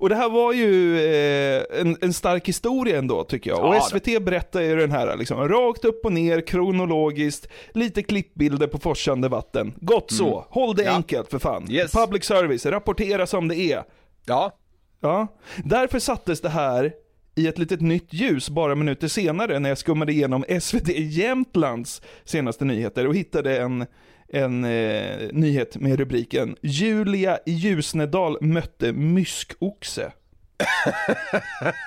Och 0.00 0.08
det 0.08 0.14
här 0.14 0.28
var 0.28 0.52
ju 0.52 0.98
eh, 0.98 1.62
en, 1.80 1.96
en 2.00 2.12
stark 2.12 2.48
historia 2.48 2.98
ändå 2.98 3.24
tycker 3.24 3.50
jag. 3.50 3.64
Och 3.64 3.82
SVT 3.84 4.22
berättar 4.24 4.60
ju 4.60 4.76
den 4.76 4.90
här 4.90 5.16
liksom, 5.16 5.48
rakt 5.48 5.84
upp 5.84 6.04
och 6.04 6.12
ner, 6.12 6.40
kronologiskt, 6.46 7.48
lite 7.72 8.02
klippbilder 8.02 8.66
på 8.66 8.78
forsande 8.78 9.28
vatten. 9.28 9.72
Gott 9.80 10.10
så, 10.12 10.24
Mm. 10.28 10.44
håll 10.50 10.76
det 10.76 10.82
Ja. 10.84 10.90
enkelt 10.92 11.30
för 11.30 11.38
fan. 11.38 11.66
Yes. 11.70 11.92
Public 11.92 12.24
service, 12.24 12.66
rapportera 12.66 13.26
som 13.26 13.48
det 13.48 13.56
är. 13.56 13.82
Ja. 14.26 14.52
Ja, 15.00 15.26
därför 15.64 15.98
sattes 15.98 16.40
det 16.40 16.48
här 16.48 16.92
i 17.36 17.46
ett 17.46 17.58
litet 17.58 17.80
nytt 17.80 18.12
ljus 18.12 18.50
bara 18.50 18.74
minuter 18.74 19.08
senare 19.08 19.58
när 19.58 19.68
jag 19.68 19.78
skummade 19.78 20.12
igenom 20.12 20.44
SVT 20.60 20.88
Jämtlands 20.98 22.02
senaste 22.24 22.64
nyheter 22.64 23.06
och 23.06 23.14
hittade 23.16 23.58
en, 23.58 23.86
en 24.34 24.64
eh, 24.64 25.28
nyhet 25.32 25.76
med 25.76 25.98
rubriken 25.98 26.56
Julia 26.62 27.38
Ljusnedal 27.46 28.38
mötte 28.40 28.92
myskoxe. 28.92 30.12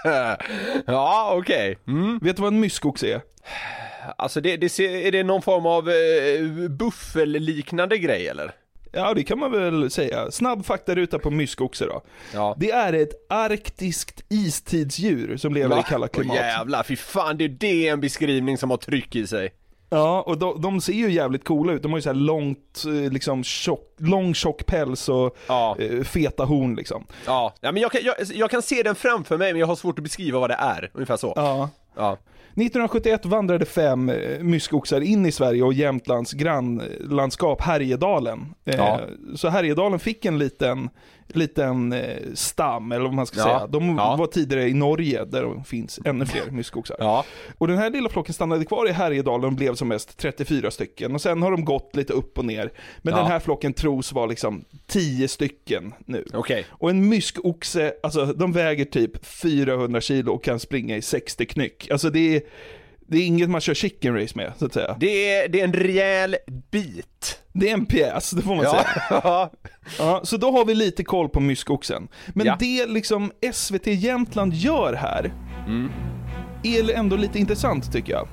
ja, 0.86 1.34
okej. 1.36 1.78
Mm. 1.88 2.20
Vet 2.22 2.36
du 2.36 2.42
vad 2.42 2.54
en 2.54 2.60
myskoxe 2.60 3.14
är? 3.14 3.22
Alltså 4.18 4.42
det, 4.42 4.58
det 4.58 4.80
är 4.80 5.12
det 5.12 5.24
någon 5.24 5.42
form 5.42 5.66
av 5.66 5.90
eh, 5.90 6.70
buffelliknande 6.70 7.98
grej 7.98 8.28
eller? 8.28 8.52
Ja, 8.92 9.14
det 9.14 9.24
kan 9.24 9.40
man 9.40 9.52
väl 9.52 9.92
säga. 9.92 10.32
Snabb 10.32 10.66
faktaruta 10.66 11.20
på 11.20 11.32
myskoxe 11.32 11.86
då. 11.86 12.02
Ja. 12.34 12.56
Det 12.60 12.72
är 12.72 12.94
ett 12.94 13.26
arktiskt 13.30 14.24
istidsdjur 14.30 15.38
som 15.38 15.54
lever 15.54 15.80
i 15.80 15.84
kalla 15.84 16.06
Åh, 16.06 16.10
klimat. 16.20 16.36
jävlar, 16.36 16.84
fy 16.84 16.96
fan, 16.96 17.38
det 17.38 17.44
är 17.44 17.50
det 17.50 17.88
en 17.88 18.02
beskrivning 18.02 18.58
som 18.58 18.70
har 18.70 18.78
tryck 18.78 19.16
i 19.16 19.28
sig. 19.28 19.54
Ja, 19.90 20.22
och 20.22 20.38
de, 20.38 20.62
de 20.62 20.82
ser 20.82 20.94
ju 20.94 21.12
jävligt 21.12 21.44
coola 21.44 21.74
ut. 21.74 21.84
De 21.84 21.92
har 21.92 21.98
ju 21.98 22.02
så 22.02 22.10
här 22.10 22.16
långt, 22.16 22.84
eh, 22.88 23.12
liksom 23.12 23.44
tjock, 23.44 23.96
lång 23.98 24.34
tjock 24.34 24.66
päls 24.66 25.10
och 25.10 25.38
eh, 25.80 26.04
feta 26.04 26.46
horn 26.46 26.76
liksom. 26.76 27.06
Ja, 27.26 27.54
ja 27.62 27.72
men 27.72 27.82
jag 27.82 27.92
kan, 27.92 28.02
jag, 28.04 28.16
jag 28.34 28.52
kan 28.52 28.62
se 28.62 28.84
den 28.84 28.96
framför 28.96 29.38
mig 29.38 29.54
men 29.54 29.60
jag 29.60 29.68
har 29.68 29.76
svårt 29.76 30.00
att 30.00 30.04
beskriva 30.04 30.40
vad 30.40 30.50
det 30.50 30.58
är, 30.60 30.92
ungefär 30.94 31.18
så. 31.18 31.34
Ja. 31.36 31.70
Ja. 31.96 32.18
1971 32.58 33.26
vandrade 33.26 33.66
fem 33.66 34.10
eh, 34.10 34.40
myskoxar 34.40 35.02
in 35.02 35.26
i 35.26 35.32
Sverige 35.32 35.64
och 35.64 35.74
Jämtlands 35.74 36.34
grannlandskap 36.34 37.62
Härjedalen. 37.62 38.54
Ja. 38.64 39.00
Så 39.36 39.50
Härjedalen 39.50 40.00
fick 40.00 40.26
en 40.26 40.38
liten, 40.38 40.90
liten 41.28 41.94
eh, 41.94 42.18
stam, 42.34 42.92
eller 42.92 43.06
vad 43.06 43.14
man 43.14 43.26
ska 43.26 43.38
Ja. 43.40 43.44
säga. 43.44 43.68
De 43.68 43.96
Ja. 43.98 44.16
var 44.16 44.28
tidigare 44.28 44.70
i 44.70 44.74
Norge 44.74 45.26
där 45.26 45.44
det 45.44 45.64
finns 45.64 46.00
ännu 46.06 46.26
fler 46.26 46.46
myskoxar. 46.52 46.98
Ja. 47.00 47.26
Och 47.58 47.68
den 47.68 47.78
här 47.78 47.90
lilla 47.90 48.10
flocken 48.10 48.34
stannade 48.34 48.66
kvar 48.66 48.90
i 48.90 48.92
Härjedalen 48.92 49.46
och 49.46 49.54
blev 49.54 49.76
som 49.76 49.88
mest 49.88 50.18
34 50.18 50.72
stycken. 50.72 51.16
Och 51.16 51.22
sen 51.22 51.42
har 51.42 51.52
de 51.52 51.66
gått 51.66 51.96
lite 51.96 52.14
upp 52.14 52.38
och 52.38 52.46
ner. 52.46 52.72
Men 53.02 53.14
den 53.16 53.26
här 53.26 53.40
flocken 53.40 53.74
tros 53.74 54.14
vara 54.14 54.26
liksom 54.26 54.66
10 54.88 55.28
stycken 55.28 55.94
nu. 56.06 56.26
Okej. 56.34 56.66
Och 56.70 56.90
en 56.90 57.10
myskoxe, 57.10 57.94
alltså 58.04 58.26
de 58.26 58.52
väger 58.52 58.86
typ 58.86 59.26
400 59.26 60.02
kilo 60.02 60.32
och 60.34 60.44
kan 60.44 60.60
springa 60.60 60.98
i 60.98 61.02
60 61.02 61.46
knyck. 61.46 61.88
Alltså 61.92 62.10
det 62.10 62.36
är, 62.36 62.42
det 63.08 63.18
är 63.18 63.26
inget 63.26 63.50
man 63.50 63.62
kör 63.62 63.74
chicken 63.74 64.16
race 64.22 64.34
med, 64.36 64.54
så 64.60 64.66
att 64.66 64.74
säga. 64.74 64.96
Det 65.00 65.34
är, 65.36 65.48
det 65.50 65.60
är 65.60 65.64
en 65.64 65.74
rejäl 65.74 66.36
bit. 66.72 67.42
Det 67.54 67.70
är 67.70 67.74
en 67.74 67.86
pjäs, 67.86 68.32
det 68.32 68.42
får 68.42 68.56
man 68.56 68.64
Ja. 68.66 68.72
säga. 68.72 69.50
Ja, 70.00 70.22
så 70.24 70.38
då 70.38 70.52
har 70.52 70.66
vi 70.66 70.76
lite 70.76 71.04
koll 71.04 71.30
på 71.30 71.40
myskoxen. 71.40 72.08
Men 72.28 72.48
Ja. 72.48 72.56
det 72.60 72.86
liksom 72.86 73.32
SVT 73.54 73.88
Jämtland 73.88 74.54
gör 74.54 74.94
här, 74.94 75.34
Mm. 75.68 75.90
är 76.64 76.94
ändå 76.94 77.16
lite 77.16 77.40
intressant 77.40 77.92
tycker 77.94 78.14
jag. 78.14 78.28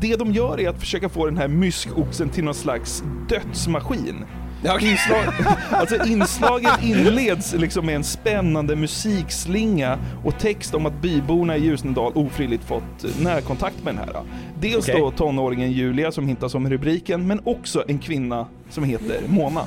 Det 0.00 0.16
de 0.16 0.32
gör 0.32 0.60
är 0.60 0.68
att 0.68 0.80
försöka 0.80 1.08
få 1.08 1.26
den 1.26 1.36
här 1.36 1.48
myskoxen 1.48 2.28
till 2.28 2.44
någon 2.44 2.54
slags 2.54 3.02
dödsmaskin. 3.28 4.24
Inslag, 4.64 5.24
alltså 5.70 6.06
inslaget 6.06 6.82
inleds 6.82 7.52
liksom 7.52 7.86
med 7.86 7.96
en 7.96 8.04
spännande 8.04 8.76
musikslinga 8.76 9.98
och 10.24 10.38
text 10.38 10.74
om 10.74 10.86
att 10.86 11.02
byborna 11.02 11.56
i 11.56 11.60
Ljusnedal 11.60 12.12
ofrivilligt 12.14 12.64
fått 12.64 13.22
närkontakt 13.22 13.84
med 13.84 13.94
den 13.94 14.04
här. 14.04 14.22
Dels 14.60 14.88
Okej. 14.88 15.00
då 15.00 15.10
tonåringen 15.10 15.72
Julia 15.72 16.12
som 16.12 16.28
hintas 16.28 16.54
om 16.54 16.70
rubriken, 16.70 17.26
men 17.26 17.40
också 17.44 17.84
en 17.88 17.98
kvinna 17.98 18.46
som 18.70 18.84
heter 18.84 19.20
Mona. 19.28 19.62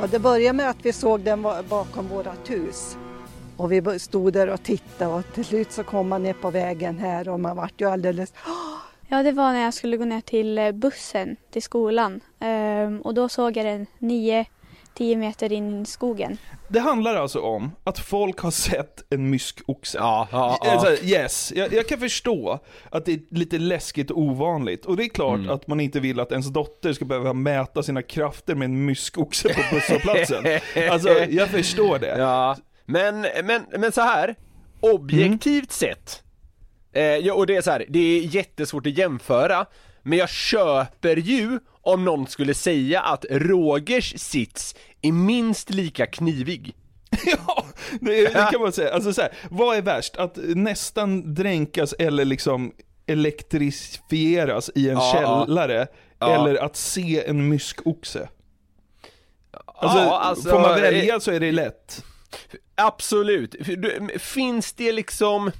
Ja, 0.00 0.06
det 0.10 0.18
började 0.18 0.56
med 0.56 0.70
att 0.70 0.76
vi 0.82 0.92
såg 0.92 1.20
den 1.20 1.42
bakom 1.68 2.08
vårt 2.08 2.50
hus. 2.50 2.96
Och 3.56 3.72
vi 3.72 3.98
stod 3.98 4.32
där 4.32 4.48
och 4.48 4.62
tittade 4.62 5.14
och 5.14 5.22
till 5.34 5.44
slut 5.44 5.72
så 5.72 5.84
kom 5.84 6.08
man 6.08 6.22
ner 6.22 6.32
på 6.32 6.50
vägen 6.50 6.98
här 6.98 7.28
och 7.28 7.40
man 7.40 7.56
vart 7.56 7.80
ju 7.80 7.90
alldeles... 7.90 8.32
Ja, 9.08 9.22
det 9.22 9.32
var 9.32 9.52
när 9.52 9.62
jag 9.62 9.74
skulle 9.74 9.96
gå 9.96 10.04
ner 10.04 10.20
till 10.20 10.58
eh, 10.58 10.72
bussen 10.72 11.36
till 11.52 11.62
skolan. 11.62 12.20
Ehm, 12.40 13.00
och 13.00 13.14
då 13.14 13.28
såg 13.28 13.56
jag 13.56 13.66
den 13.66 13.86
9-10 13.98 14.44
meter 15.16 15.52
in 15.52 15.82
i 15.82 15.86
skogen. 15.86 16.38
Det 16.68 16.80
handlar 16.80 17.14
alltså 17.16 17.40
om 17.40 17.70
att 17.84 17.98
folk 17.98 18.38
har 18.40 18.50
sett 18.50 19.04
en 19.12 19.30
myskoxe. 19.30 19.98
Ja, 19.98 20.28
ja, 20.32 20.58
ja. 20.64 20.70
Alltså, 20.72 21.04
yes, 21.04 21.52
jag, 21.56 21.72
jag 21.72 21.88
kan 21.88 21.98
förstå 22.00 22.58
att 22.90 23.04
det 23.04 23.12
är 23.12 23.20
lite 23.30 23.58
läskigt 23.58 24.10
och 24.10 24.18
ovanligt. 24.18 24.86
Och 24.86 24.96
det 24.96 25.04
är 25.04 25.08
klart 25.08 25.38
Mm. 25.38 25.50
att 25.50 25.66
man 25.66 25.80
inte 25.80 26.00
vill 26.00 26.20
att 26.20 26.32
ens 26.32 26.46
dotter 26.46 26.92
ska 26.92 27.04
behöva 27.04 27.32
mäta 27.32 27.82
sina 27.82 28.02
krafter 28.02 28.54
med 28.54 28.64
en 28.66 28.84
myskoxe 28.84 29.48
på 29.54 29.74
busshållplatsen. 29.74 30.44
alltså, 30.90 31.08
jag 31.08 31.48
förstår 31.48 31.98
det. 31.98 32.18
Ja, 32.18 32.56
men, 32.84 33.20
men, 33.44 33.62
men 33.78 33.92
så 33.92 34.00
här 34.00 34.34
objektivt 34.80 35.72
sett, 35.72 36.22
eh, 36.96 37.02
ja, 37.26 37.34
och 37.34 37.46
det 37.46 37.56
är 37.56 37.62
så 37.62 37.70
här, 37.70 37.84
det 37.88 37.98
är 37.98 38.20
jättesvårt 38.20 38.86
att 38.86 38.98
jämföra, 38.98 39.66
men 40.02 40.18
jag 40.18 40.28
köper 40.28 41.16
ju 41.16 41.58
om 41.82 42.04
någon 42.04 42.26
skulle 42.26 42.54
säga 42.54 43.00
att 43.00 43.24
Rogers 43.30 44.14
sits 44.20 44.74
är 45.02 45.12
minst 45.12 45.70
lika 45.70 46.06
knivig. 46.06 46.74
Det, 48.00 48.22
det 48.26 48.48
kan 48.52 48.60
man 48.60 48.72
säga. 48.72 48.94
Alltså 48.94 49.12
så 49.12 49.22
här, 49.22 49.32
vad 49.50 49.76
är 49.76 49.82
värst? 49.82 50.16
Att 50.16 50.36
nästan 50.36 51.34
dränkas 51.34 51.92
eller 51.98 52.24
liksom 52.24 52.72
elektrifieras 53.06 54.70
i 54.74 54.88
en 54.88 54.94
Ja. 54.96 55.12
källare, 55.46 55.86
Ja. 56.18 56.34
eller 56.34 56.64
att 56.64 56.76
se 56.76 57.24
en 57.26 57.48
myskoxe? 57.48 58.28
Alltså, 59.66 59.98
Ja, 59.98 60.18
alltså, 60.20 60.48
får 60.50 60.60
man 60.60 60.80
välja 60.80 61.14
eh, 61.14 61.20
så 61.20 61.30
är 61.30 61.40
det 61.40 61.52
lätt. 61.52 62.04
Absolut. 62.74 63.54
Finns 64.18 64.72
det 64.72 64.92
liksom 64.92 65.50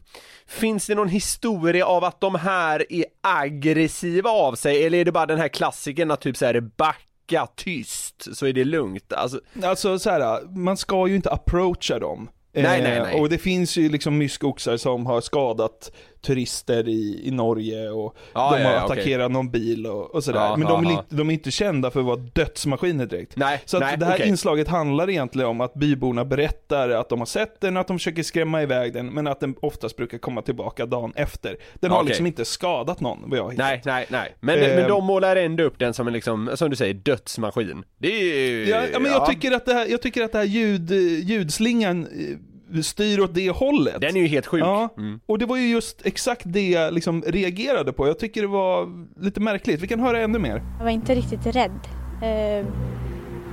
Finns 0.49 0.87
det 0.87 0.95
någon 0.95 1.09
historia 1.09 1.87
av 1.87 2.05
att 2.05 2.21
de 2.21 2.35
här 2.35 2.93
är 2.93 3.05
aggressiva 3.21 4.31
av 4.31 4.55
sig 4.55 4.87
eller 4.87 4.99
är 4.99 5.05
det 5.05 5.13
bara 5.13 5.27
den 5.27 5.39
här 5.39 5.49
klassiken 5.49 6.11
att 6.11 6.21
typ 6.21 6.37
såhär 6.37 6.61
backa 6.61 7.47
tyst 7.57 8.37
så 8.37 8.47
är 8.47 8.53
det 8.53 8.65
lugnt? 8.65 9.13
Alltså, 9.13 9.41
Alltså 9.63 9.99
så 9.99 10.11
här, 10.11 10.43
man 10.57 10.77
ska 10.77 11.09
ju 11.09 11.17
inte 11.17 11.31
approacha 11.31 11.99
dem. 11.99 12.29
Nej, 12.53 12.83
nej, 12.83 12.97
Eh, 12.97 13.03
nej. 13.03 13.21
Och 13.21 13.29
det 13.29 13.39
finns 13.39 13.77
ju 13.77 13.89
liksom 13.89 14.19
myskoxar 14.19 14.77
som 14.77 15.07
har 15.07 15.21
skadat 15.21 15.93
turister 16.23 16.89
i, 16.89 17.21
i 17.25 17.31
Norge 17.31 17.91
och 17.91 18.17
Ja, 18.35 18.51
de 18.57 18.63
ja, 18.63 18.69
har 18.69 18.75
ja, 18.75 18.81
attackerat 18.85 19.31
någon 19.31 19.51
bil 19.51 19.87
och, 19.87 20.15
och 20.15 20.25
sådär. 20.25 20.41
Ja, 20.41 20.57
Men 20.57 20.69
de, 20.69 20.87
är 20.87 20.91
ja, 20.91 20.99
inte, 20.99 21.17
de 21.17 21.29
är 21.31 21.35
inte 21.35 21.51
kända 21.51 21.91
för 21.91 22.01
att 22.01 22.07
vara 22.07 22.17
dödsmaskiner 22.17 23.07
direkt. 23.07 23.37
Nej, 23.37 23.63
Så 23.65 23.77
att 23.77 23.83
nej, 23.83 23.97
det 23.99 24.07
här 24.07 24.15
okej. 24.15 24.29
inslaget 24.29 24.69
handlar 24.69 25.11
egentligen 25.11 25.49
om 25.49 25.61
att 25.61 25.75
byborna 25.75 26.25
berättar 26.25 26.89
att 26.89 27.09
de 27.09 27.19
har 27.19 27.27
sett 27.27 27.61
den, 27.61 27.77
att 27.77 27.87
de 27.87 27.99
försöker 27.99 28.23
skrämma 28.23 28.63
iväg 28.63 28.93
den, 28.93 29.07
men 29.07 29.27
att 29.27 29.41
den 29.41 29.55
oftast 29.63 29.97
brukar 29.97 30.19
komma 30.19 30.43
tillbaka 30.43 30.87
dagen 30.87 31.13
efter. 31.17 31.57
Den 31.75 31.91
har 31.91 32.05
liksom 32.05 32.27
inte 32.27 32.45
skadat 32.45 33.01
någon, 33.01 33.31
vad 33.31 33.39
jag 33.39 33.45
har 33.45 33.51
hittat. 33.51 33.67
nej, 33.67 33.81
nej, 33.85 34.07
nej. 34.09 34.35
Men, 34.41 34.57
Eh. 34.59 34.77
men 34.77 34.89
de 34.89 35.05
målar 35.05 35.37
ändå 35.37 35.63
upp 35.65 35.79
den 35.79 35.95
som 35.95 36.07
en 36.07 36.13
liksom, 36.13 36.51
som 36.55 36.71
du 36.71 36.77
säger, 36.77 36.95
dödsmaskin. 36.95 37.85
Det 37.99 38.09
är 38.09 38.51
ju... 38.51 38.69
Ja, 38.69 38.83
ja, 38.93 38.99
men 38.99 39.13
jag, 39.13 39.27
tycker 39.27 39.53
att 39.53 39.67
det 39.67 39.75
här, 39.75 39.87
jag 39.87 40.03
tycker 40.03 40.23
att 40.23 40.33
det 40.33 40.39
här 40.39 40.45
ljud, 40.45 40.91
ljudslingan 41.29 42.07
eh, 42.07 42.37
styr 42.83 43.21
åt 43.21 43.35
det 43.35 43.51
hållet. 43.51 44.01
Den 44.01 44.17
är 44.17 44.21
ju 44.21 44.27
helt 44.27 44.47
sjuk. 44.47 44.63
Ja, 44.63 44.89
Mm. 44.99 45.21
och 45.27 45.39
det 45.39 45.47
var 45.47 45.57
ju 45.57 45.69
just 45.69 46.07
exakt 46.07 46.43
det 46.45 46.69
jag 46.69 46.95
liksom 46.95 47.23
reagerade 47.27 47.93
på. 47.93 48.07
Jag 48.07 48.19
tycker 48.19 48.41
det 48.43 48.49
var 48.49 48.89
lite 49.21 49.41
märkligt. 49.41 49.81
Vi 49.81 49.87
kan 49.89 50.01
höra 50.01 50.21
ännu 50.21 50.39
mer. 50.39 50.63
Jag 50.79 50.85
var 50.85 50.91
inte 50.91 51.15
riktigt 51.15 51.47
rädd. 51.47 51.81
Eh, 52.23 52.67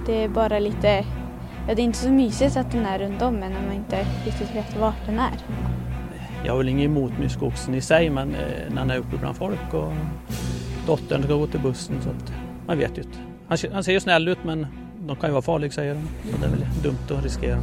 Det 0.05 0.23
är 0.23 0.27
bara 0.27 0.59
lite, 0.59 1.05
ja 1.67 1.75
det 1.75 1.81
är 1.81 1.83
inte 1.83 1.97
så 1.97 2.09
mysigt 2.09 2.57
att 2.57 2.71
den 2.71 2.85
är 2.85 2.99
runt 2.99 3.21
om 3.21 3.35
en 3.43 3.51
när 3.53 3.61
man 3.67 3.73
inte 3.75 4.05
riktigt 4.25 4.55
vet 4.55 4.77
vart 4.79 5.05
den 5.05 5.19
är. 5.19 5.31
Jag 6.45 6.51
har 6.53 6.57
väl 6.57 6.69
inget 6.69 6.85
emot 6.85 7.11
myskoxen 7.19 7.75
i 7.75 7.81
sig 7.81 8.09
men 8.09 8.29
eh, 8.35 8.41
när 8.69 8.77
han 8.77 8.89
är 8.91 8.97
uppe 8.97 9.17
bland 9.17 9.35
folk 9.37 9.73
och 9.73 9.93
dottern 10.87 11.23
ska 11.23 11.33
gå 11.35 11.47
till 11.47 11.59
bussen 11.59 11.95
så 12.01 12.09
att 12.09 12.33
man 12.67 12.77
vet 12.77 12.97
ju 12.97 13.01
inte. 13.01 13.17
Han, 13.47 13.57
ser- 13.57 13.71
han 13.71 13.83
ser 13.83 13.91
ju 13.91 13.99
snäll 13.99 14.27
ut 14.27 14.37
men 14.45 14.67
de 15.07 15.15
kan 15.15 15.29
ju 15.29 15.31
vara 15.31 15.41
farliga 15.41 15.71
säger 15.71 15.93
de. 15.93 16.31
Så 16.31 16.37
det 16.37 16.45
är 16.45 16.49
väl 16.51 16.65
dumt 16.83 17.17
att 17.17 17.23
riskera. 17.23 17.59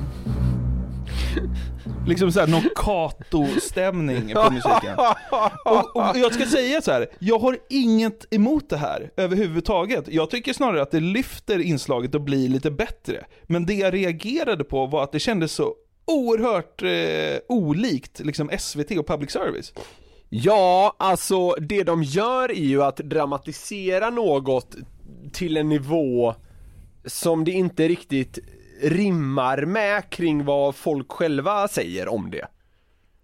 Liksom 2.07 2.33
såhär 2.33 2.47
någon 2.47 2.69
Kato-stämning 2.77 4.35
på 4.35 4.51
musiken. 4.53 4.99
Och, 5.65 5.97
och 5.97 6.17
jag 6.19 6.35
ska 6.35 6.47
säga 6.47 6.83
så 6.83 6.93
här, 6.93 7.07
jag 7.19 7.39
har 7.39 7.59
inget 7.69 8.35
emot 8.35 8.69
det 8.69 8.77
här 8.77 9.11
överhuvudtaget. 9.17 10.05
Jag 10.09 10.31
tycker 10.31 10.53
snarare 10.53 10.83
att 10.83 10.91
det 10.91 11.01
lyfter 11.01 11.59
inslaget 11.59 12.15
och 12.15 12.21
blir 12.21 12.49
lite 12.49 12.71
bättre. 12.71 13.25
Men 13.43 13.67
det 13.67 13.75
jag 13.75 13.95
reagerade 13.95 14.65
på 14.65 14.87
var 14.87 15.03
att 15.03 15.13
det 15.13 15.21
kändes 15.21 15.53
så 15.53 15.75
oerhört 16.05 16.83
eh, 16.83 17.41
olikt 17.49 18.21
liksom 18.21 18.51
SVT 18.59 18.91
och 18.99 19.07
public 19.07 19.31
service. 19.31 19.73
Ja, 20.29 20.97
alltså 20.99 21.51
det 21.51 21.83
de 21.83 22.03
gör 22.03 22.51
är 22.51 22.65
ju 22.65 22.83
att 22.83 22.97
dramatisera 22.97 24.11
något 24.11 24.77
till 25.33 25.57
en 25.57 25.69
nivå 25.69 26.35
som 27.05 27.45
det 27.45 27.51
inte 27.51 27.89
riktigt 27.89 28.39
rimmar 28.83 29.65
med 29.65 30.11
kring 30.11 30.45
vad 30.45 30.75
folk 30.75 31.13
själva 31.13 31.69
säger 31.69 32.09
om 32.09 32.31
det. 32.31 32.47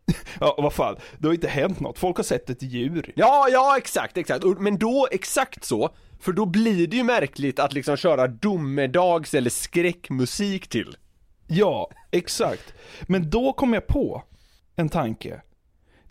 Ja, 0.41 0.55
vad 0.59 0.73
fan, 0.73 0.97
det 1.19 1.27
har 1.27 1.35
inte 1.35 1.49
hänt 1.49 1.81
något. 1.81 1.99
Folk 1.99 2.17
har 2.17 2.25
sett 2.25 2.51
ett 2.51 2.63
djur. 2.63 3.13
Ja, 3.17 3.49
ja 3.51 3.79
exakt, 3.79 4.17
exakt. 4.17 4.45
Men 4.59 4.79
då, 4.79 5.09
exakt 5.11 5.65
så, 5.65 5.91
för 6.21 6.33
då 6.33 6.47
blir 6.47 6.87
det 6.87 6.97
ju 6.97 7.03
märkligt 7.03 7.59
att 7.59 7.73
liksom 7.73 7.97
köra 7.97 8.27
domedags 8.27 9.35
eller 9.35 9.51
skräckmusik 9.51 10.69
till. 10.69 10.97
Ja, 11.47 11.91
exakt. 12.11 12.75
Men 13.03 13.31
då 13.31 13.53
kom 13.53 13.75
jag 13.75 13.87
på 13.87 14.23
en 14.77 14.89
tanke. 14.89 15.43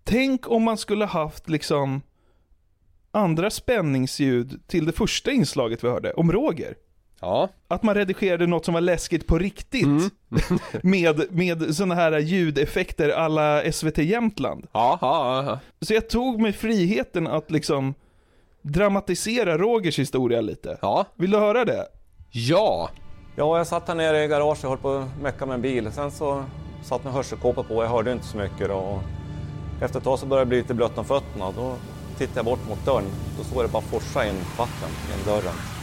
Tänk 0.04 0.52
om 0.52 0.64
man 0.64 0.78
skulle 0.78 1.06
haft 1.06 1.50
liksom 1.50 2.02
andra 3.12 3.50
spänningsljud 3.50 4.62
till 4.68 4.86
det 4.86 4.92
första 4.92 5.32
inslaget 5.32 5.84
vi 5.84 5.88
hörde, 5.88 6.14
om 6.14 6.32
Roger. 6.32 6.76
Ja. 7.26 7.50
Att 7.68 7.84
man 7.84 7.96
redigerade 7.96 8.48
något 8.48 8.66
som 8.66 8.74
var 8.74 8.82
läskigt 8.82 9.28
på 9.28 9.38
riktigt. 9.38 9.88
med, 10.84 11.32
med 11.32 11.76
sådana 11.76 11.96
här 11.96 12.20
ljudeffekter 12.20 13.10
alla 13.10 13.72
SVT 13.72 13.98
Jämtland. 13.98 14.68
Ja, 14.72 14.98
ja, 15.02 15.44
ja. 15.44 15.60
Så 15.82 15.94
jag 15.94 16.10
tog 16.10 16.42
mig 16.42 16.54
friheten 16.54 17.28
att 17.28 17.52
liksom 17.52 17.94
dramatisera 18.62 19.58
Rogers 19.58 20.00
historia 20.00 20.42
lite. 20.42 20.78
Ja. 20.82 21.06
Vill 21.16 21.32
du 21.32 21.38
höra 21.38 21.66
det? 21.66 21.88
Ja. 22.32 22.90
Ja, 23.36 23.58
jag 23.58 23.68
satt 23.68 23.88
här 23.88 23.96
nere 23.96 24.24
i 24.24 24.28
garaget 24.28 24.64
och 24.64 24.70
höll 24.70 24.80
på 24.80 24.98
att 24.98 25.22
mecka 25.22 25.46
med 25.46 25.56
en 25.56 25.62
bil. 25.62 25.92
Sen 25.92 26.12
så 26.12 26.44
satt 26.84 27.04
med 27.04 27.14
hörselkåpor 27.14 27.64
på, 27.64 27.84
jag 27.84 27.90
hörde 27.90 28.12
inte 28.12 28.26
så 28.26 28.38
mycket. 28.38 28.68
Då. 28.68 28.76
Och 28.76 29.02
efter 29.82 30.00
ett 30.00 30.06
tag 30.06 30.20
så 30.20 30.26
började 30.26 30.46
det 30.46 30.50
bli 30.50 30.58
lite 30.58 30.74
blött 30.74 30.98
om 30.98 31.06
fötterna. 31.06 31.52
Då 31.56 31.76
tittade 32.18 32.40
jag 32.40 32.46
bort 32.46 32.70
mot 32.70 32.86
dörren. 32.86 33.06
Då 33.38 33.44
såg 33.44 33.64
det 33.64 33.68
bara 33.68 33.82
forsa 33.82 34.28
in 34.28 34.36
vatten 34.58 34.90
in 34.90 35.26
dörren. 35.26 35.75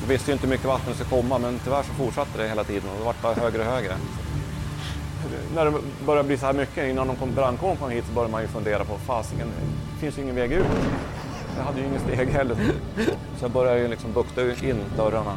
Vi 0.00 0.12
visste 0.12 0.30
ju 0.30 0.32
inte 0.32 0.46
hur 0.46 0.50
mycket 0.50 0.66
vatten 0.66 0.86
det 0.88 0.94
skulle 0.94 1.22
komma, 1.22 1.38
men 1.38 1.60
tyvärr 1.64 1.82
så 1.82 1.92
fortsatte 1.92 2.38
det 2.42 2.48
hela 2.48 2.64
tiden 2.64 2.90
och 2.90 2.98
det 2.98 3.04
vart 3.04 3.22
bara 3.22 3.34
högre 3.34 3.58
och 3.58 3.72
högre. 3.72 3.92
När 5.54 5.64
det 5.64 5.72
började 6.06 6.26
bli 6.26 6.36
så 6.36 6.46
här 6.46 6.52
mycket, 6.52 6.88
innan 6.88 7.06
de 7.06 7.16
kom, 7.16 7.34
brandkåren 7.34 7.76
kom 7.76 7.90
hit, 7.90 8.04
så 8.08 8.12
började 8.12 8.32
man 8.32 8.42
ju 8.42 8.48
fundera 8.48 8.84
på 8.84 8.98
fasiken, 8.98 9.52
det 9.94 10.00
finns 10.00 10.18
ju 10.18 10.22
ingen 10.22 10.34
väg 10.34 10.52
ut. 10.52 10.66
Jag 11.56 11.64
hade 11.64 11.80
ju 11.80 11.86
ingen 11.86 12.00
steg 12.00 12.28
heller. 12.28 12.56
Så 13.38 13.44
jag 13.44 13.50
började 13.50 13.80
ju 13.80 13.88
liksom 13.88 14.12
bukta 14.12 14.42
in 14.42 14.80
dörrarna. 14.96 15.34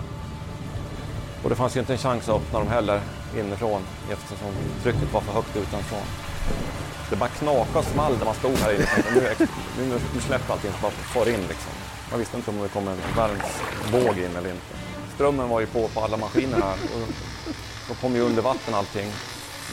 Och 1.44 1.50
det 1.50 1.56
fanns 1.56 1.76
ju 1.76 1.80
inte 1.80 1.94
en 1.94 2.00
chans 2.00 2.30
att 2.30 2.36
öppna 2.36 2.60
dem 2.60 2.68
heller 2.68 3.02
inifrån 3.38 3.82
eftersom 4.12 4.48
trycket 4.84 5.14
var 5.14 5.22
för 5.22 5.34
högt 5.34 5.58
utanför. 5.58 6.02
Det 7.10 7.16
bara 7.16 7.30
knakade 7.30 7.80
och 7.80 7.86
small 7.86 8.18
där 8.18 8.26
man 8.26 8.36
stod 8.36 8.58
här 8.58 8.74
inne. 8.74 8.86
Nu, 9.16 9.86
nu, 9.86 10.00
nu 10.14 10.22
släpper 10.22 10.54
allting 10.54 10.72
bara 10.82 10.92
far 10.92 11.30
in 11.30 11.42
liksom. 11.50 11.72
Man 12.12 12.20
visste 12.20 12.38
inte 12.38 12.50
om 12.50 12.62
det 12.62 12.68
kom 12.68 12.88
en 12.88 12.98
värmsvåg 13.16 14.18
in 14.18 14.36
eller 14.38 14.50
inte. 14.50 14.76
Strömmen 15.16 15.50
var 15.50 15.60
ju 15.60 15.66
på 15.66 15.88
på 15.88 16.02
alla 16.02 16.18
maskinerna 16.18 16.66
här. 16.66 16.78
Och 16.96 17.08
då 17.88 17.94
kom 17.94 18.16
ju 18.16 18.22
under 18.22 18.42
vatten 18.42 18.74
allting. 18.74 19.12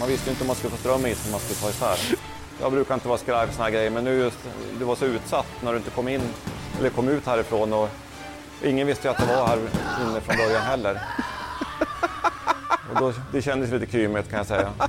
Man 0.00 0.08
visste 0.08 0.30
inte 0.30 0.42
om 0.42 0.46
man 0.46 0.56
skulle 0.56 0.70
få 0.70 0.76
ström 0.76 1.06
i 1.06 1.14
som 1.14 1.30
man 1.30 1.40
skulle 1.40 1.60
ta 1.60 1.70
isär. 1.70 2.18
Jag 2.60 2.72
brukar 2.72 2.94
inte 2.94 3.08
vara 3.08 3.18
skraj 3.18 3.46
för 3.46 3.54
såna 3.54 3.64
här 3.64 3.70
grejer 3.72 3.90
men 3.90 4.04
nu 4.04 4.14
just, 4.18 4.38
du 4.78 4.84
var 4.84 4.96
så 4.96 5.04
utsatt 5.04 5.46
när 5.60 5.72
du 5.72 5.78
inte 5.78 5.90
kom 5.90 6.08
in 6.08 6.22
eller 6.78 6.90
kom 6.90 7.08
ut 7.08 7.26
härifrån 7.26 7.72
och 7.72 7.88
ingen 8.64 8.86
visste 8.86 9.08
ju 9.08 9.12
att 9.14 9.18
det 9.18 9.34
var 9.34 9.46
här 9.46 9.58
inne 10.08 10.20
från 10.20 10.36
början 10.36 10.62
heller. 10.62 11.00
Och 12.94 13.00
då, 13.00 13.12
det 13.32 13.42
kändes 13.42 13.70
lite 13.70 13.92
kymigt 13.92 14.30
kan 14.30 14.38
jag 14.38 14.46
säga. 14.46 14.72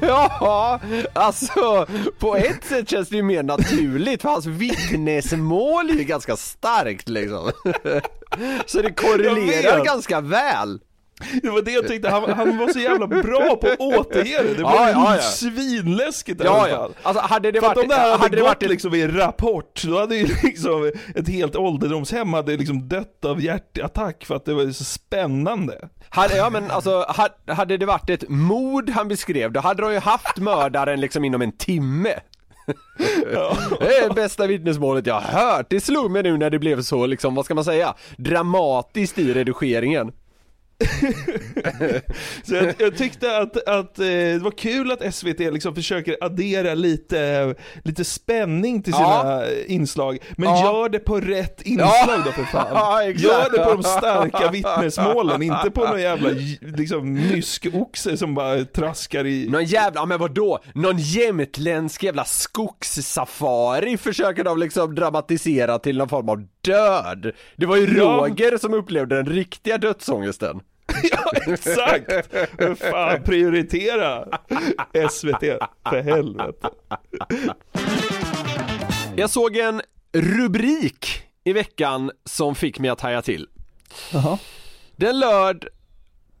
Ja, 0.00 0.80
alltså 1.12 1.86
på 2.18 2.36
ett 2.36 2.64
sätt 2.64 2.88
känns 2.90 3.08
det 3.08 3.16
ju 3.16 3.22
mer 3.22 3.42
naturligt 3.42 4.22
för 4.22 4.28
hans 4.28 4.46
vittnesmål 4.46 5.90
är 5.90 5.94
ju 5.94 6.04
ganska 6.04 6.36
starkt 6.36 7.08
liksom. 7.08 7.50
Så 8.66 8.82
det 8.82 8.92
korrelerar 8.92 9.84
ganska 9.84 10.20
väl. 10.20 10.80
Det 11.42 11.50
var 11.50 11.62
det 11.62 11.70
jag 11.70 11.88
tyckte, 11.88 12.08
han, 12.08 12.30
han 12.32 12.58
var 12.58 12.68
så 12.68 12.78
jävla 12.78 13.06
bra 13.06 13.56
på 13.56 13.66
att 13.68 13.80
återge 13.80 14.42
det. 14.42 14.54
Det 14.54 14.62
var 14.62 14.72
Ja, 14.74 14.90
ja, 14.90 15.14
ja. 15.16 15.22
svinläskigt 15.22 16.40
i 16.40 16.44
Ja, 16.44 16.50
alla 16.60 16.68
ja. 16.70 16.88
Alltså, 17.02 17.22
hade 17.22 17.50
det 17.52 17.60
För 17.60 17.66
att 17.70 17.76
varit- 17.76 17.84
om 17.84 17.88
det 17.88 17.94
här 17.94 18.10
hade, 18.10 18.22
hade 18.22 18.36
gått 18.36 18.46
varit 18.46 18.62
liksom 18.62 18.94
i 18.94 19.06
Rapport, 19.06 19.82
då 19.84 19.98
hade 19.98 20.16
ju 20.16 20.26
liksom 20.44 20.92
ett 21.14 21.28
helt 21.28 21.56
ålderdomshem 21.56 22.32
hade 22.32 22.56
liksom 22.56 22.88
dött 22.88 23.24
av 23.24 23.40
hjärtattack 23.42 24.24
för 24.24 24.34
att 24.36 24.44
det 24.44 24.54
var 24.54 24.70
så 24.72 24.84
spännande. 24.84 25.88
Hade, 26.08 26.36
ja 26.36 26.50
men 26.50 26.70
alltså, 26.70 26.90
ha- 26.90 27.54
hade 27.54 27.76
det 27.76 27.86
varit 27.86 28.10
ett 28.10 28.24
mord 28.28 28.90
han 28.90 29.08
beskrev, 29.08 29.52
då 29.52 29.60
hade 29.60 29.82
de 29.82 29.92
ju 29.92 29.98
haft 29.98 30.36
mördaren 30.38 31.00
liksom 31.00 31.24
inom 31.24 31.42
en 31.42 31.52
timme. 31.52 32.14
Det 33.80 33.96
är 33.96 34.14
bästa 34.14 34.46
vittnesmålet 34.46 35.06
jag 35.06 35.20
har 35.20 35.40
hört. 35.40 35.66
Det 35.70 35.80
slog 35.80 36.10
mig 36.10 36.22
nu 36.22 36.36
när 36.36 36.50
det 36.50 36.58
blev 36.58 36.82
så, 36.82 37.06
liksom, 37.06 37.34
vad 37.34 37.44
ska 37.44 37.54
man 37.54 37.64
säga, 37.64 37.94
dramatiskt 38.16 39.18
i 39.18 39.34
redigeringen. 39.34 40.12
Så 42.44 42.54
jag, 42.54 42.74
jag 42.78 42.96
tyckte 42.96 43.38
att, 43.38 43.68
att 43.68 43.98
eh, 43.98 44.04
det 44.06 44.38
var 44.42 44.50
kul 44.50 44.92
att 44.92 45.14
SVT 45.14 45.38
liksom 45.38 45.74
försöker 45.74 46.16
addera 46.20 46.74
lite, 46.74 47.54
lite 47.84 48.04
spänning 48.04 48.82
till 48.82 48.92
sina 48.92 49.06
Ja. 49.06 49.44
inslag, 49.66 50.18
men 50.36 50.48
Ja. 50.48 50.62
gör 50.64 50.88
det 50.88 50.98
på 50.98 51.20
rätt 51.20 51.62
inslag 51.62 52.22
då 52.24 52.32
för 52.32 52.44
fan. 52.44 52.66
Ja, 52.74 53.02
gör 53.04 53.50
det 53.52 53.64
på 53.64 53.72
de 53.74 53.82
starka 53.82 54.50
vittnesmålen, 54.50 55.42
inte 55.42 55.70
på 55.70 55.84
någon 55.84 56.00
jävla 56.00 56.30
liksom, 56.60 57.12
myskoxe 57.12 58.16
som 58.16 58.34
bara 58.34 58.64
traskar 58.64 59.26
i... 59.26 59.48
Någon 59.48 59.64
jävla, 59.64 60.06
men 60.06 60.18
vadå? 60.18 60.58
Någon 60.74 60.98
jämtländsk 60.98 62.02
jävla 62.02 62.24
skogssafari 62.24 63.96
försöker 63.96 64.44
de 64.44 64.58
liksom 64.58 64.94
dramatisera 64.94 65.78
till 65.78 65.98
någon 65.98 66.08
form 66.08 66.28
av 66.28 66.46
död. 66.66 67.32
Det 67.56 67.66
var 67.66 67.76
ju 67.76 67.98
Ja. 67.98 68.04
Roger 68.04 68.58
som 68.58 68.74
upplevde 68.74 69.16
den 69.16 69.26
riktiga 69.26 69.78
dödsångesten. 69.78 70.60
Ja, 71.12 71.52
exakt! 71.52 72.32
Men 72.58 72.76
fan, 72.76 73.22
prioritera 73.22 74.24
SVT, 75.10 75.40
för 75.90 76.02
helvete. 76.02 76.68
Jag 79.16 79.30
såg 79.30 79.56
en 79.56 79.82
rubrik 80.12 81.22
i 81.44 81.52
veckan 81.52 82.10
som 82.24 82.54
fick 82.54 82.78
mig 82.78 82.90
att 82.90 83.00
haja 83.00 83.22
till. 83.22 83.46
Jaha. 84.12 84.38
Den 84.96 85.18
löd 85.18 85.64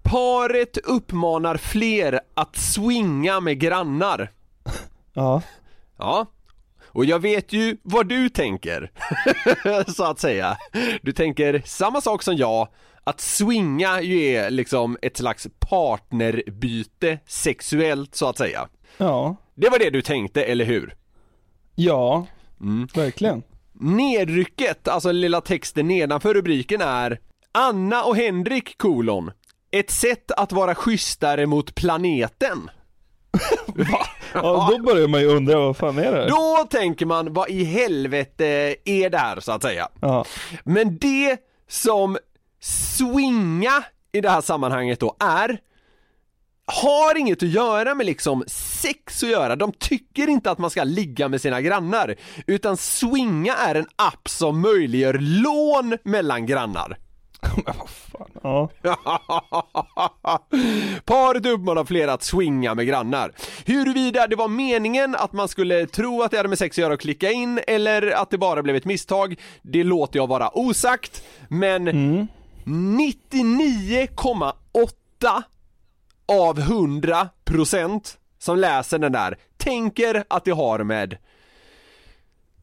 Paret 0.02 0.76
uppmanar 0.76 1.56
fler 1.56 2.20
att 2.34 2.56
swinga 2.56 3.40
med 3.40 3.58
grannar. 3.60 4.32
Ja. 5.12 5.42
Ja. 5.98 6.26
Och 6.96 7.04
jag 7.04 7.18
vet 7.18 7.52
ju 7.52 7.76
vad 7.82 8.08
du 8.08 8.28
tänker, 8.28 8.90
så 9.92 10.04
att 10.04 10.20
säga. 10.20 10.56
Du 11.02 11.12
tänker 11.12 11.62
samma 11.64 12.00
sak 12.00 12.22
som 12.22 12.36
jag, 12.36 12.68
att 13.04 13.20
swinga 13.20 14.00
ju 14.00 14.20
är 14.22 14.50
liksom 14.50 14.98
ett 15.02 15.16
slags 15.16 15.46
partnerbyte 15.58 17.18
sexuellt 17.26 18.14
så 18.14 18.28
att 18.28 18.38
säga. 18.38 18.68
Ja. 18.98 19.36
Det 19.54 19.68
var 19.68 19.78
det 19.78 19.90
du 19.90 20.02
tänkte, 20.02 20.44
eller 20.44 20.64
hur? 20.64 20.94
Ja, 21.74 22.26
Mm. 22.60 22.88
verkligen. 22.94 23.42
Nedrycket, 23.72 24.88
alltså 24.88 25.12
lilla 25.12 25.40
texten 25.40 25.88
nedanför 25.88 26.34
rubriken 26.34 26.80
är 26.80 27.20
Anna 27.52 28.04
och 28.04 28.16
Henrik 28.16 28.78
kolon 28.78 29.30
Ett 29.70 29.90
sätt 29.90 30.30
att 30.30 30.52
vara 30.52 30.74
schysstare 30.74 31.46
mot 31.46 31.74
planeten 31.74 32.70
Ja, 34.42 34.68
då 34.70 34.82
börjar 34.82 35.08
man 35.08 35.20
ju 35.20 35.26
undra 35.26 35.58
vad 35.58 35.76
fan 35.76 35.98
är 35.98 36.12
det? 36.12 36.28
Då 36.28 36.66
tänker 36.70 37.06
man, 37.06 37.32
vad 37.32 37.48
i 37.48 37.64
helvete 37.64 38.76
är 38.84 39.10
det 39.10 39.18
här 39.18 39.40
så 39.40 39.52
att 39.52 39.62
säga? 39.62 39.88
Ja. 40.00 40.24
Men 40.64 40.98
det 40.98 41.36
som 41.68 42.18
swinga 42.60 43.84
i 44.12 44.20
det 44.20 44.30
här 44.30 44.40
sammanhanget 44.40 45.00
då 45.00 45.16
är 45.20 45.60
har 46.66 47.18
inget 47.18 47.42
att 47.42 47.48
göra 47.48 47.94
med 47.94 48.06
liksom 48.06 48.44
sex 48.46 49.22
att 49.22 49.28
göra. 49.30 49.56
De 49.56 49.72
tycker 49.72 50.28
inte 50.28 50.50
att 50.50 50.58
man 50.58 50.70
ska 50.70 50.84
ligga 50.84 51.28
med 51.28 51.40
sina 51.40 51.60
grannar, 51.60 52.14
utan 52.46 52.76
swinga 52.76 53.54
är 53.54 53.74
en 53.74 53.86
app 53.96 54.28
som 54.28 54.60
möjliggör 54.60 55.18
lån 55.20 55.98
mellan 56.02 56.46
grannar. 56.46 56.98
Ja. 58.42 58.68
Paret 61.04 61.46
uppmanar 61.46 61.84
flera 61.84 62.12
att 62.12 62.22
swinga 62.22 62.74
med 62.74 62.86
grannar. 62.86 63.32
Huruvida 63.66 64.26
det 64.26 64.36
var 64.36 64.48
meningen 64.48 65.14
att 65.14 65.32
man 65.32 65.48
skulle 65.48 65.86
tro 65.86 66.22
att 66.22 66.30
det 66.30 66.36
hade 66.36 66.48
med 66.48 66.58
sex 66.58 66.74
att 66.74 66.82
göra 66.82 66.94
och 66.94 67.00
klicka 67.00 67.30
in 67.30 67.60
eller 67.66 68.10
att 68.10 68.30
det 68.30 68.38
bara 68.38 68.62
blev 68.62 68.76
ett 68.76 68.84
misstag, 68.84 69.40
det 69.62 69.84
låter 69.84 70.18
jag 70.18 70.26
vara 70.26 70.58
osagt. 70.58 71.22
Men 71.48 71.88
99,8 72.64 75.42
av 76.26 76.58
100 76.58 77.28
procent 77.44 78.18
som 78.38 78.58
läser 78.58 78.98
den 78.98 79.12
där 79.12 79.38
tänker 79.56 80.24
att 80.28 80.44
det 80.44 80.50
har 80.50 80.78
med 80.78 81.16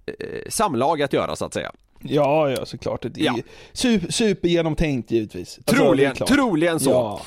eh, 0.06 0.50
samlag 0.50 1.02
att 1.02 1.14
göra 1.14 1.36
så 1.36 1.46
att 1.46 1.54
säga. 1.54 1.72
Ja, 2.04 2.50
ja 2.50 2.66
såklart. 2.66 3.02
Det 3.02 3.22
är 3.22 3.26
Ja. 3.26 3.36
super, 3.74 4.12
supergenomtänkt 4.12 5.12
givetvis. 5.12 5.60
Alltså, 5.68 6.26
Troligen, 6.26 6.80
så. 6.80 6.90
Ja. 6.90 7.22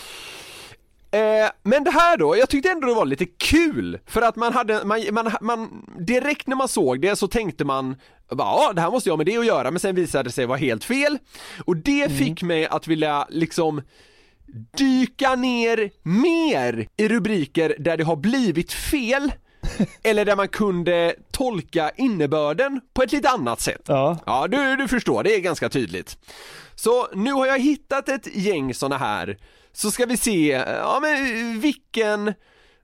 Eh, 1.18 1.50
men 1.62 1.84
det 1.84 1.90
här 1.90 2.16
då, 2.16 2.36
jag 2.36 2.48
tyckte 2.48 2.70
ändå 2.70 2.86
det 2.86 2.94
var 2.94 3.06
lite 3.06 3.26
kul 3.26 3.98
för 4.06 4.22
att 4.22 4.36
man 4.36 4.52
hade, 4.52 4.84
man, 4.84 5.00
man, 5.12 5.32
man 5.40 5.84
direkt 5.98 6.46
när 6.46 6.56
man 6.56 6.68
såg 6.68 7.00
det 7.00 7.16
så 7.16 7.28
tänkte 7.28 7.64
man 7.64 7.96
ja 8.30 8.72
det 8.74 8.80
här 8.80 8.90
måste 8.90 9.08
jag 9.08 9.16
med 9.18 9.26
det 9.26 9.36
att 9.36 9.46
göra 9.46 9.70
men 9.70 9.80
sen 9.80 9.94
visade 9.94 10.24
det 10.24 10.32
sig 10.32 10.46
vara 10.46 10.58
helt 10.58 10.84
fel 10.84 11.18
och 11.64 11.76
det 11.76 12.02
Mm. 12.04 12.16
fick 12.18 12.42
mig 12.42 12.66
att 12.66 12.86
vilja 12.88 13.26
liksom 13.30 13.82
dyka 14.78 15.34
ner 15.34 15.90
mer 16.02 16.88
i 16.96 17.08
rubriker 17.08 17.76
där 17.78 17.96
det 17.96 18.04
har 18.04 18.16
blivit 18.16 18.72
fel 18.72 19.32
eller 20.02 20.24
där 20.24 20.36
man 20.36 20.48
kunde 20.48 21.14
tolka 21.30 21.90
innebörden 21.96 22.80
på 22.94 23.02
ett 23.02 23.12
lite 23.12 23.28
annat 23.28 23.60
sätt. 23.60 23.82
Ja. 23.86 24.18
Ja, 24.26 24.46
du, 24.48 24.76
du 24.76 24.88
förstår, 24.88 25.22
det 25.22 25.34
är 25.34 25.40
ganska 25.40 25.68
tydligt. 25.68 26.18
Så 26.74 27.08
nu 27.14 27.32
har 27.32 27.46
jag 27.46 27.58
hittat 27.58 28.08
ett 28.08 28.36
gäng 28.36 28.74
såna 28.74 28.98
här, 28.98 29.38
så 29.72 29.90
ska 29.90 30.06
vi 30.06 30.16
se, 30.16 30.48
ja 30.66 30.98
men 31.02 31.60
vilken, 31.60 32.34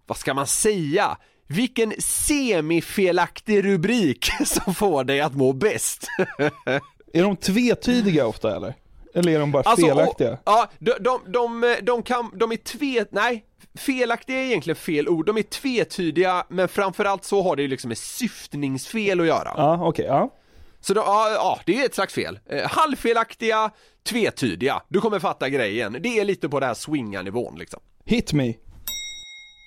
vad 0.07 0.19
ska 0.19 0.35
man 0.35 0.47
säga? 0.47 1.17
Vilken 1.47 1.93
semifelaktig 1.99 3.65
rubrik 3.65 4.31
som 4.45 4.75
får 4.75 5.05
dig 5.05 5.21
att 5.21 5.35
må 5.35 5.53
bäst? 5.53 6.07
Är 7.15 7.23
de 7.23 7.37
tvetydiga 7.37 8.27
ofta 8.27 8.57
eller? 8.57 8.75
Eller 9.15 9.33
är 9.33 9.39
de 9.39 9.53
bara 9.53 9.63
Alltså, 9.63 9.87
felaktiga? 9.87 10.33
och- 10.33 10.39
ja, 10.45 10.69
de, 10.79 10.93
de, 11.01 11.33
de, 11.33 11.77
de, 11.83 12.03
kan, 12.03 12.31
de 12.35 12.53
är 12.53 12.57
tve, 12.57 13.05
nej, 13.11 13.45
felaktiga 13.75 14.39
är 14.39 14.45
egentligen 14.45 14.77
fel 14.77 15.09
ord, 15.09 15.27
de 15.27 15.37
är 15.39 15.43
tvetydiga 15.43 16.47
men 16.49 16.69
framförallt 16.69 17.25
så 17.25 17.43
har 17.43 17.57
det 17.57 17.63
ju 17.63 17.69
liksom 17.69 17.89
med 17.89 17.99
syftningsfel 17.99 19.21
att 19.21 19.27
göra. 19.27 19.53
Ja, 19.57 19.89
okej, 19.89 20.05
ja. 20.07 20.35
Så 20.81 20.95
då, 20.95 21.01
ja, 21.01 21.31
ja, 21.31 21.61
det 21.67 21.81
är 21.81 21.85
ett 21.87 21.95
slags 21.95 22.15
fel. 22.15 22.39
Eh, 22.51 22.69
halvfelaktiga, 22.71 23.71
tvetydiga. 24.09 24.83
Du 24.89 25.01
kommer 25.01 25.19
fatta 25.19 25.49
grejen. 25.49 25.97
Det 26.01 26.09
är 26.19 26.25
lite 26.25 26.49
på 26.49 26.61
den 26.61 26.67
här 26.67 26.75
swinga-nivån 26.75 27.59
liksom. 27.59 27.81
Hit 28.05 28.33
me. 28.33 28.55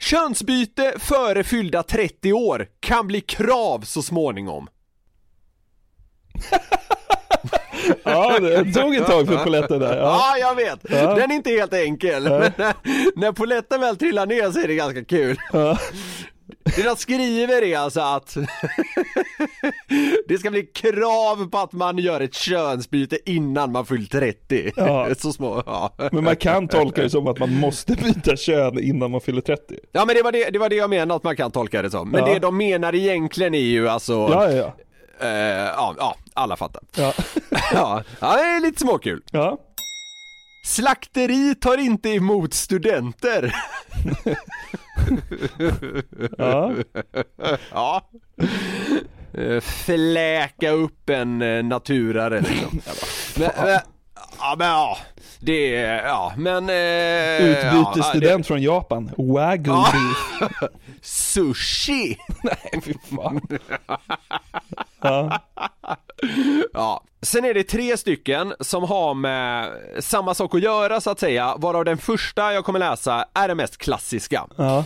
Könsbyte 0.03 0.93
före 0.99 1.43
fyllda 1.43 1.83
30 1.83 2.33
år 2.33 2.67
kan 2.79 3.07
bli 3.07 3.21
krav 3.21 3.81
så 3.81 4.01
småningom. 4.01 4.67
Ja, 8.03 8.39
det 8.39 8.73
tog 8.73 8.95
ett 8.95 9.05
tag 9.05 9.27
för 9.27 9.37
Poletten 9.43 9.79
där. 9.79 9.97
Ja, 9.97 10.35
Ja. 10.39 10.47
jag 10.47 10.55
vet. 10.55 10.79
Ja. 10.89 11.15
Den 11.15 11.31
är 11.31 11.35
inte 11.35 11.49
helt 11.49 11.73
enkel. 11.73 12.23
Ja. 12.25 12.39
Men 12.39 12.51
när, 12.57 12.73
när 13.15 13.31
poletten 13.31 13.81
väl 13.81 13.97
trillar 13.97 14.25
ner 14.25 14.51
så 14.51 14.59
är 14.59 14.67
det 14.67 14.75
ganska 14.75 15.03
kul. 15.05 15.37
Ja. 15.53 15.77
Det 16.75 16.83
de 16.83 16.95
skriver 16.95 17.61
är 17.63 17.77
alltså 17.77 17.99
att 18.01 18.37
det 20.27 20.37
ska 20.37 20.49
bli 20.51 20.63
krav 20.63 21.49
på 21.49 21.57
att 21.57 21.71
man 21.73 21.97
gör 21.97 22.21
ett 22.21 22.33
könsbyte 22.33 23.17
innan 23.25 23.71
man 23.71 23.85
fyllt 23.85 24.11
30. 24.11 24.71
Ja. 24.75 25.07
Så 25.17 25.33
små, 25.33 25.63
ja. 25.65 25.93
Men 26.11 26.23
man 26.23 26.35
kan 26.35 26.67
tolka 26.67 27.01
det 27.01 27.09
som 27.09 27.27
att 27.27 27.39
man 27.39 27.53
måste 27.53 27.93
byta 27.93 28.35
kön 28.35 28.79
innan 28.83 29.11
man 29.11 29.21
fyller 29.21 29.41
30. 29.41 29.75
Ja 29.91 30.05
men 30.05 30.15
det 30.15 30.21
var 30.21 30.31
det, 30.31 30.49
det 30.49 30.59
var 30.59 30.69
det 30.69 30.75
jag 30.75 30.89
menade 30.89 31.15
att 31.15 31.23
man 31.23 31.35
kan 31.35 31.51
tolka 31.51 31.81
det 31.81 31.89
som. 31.89 32.09
Men 32.09 32.19
Ja. 32.27 32.33
det 32.33 32.39
de 32.39 32.57
menar 32.57 32.95
egentligen 32.95 33.53
är 33.53 33.59
ju 33.59 33.89
alltså 33.89 34.13
ja. 34.13 34.75
Eh, 35.19 35.27
ja, 35.27 35.95
ja, 35.97 36.15
alla 36.33 36.55
fattar. 36.55 36.83
Ja. 36.95 37.13
ja, 37.73 38.03
ja, 38.19 38.35
det 38.35 38.41
är 38.41 38.61
lite 38.61 38.79
småkul. 38.79 39.23
Ja. 39.31 39.57
Slakteri 40.65 41.55
tar 41.55 41.77
inte 41.77 42.09
emot 42.09 42.53
studenter. 42.53 43.55
Ja. 46.37 46.73
ja. 47.71 48.09
Eh, 49.33 49.61
Fläka 49.61 50.69
upp 50.69 51.09
en 51.09 51.41
eh, 51.41 51.63
naturare 51.63 52.41
liksom. 52.41 52.81
men, 53.35 53.49
men, 53.57 53.79
ja 54.39 54.55
men 54.57 54.67
ja, 54.67 54.97
det 55.39 55.69
ja 56.05 56.33
men... 56.37 56.69
Eh, 56.69 57.45
Utbytesstudent 57.45 58.47
från 58.47 58.61
Japan. 58.61 59.11
Wagyu 59.17 59.71
Ja. 59.71 59.93
Ja, 60.39 60.69
sushi! 61.01 62.17
Nej 62.43 62.81
fy 62.83 62.93
fan. 63.15 63.41
Ja. 65.05 65.39
Ja, 66.73 67.03
sen 67.21 67.45
är 67.45 67.53
det 67.53 67.63
tre 67.63 67.97
stycken 67.97 68.53
som 68.59 68.83
har 68.83 69.13
med 69.13 69.69
samma 69.99 70.33
sak 70.33 70.55
att 70.55 70.61
göra 70.61 71.01
så 71.01 71.09
att 71.09 71.19
säga, 71.19 71.55
varav 71.57 71.85
den 71.85 71.97
första 71.97 72.53
jag 72.53 72.65
kommer 72.65 72.79
läsa 72.79 73.25
är 73.33 73.47
den 73.47 73.57
mest 73.57 73.77
klassiska. 73.77 74.45
Ja. 74.57 74.83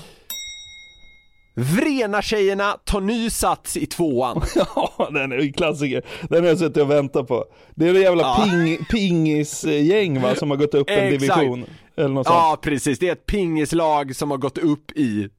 Vrena-tjejerna 1.55 2.77
tar 2.83 3.01
ny 3.01 3.29
sats 3.29 3.77
i 3.77 3.85
tvåan. 3.85 4.41
Ja, 4.75 5.09
den 5.11 5.31
är 5.31 5.37
ju 5.37 5.51
klassiker. 5.53 6.03
Den 6.29 6.41
har 6.43 6.49
jag 6.49 6.57
suttit 6.59 6.77
och 6.83 6.91
väntat 6.91 7.27
på. 7.27 7.45
Det 7.75 7.87
är 7.87 7.93
det 7.93 7.99
jävla 7.99 8.21
Ja. 8.23 8.45
ping, 8.45 8.85
pingisgäng 8.85 10.21
va, 10.21 10.35
som 10.35 10.49
har 10.49 10.57
gått 10.57 10.73
upp 10.73 10.89
en 10.89 11.09
division. 11.11 11.65
Eller 11.97 12.09
något 12.09 12.27
sånt. 12.27 12.35
Ja, 12.39 12.57
precis. 12.61 12.99
Det 12.99 13.07
är 13.07 13.11
ett 13.11 13.25
pingislag 13.25 14.15
som 14.15 14.31
har 14.31 14.37
gått 14.37 14.57
upp 14.57 14.91
i 14.91 15.29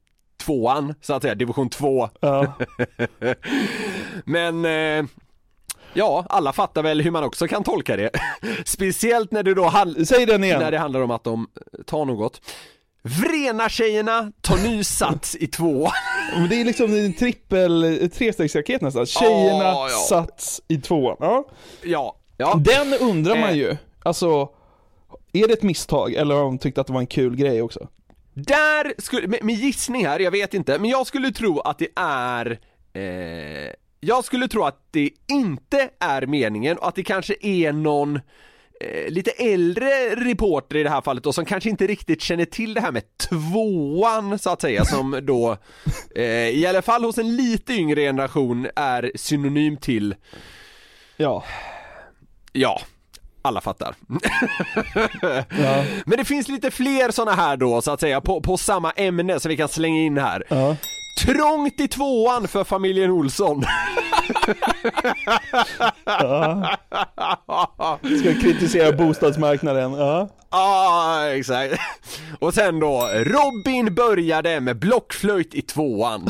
tvåan, 0.45 0.93
så 1.01 1.13
att 1.13 1.21
säga, 1.21 1.35
division 1.35 1.69
2. 1.69 2.09
Ja. 2.19 2.53
Men 4.25 4.65
eh, 4.65 5.05
Ja, 5.93 6.25
alla 6.29 6.53
fattar 6.53 6.83
väl 6.83 7.01
hur 7.01 7.11
man 7.11 7.23
också 7.23 7.47
kan 7.47 7.63
tolka 7.63 7.95
det. 7.95 8.09
Speciellt 8.65 9.31
när 9.31 9.43
det 9.43 9.53
då 9.53 9.65
handlar... 9.65 10.03
Säg 10.03 10.25
den 10.25 10.43
igen. 10.43 10.59
När 10.59 10.71
det 10.71 10.77
handlar 10.77 11.01
om 11.01 11.11
att 11.11 11.23
de 11.23 11.47
tar 11.85 12.05
något. 12.05 12.41
Vrena-tjejerna 13.03 14.31
tar 14.41 14.57
ny 14.57 14.83
sats 14.83 15.35
i 15.35 15.47
två. 15.47 15.89
Men 16.35 16.49
det 16.49 16.61
är 16.61 16.65
liksom 16.65 16.93
en 16.93 17.13
trippel, 17.13 18.09
trestegsraket 18.13 18.81
nästan. 18.81 19.05
Tjejerna 19.05 19.63
Ja, 19.63 19.87
ja. 19.89 19.97
sats 20.09 20.61
i 20.67 20.77
tvåan. 20.77 21.17
Ja. 21.19 21.45
Ja, 21.83 22.15
ja. 22.37 22.59
Den 22.65 22.93
undrar 22.93 23.35
man 23.35 23.49
Eh. 23.49 23.55
ju. 23.55 23.77
Alltså, 24.03 24.49
är 25.33 25.47
det 25.47 25.53
ett 25.53 25.63
misstag 25.63 26.13
eller 26.13 26.35
har 26.35 26.43
de 26.43 26.57
tyckt 26.57 26.77
att 26.77 26.87
det 26.87 26.93
var 26.93 26.99
en 26.99 27.07
kul 27.07 27.35
grej 27.35 27.61
också? 27.61 27.87
Där 28.33 28.93
skulle, 29.01 29.27
med, 29.27 29.43
med 29.43 29.55
gissning 29.55 30.05
här, 30.07 30.19
jag 30.19 30.31
vet 30.31 30.53
inte, 30.53 30.79
men 30.79 30.89
jag 30.89 31.07
skulle 31.07 31.31
tro 31.31 31.59
att 31.59 31.79
det 31.79 31.87
är 31.95 32.59
eh, 32.93 33.70
Jag 34.03 34.25
skulle 34.25 34.47
tro 34.47 34.63
att 34.63 34.87
det 34.91 35.09
inte 35.27 35.89
är 35.99 36.25
meningen 36.25 36.77
och 36.77 36.87
att 36.87 36.95
det 36.95 37.03
kanske 37.03 37.35
är 37.41 37.73
någon 37.73 38.15
eh, 38.81 39.11
lite 39.11 39.31
äldre 39.31 40.15
reporter 40.15 40.75
i 40.75 40.83
det 40.83 40.89
här 40.89 41.01
fallet 41.01 41.23
då 41.23 41.33
som 41.33 41.45
kanske 41.45 41.69
inte 41.69 41.87
riktigt 41.87 42.21
känner 42.21 42.45
till 42.45 42.73
det 42.73 42.81
här 42.81 42.91
med 42.91 43.03
tvåan 43.17 44.39
så 44.39 44.49
att 44.49 44.61
säga 44.61 44.85
som 44.85 45.19
då 45.23 45.57
eh, 46.15 46.49
i 46.49 46.65
alla 46.65 46.81
fall 46.81 47.03
hos 47.03 47.17
en 47.17 47.35
lite 47.35 47.73
yngre 47.73 48.01
generation 48.01 48.67
är 48.75 49.11
synonym 49.15 49.77
till 49.77 50.15
Ja. 51.17 51.43
Ja, 52.51 52.81
alla 53.41 53.61
fattar. 53.61 53.95
Men 56.05 56.17
det 56.17 56.25
finns 56.25 56.47
lite 56.47 56.71
fler 56.71 57.11
sådana 57.11 57.35
här 57.35 57.57
då 57.57 57.81
så 57.81 57.91
att 57.91 57.99
säga 57.99 58.21
på, 58.21 58.41
på 58.41 58.57
samma 58.57 58.91
ämne 58.91 59.39
som 59.39 59.49
vi 59.49 59.57
kan 59.57 59.69
slänga 59.69 59.99
in 59.99 60.17
här. 60.17 60.43
Ja. 60.49 60.75
Trångt 61.19 61.79
i 61.79 61.87
tvåan 61.87 62.47
för 62.47 62.63
familjen 62.63 63.11
Olsson. 63.11 63.63
Ja. 66.05 66.77
Ska 68.19 68.33
kritisera 68.41 68.91
bostadsmarknaden. 68.91 69.93
Ja. 69.93 70.29
Ja, 70.51 71.27
exakt. 71.27 71.73
Och 72.39 72.53
sen 72.53 72.79
då, 72.79 73.09
Robin 73.13 73.95
började 73.95 74.59
med 74.59 74.79
blockflöjt 74.79 75.53
i 75.53 75.61
tvåan. 75.61 76.29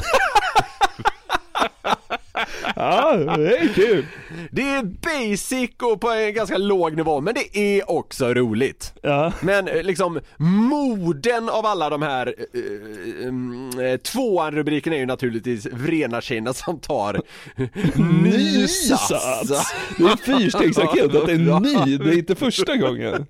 Ja, 2.76 3.16
det 3.38 3.58
är 3.58 3.74
kul. 3.74 4.06
Det 4.52 4.62
är 4.62 4.84
basic 4.84 5.70
och 5.82 6.02
på 6.02 6.10
en 6.10 6.34
ganska 6.34 6.58
låg 6.58 6.96
nivå, 6.98 7.22
men 7.22 7.34
det 7.34 7.58
är 7.58 7.92
också 7.92 8.34
roligt. 8.34 8.94
Ja. 9.02 9.34
Men 9.42 9.68
eh, 9.68 9.84
liksom, 9.84 10.20
moden 10.38 11.50
av 11.50 11.66
alla 11.66 11.90
de 11.90 12.02
här 12.02 12.36
eh, 12.54 13.28
mm, 13.28 13.80
eh, 13.80 13.98
tvåan-rubrikerna 13.98 14.96
är 14.96 15.00
ju 15.00 15.06
naturligtvis 15.06 15.66
Vrena-tjejerna 15.66 16.54
som 16.54 16.80
tar 16.80 17.22
ny 18.24 18.68
sats. 18.68 19.08
sats. 19.08 19.74
Det 19.98 20.04
är 20.04 20.18
fyrstegsraket, 20.18 21.16
att 21.16 21.26
det 21.26 21.32
är 21.32 21.60
ny, 21.60 21.98
det 21.98 22.10
är 22.10 22.18
inte 22.18 22.36
första 22.36 22.78
gången. 22.78 23.26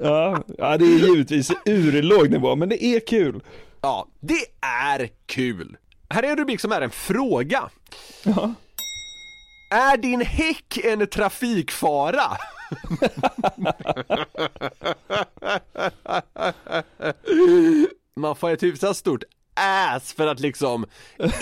Ja, 0.00 0.44
ja, 0.58 0.78
det 0.78 0.84
är 0.84 1.08
givetvis 1.08 1.52
urlåg 1.66 2.30
nivå, 2.30 2.56
men 2.56 2.68
det 2.68 2.84
är 2.84 3.00
kul. 3.00 3.40
Ja, 3.80 4.08
det 4.20 4.44
är 4.66 5.08
kul. 5.26 5.76
Här 6.12 6.22
är 6.22 6.30
en 6.30 6.36
rubrik 6.36 6.60
som 6.60 6.72
är 6.72 6.80
en 6.80 6.90
fråga. 6.90 7.70
Ja. 8.22 8.54
Är 9.70 9.96
din 9.96 10.20
häck 10.20 10.78
en 10.84 11.06
trafikfara? 11.06 12.22
Man 18.16 18.36
får 18.36 18.50
ett 18.50 18.62
hyfsat 18.62 18.96
stort 18.96 19.24
ass 19.54 20.12
för 20.12 20.26
att 20.26 20.40
liksom 20.40 20.86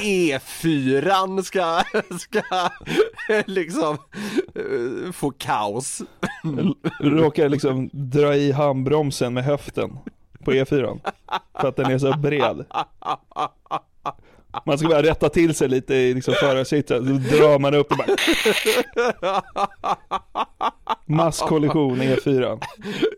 E4 0.01 1.43
ska, 1.43 1.83
ska 2.19 2.43
liksom 3.47 3.99
eh, 4.55 5.13
få 5.13 5.31
kaos. 5.31 6.03
Råkar 7.01 7.49
liksom 7.49 7.91
dra 7.93 8.35
i 8.37 8.53
handbromsen 8.53 9.35
med 9.35 9.45
höften 9.45 9.99
på 10.45 10.53
E4. 10.53 11.01
För 11.61 11.69
att 11.69 11.77
den 11.77 11.91
är 11.91 11.99
så 11.99 12.17
bred. 12.19 12.65
Man 14.67 14.79
ska 14.79 14.89
bara 14.89 15.03
rätta 15.03 15.29
till 15.29 15.55
sig 15.55 15.69
lite 15.69 15.95
i 15.95 16.15
liksom 16.15 16.35
förarsitet, 16.35 16.89
så 16.89 17.37
drar 17.37 17.59
man 17.59 17.75
upp 17.75 17.91
och 17.91 17.97
bara 17.97 18.17
Masskollision 21.07 22.03
i 22.03 22.15
E4. 22.15 22.63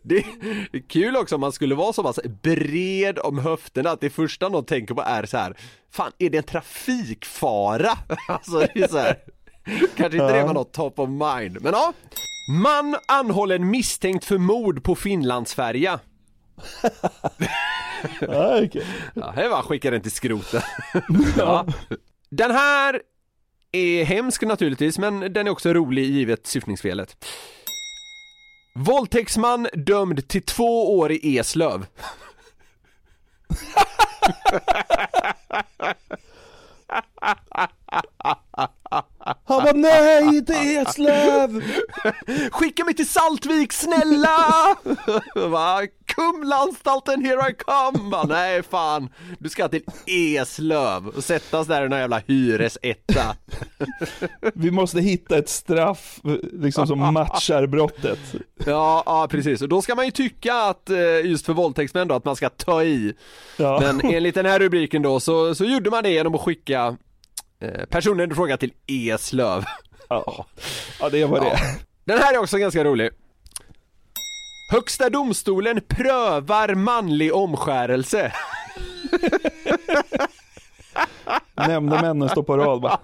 Det 0.02 0.24
det 0.72 0.78
är 0.78 0.88
kul 0.88 1.16
också 1.16 1.34
om 1.34 1.40
man 1.40 1.52
skulle 1.52 1.74
vara 1.74 1.92
så 1.92 2.02
pass 2.02 2.20
bred 2.42 3.18
om 3.18 3.38
höfterna 3.38 3.90
att 3.90 4.00
det 4.00 4.10
första 4.10 4.48
någon 4.48 4.64
tänker 4.64 4.94
på 4.94 5.02
är 5.02 5.26
så 5.26 5.36
här. 5.36 5.56
Fan, 5.92 6.12
är 6.18 6.30
det 6.30 6.38
en 6.38 6.44
trafikfara? 6.44 7.98
Alltså 8.28 8.58
det 8.58 8.76
är 8.82 8.88
så 8.88 8.98
här. 8.98 9.16
Kanske 9.96 10.18
inte 10.18 10.32
det 10.32 10.44
var 10.44 10.54
något 10.54 10.72
top 10.72 10.98
of 10.98 11.08
mind, 11.08 11.58
men 11.60 11.72
ja. 11.72 11.92
Man 12.62 12.96
anhållen 13.08 13.70
misstänkt 13.70 14.24
för 14.24 14.38
mord 14.38 14.82
på 14.82 14.94
Finlandsfärja. 14.94 16.00
Ja, 18.20 18.64
okej. 18.64 18.86
Ja, 19.14 19.30
här 19.30 19.48
var 19.48 19.62
skicka 19.62 19.90
den 19.90 20.02
till 20.02 20.10
skroten. 20.10 20.62
ja. 21.36 21.66
Den 22.30 22.50
här 22.50 23.02
är 23.72 24.04
hemsk 24.04 24.42
naturligtvis, 24.42 24.98
men 24.98 25.32
den 25.32 25.46
är 25.46 25.50
också 25.50 25.72
rolig 25.72 26.04
givet 26.04 26.46
syftningsfelet. 26.46 27.24
Våldtäktsman 28.74 29.68
dömd 29.74 30.28
till 30.28 30.42
två 30.42 30.98
år 30.98 31.12
i 31.12 31.38
Eslöv. 31.38 31.86
Han 39.24 39.62
bara 39.62 39.72
nej, 39.72 40.36
inte 40.36 40.54
Eslöv! 40.54 41.62
Skicka 42.52 42.84
mig 42.84 42.94
till 42.94 43.08
Saltvik 43.08 43.72
snälla! 43.72 44.36
Va? 45.34 45.80
Kumlaanstalten 46.06 47.24
here 47.24 47.50
I 47.50 47.54
come! 47.54 48.24
Nej 48.28 48.62
fan, 48.62 49.08
du 49.38 49.48
ska 49.48 49.68
till 49.68 49.82
Eslöv 50.06 51.08
och 51.08 51.24
sättas 51.24 51.66
där 51.66 51.86
i 51.86 51.88
någon 51.88 51.98
jävla 51.98 52.18
hyresetta. 52.26 53.36
Vi 54.54 54.70
måste 54.70 55.00
hitta 55.00 55.38
ett 55.38 55.48
straff 55.48 56.20
liksom 56.52 56.86
som 56.86 56.98
matchar 57.14 57.66
brottet. 57.66 58.18
Ja, 58.66 59.02
ja 59.06 59.28
precis, 59.30 59.62
och 59.62 59.68
då 59.68 59.82
ska 59.82 59.94
man 59.94 60.04
ju 60.04 60.10
tycka 60.10 60.54
att 60.54 60.90
eh, 60.90 61.20
just 61.24 61.46
för 61.46 61.52
våldtäktsmän 61.52 62.08
då, 62.08 62.14
att 62.14 62.24
man 62.24 62.36
ska 62.36 62.48
ta 62.48 62.82
i. 62.82 63.14
Ja. 63.56 63.80
Men 63.80 64.00
enligt 64.14 64.34
den 64.34 64.46
här 64.46 64.58
rubriken 64.58 65.02
då 65.02 65.20
så, 65.20 65.54
så 65.54 65.64
gjorde 65.64 65.90
man 65.90 66.02
det 66.02 66.10
genom 66.10 66.34
att 66.34 66.40
skicka 66.40 66.96
personen 67.88 68.32
i 68.32 68.34
fråga 68.34 68.56
till 68.56 68.72
Eslöv. 68.86 69.64
Ja, 70.08 70.46
ja 71.00 71.08
det 71.08 71.24
var 71.24 71.40
det. 71.40 71.58
Den 72.04 72.18
här 72.18 72.34
är 72.34 72.38
också 72.38 72.58
ganska 72.58 72.84
rolig. 72.84 73.10
Högsta 74.70 75.10
domstolen 75.10 75.80
prövar 75.88 76.74
manlig 76.74 77.34
omskärelse. 77.34 78.32
Nämndemännen 81.56 82.28
står 82.28 82.42
på 82.42 82.56
rad 82.56 82.80
bara. 82.80 83.00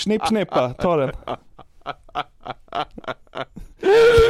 Snipp 0.00 0.26
snippa, 0.26 0.74
ta 0.74 0.96
den. 0.96 1.10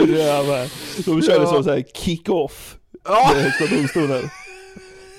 Jävlar. 0.08 0.70
De 1.04 1.22
körde 1.22 1.46
så, 1.46 1.62
så 1.62 1.70
här 1.70 1.84
kick-off. 1.94 2.76
Ja. 3.04 3.32
Högsta 3.34 3.66
domstolen. 3.76 4.30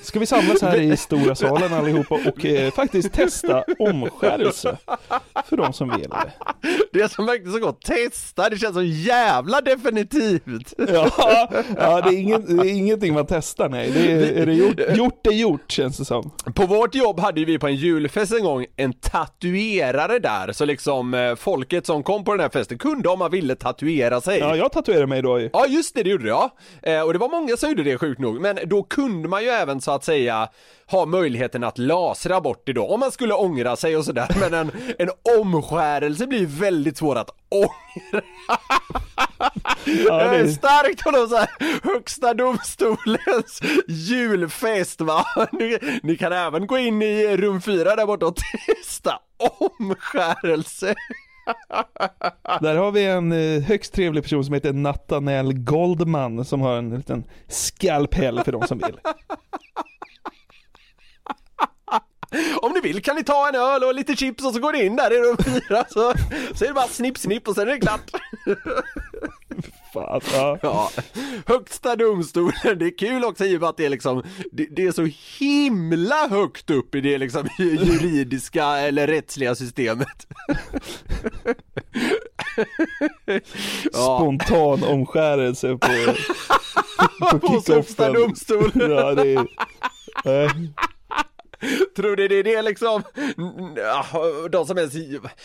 Ska 0.06 0.20
vi 0.20 0.26
samlas 0.26 0.62
här 0.62 0.82
i 0.82 0.98
stora 0.98 1.36
salen 1.36 1.74
allihopa 1.74 2.16
och 2.16 2.46
eh, 2.46 2.72
faktiskt 2.72 3.14
testa 3.14 3.64
omskärelse 3.80 4.78
för 5.46 5.58
de 5.58 5.74
som 5.74 5.90
vill 5.90 6.10
det. 6.10 6.32
Det 6.94 7.02
är 7.02 7.08
som 7.08 7.26
verkligen 7.26 7.54
så 7.54 7.60
gott 7.60 7.82
testa, 7.82 8.50
det 8.50 8.58
känns 8.58 8.76
så 8.76 8.84
jävla 8.84 9.62
definitivt. 9.62 10.74
Ja, 10.78 11.10
ja 11.78 12.02
det, 12.02 12.10
är 12.10 12.20
ingen, 12.20 12.58
det 12.58 12.68
är 12.68 12.74
ingenting 12.74 13.14
man 13.14 13.26
testar 13.26 13.70
nej. 13.70 13.92
Det 13.92 14.12
är, 14.12 14.42
är 14.42 14.46
det 14.46 14.54
gjort, 14.54 14.80
gjort 14.98 15.28
är 15.28 15.32
gjort 15.32 15.72
känns 15.72 15.98
det 15.98 16.06
som. 16.06 16.32
På 16.56 16.66
vårt 16.66 16.96
jobb 16.96 17.20
hade 17.20 17.46
vi 17.46 17.60
på 17.60 17.68
en 17.68 17.76
julfest 17.76 18.34
en 18.34 18.44
gång 18.44 18.66
en 18.76 18.94
tatuerare 18.94 20.20
där, 20.20 20.52
så 20.52 20.66
liksom 20.66 21.14
eh, 21.14 21.36
folket 21.36 21.86
som 21.86 22.04
kom 22.04 22.24
på 22.24 22.32
den 22.32 22.40
här 22.40 22.50
festen 22.50 22.78
kunde 22.78 23.10
om 23.10 23.20
man 23.20 23.32
ville 23.32 23.56
tatuera 23.56 24.22
sig. 24.22 24.40
Ja, 24.40 24.56
jag 24.56 24.72
tatuerade 24.72 25.08
mig 25.08 25.22
då 25.22 25.40
ju. 25.40 25.50
Ja 25.54 25.66
just 25.68 25.96
det, 25.96 26.04
det 26.04 26.10
gjorde 26.10 26.28
jag. 26.28 26.52
Eh, 26.84 27.02
och 27.02 27.14
det 27.14 27.20
var 27.20 27.30
många 27.30 27.58
som 27.58 27.70
gjorde 27.70 27.84
det 27.84 27.98
sjukt 27.98 28.20
nog, 28.20 28.42
men 28.42 28.60
då 28.66 28.84
kunde 28.84 29.30
man 29.30 29.44
ju 29.44 29.50
även 29.50 29.82
så 29.82 29.95
att 29.96 30.04
säga 30.04 30.50
ha 30.88 31.06
möjligheten 31.06 31.64
att 31.64 31.78
lasra 31.78 32.42
bort 32.42 32.64
det 32.66 32.74
då, 32.74 32.88
om 32.88 33.00
man 33.00 33.12
skulle 33.12 33.34
ångra 33.34 33.76
sig 33.76 33.98
och 33.98 34.06
sådär. 34.06 34.28
Men 34.40 34.54
en, 34.54 34.72
en 35.00 35.10
omskärelse 35.40 36.28
blir 36.28 36.46
väldigt 36.46 36.98
svår 36.98 37.16
att 37.16 37.30
ångra. 37.50 38.26
Ja, 39.86 40.18
det 40.18 40.38
är 40.38 40.48
starkt 40.48 41.08
av 41.08 41.14
någon 41.14 41.30
så 41.30 41.38
här 41.38 41.50
högsta 41.84 42.34
domstolens 42.34 43.62
julfest 43.88 45.02
va. 45.02 45.26
Ni, 45.52 45.78
ni 46.04 46.18
kan 46.18 46.34
även 46.34 46.68
gå 46.68 46.78
in 46.78 47.02
i 47.02 47.38
rum 47.38 47.62
fyra 47.62 47.96
där 47.96 48.06
borta 48.06 48.26
och 48.26 48.36
testa 48.36 49.20
omskärelse. 49.80 50.96
Där 52.62 52.76
har 52.76 52.92
vi 52.92 53.06
en 53.06 53.32
eh, 53.32 53.62
högst 53.62 53.94
trevlig 53.94 54.24
person 54.24 54.46
som 54.46 54.54
heter 54.54 54.74
Nathanael 54.74 55.54
Goldman 55.54 56.46
som 56.46 56.62
har 56.62 56.78
en 56.78 56.90
liten 56.98 57.24
skalpell 57.48 58.44
för 58.44 58.52
de 58.52 58.68
som 58.68 58.78
vill. 58.78 59.00
Om 62.62 62.72
ni 62.72 62.80
vill 62.80 63.04
kan 63.04 63.16
ni 63.16 63.24
ta 63.24 63.50
en 63.50 63.56
öl 63.56 63.84
och 63.84 63.96
lite 63.96 64.16
chips 64.16 64.46
och 64.46 64.54
så 64.54 64.60
går 64.60 64.74
ni 64.74 64.86
in 64.86 64.96
där 64.96 65.14
i 65.14 65.18
rum 65.18 65.38
fyra 65.38 65.86
så, 65.90 66.14
så 66.56 66.64
är 66.64 66.68
det 66.68 66.74
bara 66.74 66.88
snipp 66.88 67.18
snipp 67.18 67.48
och 67.48 67.56
sen 67.56 67.68
är 67.68 67.72
det 67.72 67.80
klart. 67.80 68.12
Fan, 69.96 70.22
ja. 70.34 70.58
Ja, 70.62 70.92
högsta 71.46 71.96
domstolen, 71.96 72.80
det 72.80 72.86
är 72.86 72.98
kul 72.98 73.24
också 73.24 73.46
i 73.46 73.58
och 73.58 73.62
med 73.62 73.70
att 73.70 73.78
det 73.78 73.86
är 73.86 73.90
liksom, 73.90 74.24
det, 74.52 74.68
det 74.72 74.88
är 74.88 74.92
så 74.92 75.08
himla 75.40 76.28
högt 76.28 76.70
upp 76.70 76.96
i 76.96 77.02
det 77.02 77.18
liksom 77.18 77.48
juridiska 77.58 78.66
eller 78.66 79.08
rättsliga 79.08 79.56
systemet. 79.56 80.08
Ja. 83.94 84.18
Spontan 84.18 84.84
omskärelse 84.84 85.78
på, 85.78 85.88
på 87.40 87.48
Hos 87.48 87.68
högsta 87.68 88.12
domstolen. 88.12 88.92
Ja, 88.92 89.16
det 89.16 89.34
är, 90.26 90.52
Tror 91.96 92.16
du 92.16 92.28
det 92.28 92.40
är 92.40 92.44
det 92.44 92.62
liksom, 92.62 93.04
ja, 93.76 94.06
de 94.52 94.66
som 94.66 94.78
ens, 94.78 94.94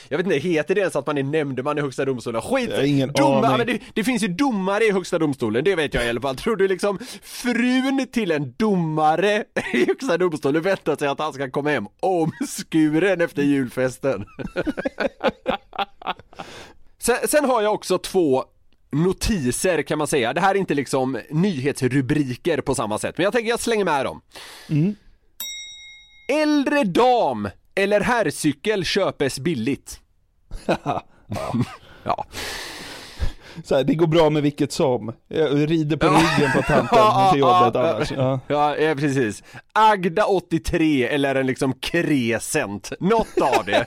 jag 0.08 0.18
vet 0.18 0.26
inte, 0.26 0.38
heter 0.38 0.74
det 0.74 0.80
ens 0.80 0.96
att 0.96 1.06
man 1.06 1.18
är 1.18 1.22
nämndeman 1.22 1.78
i 1.78 1.80
högsta 1.80 2.04
domstolen? 2.04 2.42
Skit! 2.42 2.70
Ingen 2.84 3.12
Domar, 3.12 3.44
aning. 3.44 3.58
men 3.58 3.66
det, 3.66 3.80
det 3.94 4.04
finns 4.04 4.22
ju 4.22 4.28
domare 4.28 4.84
i 4.84 4.92
högsta 4.92 5.18
domstolen, 5.18 5.64
det 5.64 5.74
vet 5.74 5.94
jag 5.94 6.06
i 6.06 6.08
alla 6.08 6.20
fall. 6.20 6.36
Tror 6.36 6.56
du 6.56 6.68
liksom 6.68 6.98
frun 7.22 8.06
till 8.12 8.30
en 8.30 8.54
domare 8.56 9.44
i 9.72 9.86
högsta 9.86 10.18
domstolen 10.18 10.62
väntar 10.62 10.96
sig 10.96 11.08
att 11.08 11.18
han 11.18 11.32
ska 11.32 11.50
komma 11.50 11.70
hem 11.70 11.86
omskuren 12.00 13.20
efter 13.20 13.42
julfesten? 13.42 14.24
sen, 16.98 17.16
sen 17.28 17.44
har 17.44 17.62
jag 17.62 17.74
också 17.74 17.98
två 17.98 18.44
notiser 18.92 19.82
kan 19.82 19.98
man 19.98 20.06
säga. 20.06 20.32
Det 20.32 20.40
här 20.40 20.54
är 20.54 20.58
inte 20.58 20.74
liksom 20.74 21.18
nyhetsrubriker 21.30 22.60
på 22.60 22.74
samma 22.74 22.98
sätt, 22.98 23.18
men 23.18 23.24
jag 23.24 23.32
tänker 23.32 23.50
jag 23.50 23.60
slänger 23.60 23.84
med 23.84 24.04
dem. 24.06 24.20
Äldre 26.30 26.84
dam 26.84 27.48
eller 27.74 28.00
herrcykel 28.00 28.84
köpes 28.84 29.38
billigt. 29.38 30.00
ja. 32.04 32.24
så 33.64 33.76
här, 33.76 33.84
det 33.84 33.94
går 33.94 34.06
bra 34.06 34.30
med 34.30 34.42
vilket 34.42 34.72
som. 34.72 35.12
Jag 35.28 35.70
rider 35.70 35.96
på 35.96 36.06
ryggen 36.06 36.52
på 36.54 36.62
tanten 36.62 36.98
till 37.32 37.40
jobbet 37.40 37.76
annars. 37.76 38.10
Ja. 38.12 38.40
Ja, 38.48 38.76
ja, 38.76 38.94
precis. 38.94 39.42
Agda 39.72 40.24
83 40.24 41.06
eller 41.08 41.34
en 41.34 41.46
liksom 41.46 41.72
Crescent. 41.72 42.92
Något 43.00 43.40
av 43.40 43.64
det. 43.64 43.86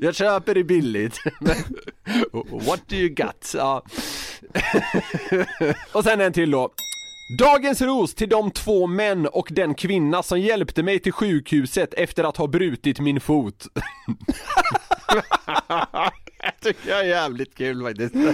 Jag 0.00 0.14
köper 0.14 0.54
det 0.54 0.64
billigt. 0.64 1.16
What 2.50 2.88
do 2.88 2.96
you 2.96 3.08
got? 3.08 3.54
Ja. 3.54 3.82
Och 5.92 6.04
sen 6.04 6.20
en 6.20 6.32
till 6.32 6.50
då. 6.50 6.70
Dagens 7.38 7.82
ros 7.82 8.14
till 8.14 8.28
de 8.28 8.50
två 8.50 8.86
män 8.86 9.26
och 9.26 9.48
den 9.50 9.74
kvinna 9.74 10.22
som 10.22 10.40
hjälpte 10.40 10.82
mig 10.82 10.98
till 10.98 11.12
sjukhuset 11.12 11.94
efter 11.94 12.24
att 12.24 12.36
ha 12.36 12.46
brutit 12.46 13.00
min 13.00 13.20
fot. 13.20 13.66
tycker 16.64 16.90
jag 16.90 17.00
är 17.00 17.04
jävligt 17.04 17.54
kul 17.54 17.82
faktiskt. 17.82 18.14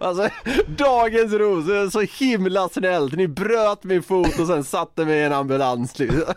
Alltså, 0.00 0.28
dagens 0.66 1.32
ros, 1.32 1.66
det 1.66 1.76
är 1.78 1.90
så 1.90 2.00
himla 2.00 2.68
snällt. 2.68 3.12
Ni 3.12 3.28
bröt 3.28 3.84
min 3.84 4.02
fot 4.02 4.38
och 4.38 4.46
sen 4.46 4.64
satte 4.64 5.04
mig 5.04 5.18
i 5.18 5.22
en 5.22 5.32
ambulans. 5.32 5.98
liksom. 5.98 6.20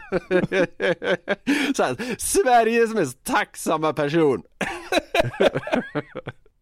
Så 1.75 1.83
här, 1.83 2.15
Sveriges 2.17 2.93
mest 2.93 3.23
tacksamma 3.23 3.93
person. 3.93 4.43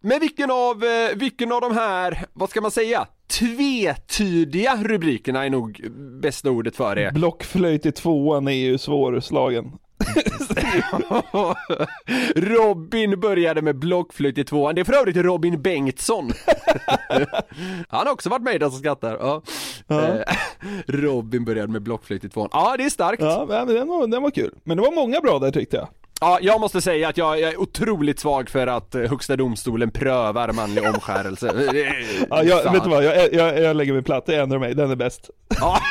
Men 0.01 0.19
vilken 0.19 0.51
av, 0.51 0.83
eh, 0.83 1.15
vilken 1.15 1.51
av 1.51 1.61
de 1.61 1.75
här, 1.75 2.25
vad 2.33 2.49
ska 2.49 2.61
man 2.61 2.71
säga, 2.71 3.07
tvetydiga 3.39 4.75
rubrikerna 4.83 5.45
är 5.45 5.49
nog 5.49 5.89
bästa 6.21 6.51
ordet 6.51 6.75
för 6.75 6.95
det. 6.95 7.11
Blockflöjt 7.13 7.85
i 7.85 7.91
tvåan 7.91 8.47
är 8.47 8.51
ju 8.51 8.77
svårslagen. 8.77 9.71
Robin 12.35 13.19
började 13.19 13.61
med 13.61 13.75
blockflöjt 13.75 14.37
i 14.37 14.43
tvåan, 14.43 14.75
det 14.75 14.81
är 14.81 14.85
för 14.85 14.93
övrigt 14.93 15.17
Robin 15.17 15.61
Bengtsson. 15.61 16.27
Han 17.89 18.07
har 18.07 18.13
också 18.13 18.29
varit 18.29 18.43
med 18.43 18.55
i 18.55 18.57
Den 18.57 18.71
som 18.71 18.79
skrattar. 18.79 19.17
Ja. 19.21 19.41
Eh, 19.87 20.21
Robin 20.93 21.45
började 21.45 21.71
med 21.71 21.81
blockflöjt 21.81 22.23
i 22.23 22.29
tvåan. 22.29 22.49
Ja, 22.51 22.75
det 22.77 22.83
är 22.83 22.89
starkt. 22.89 23.21
Ja, 23.21 23.45
men 23.49 23.67
den 23.67 23.87
var, 23.87 24.07
den 24.07 24.21
var 24.21 24.31
kul. 24.31 24.53
Men 24.63 24.77
det 24.77 24.83
var 24.83 24.91
många 24.91 25.21
bra 25.21 25.39
där 25.39 25.51
tyckte 25.51 25.77
jag. 25.77 25.87
Ja, 26.23 26.39
jag 26.41 26.61
måste 26.61 26.81
säga 26.81 27.09
att 27.09 27.17
jag, 27.17 27.39
jag 27.39 27.53
är 27.53 27.61
otroligt 27.61 28.19
svag 28.19 28.49
för 28.49 28.67
att 28.67 28.95
eh, 28.95 29.01
Högsta 29.01 29.35
domstolen 29.35 29.91
prövar 29.91 30.51
manlig 30.53 30.83
omskärelse. 30.93 31.73
Ja, 32.29 32.43
jag, 32.43 32.63
fan. 32.63 32.73
vet 32.73 32.83
du 32.83 32.89
vad, 32.89 33.03
jag, 33.03 33.33
jag, 33.33 33.59
jag 33.61 33.75
lägger 33.75 33.93
mig 33.93 34.01
platt, 34.01 34.23
jag 34.27 34.37
ändrar 34.37 34.59
mig, 34.59 34.73
den 34.75 34.91
är 34.91 34.95
bäst. 34.95 35.29
Ja. 35.59 35.79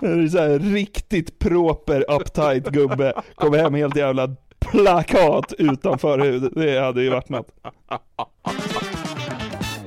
Det 0.00 0.06
är 0.06 0.28
så 0.28 0.38
här 0.38 0.58
riktigt 0.58 1.38
proper 1.38 2.10
uptight 2.10 2.68
gubbe, 2.68 3.22
kommer 3.34 3.58
hem 3.58 3.72
med 3.72 3.80
helt 3.80 3.96
jävla 3.96 4.28
plakat 4.58 5.52
utan 5.58 5.98
förhud. 5.98 6.52
Det 6.54 6.80
hade 6.80 7.02
ju 7.02 7.10
varit 7.10 7.28
något. 7.28 7.48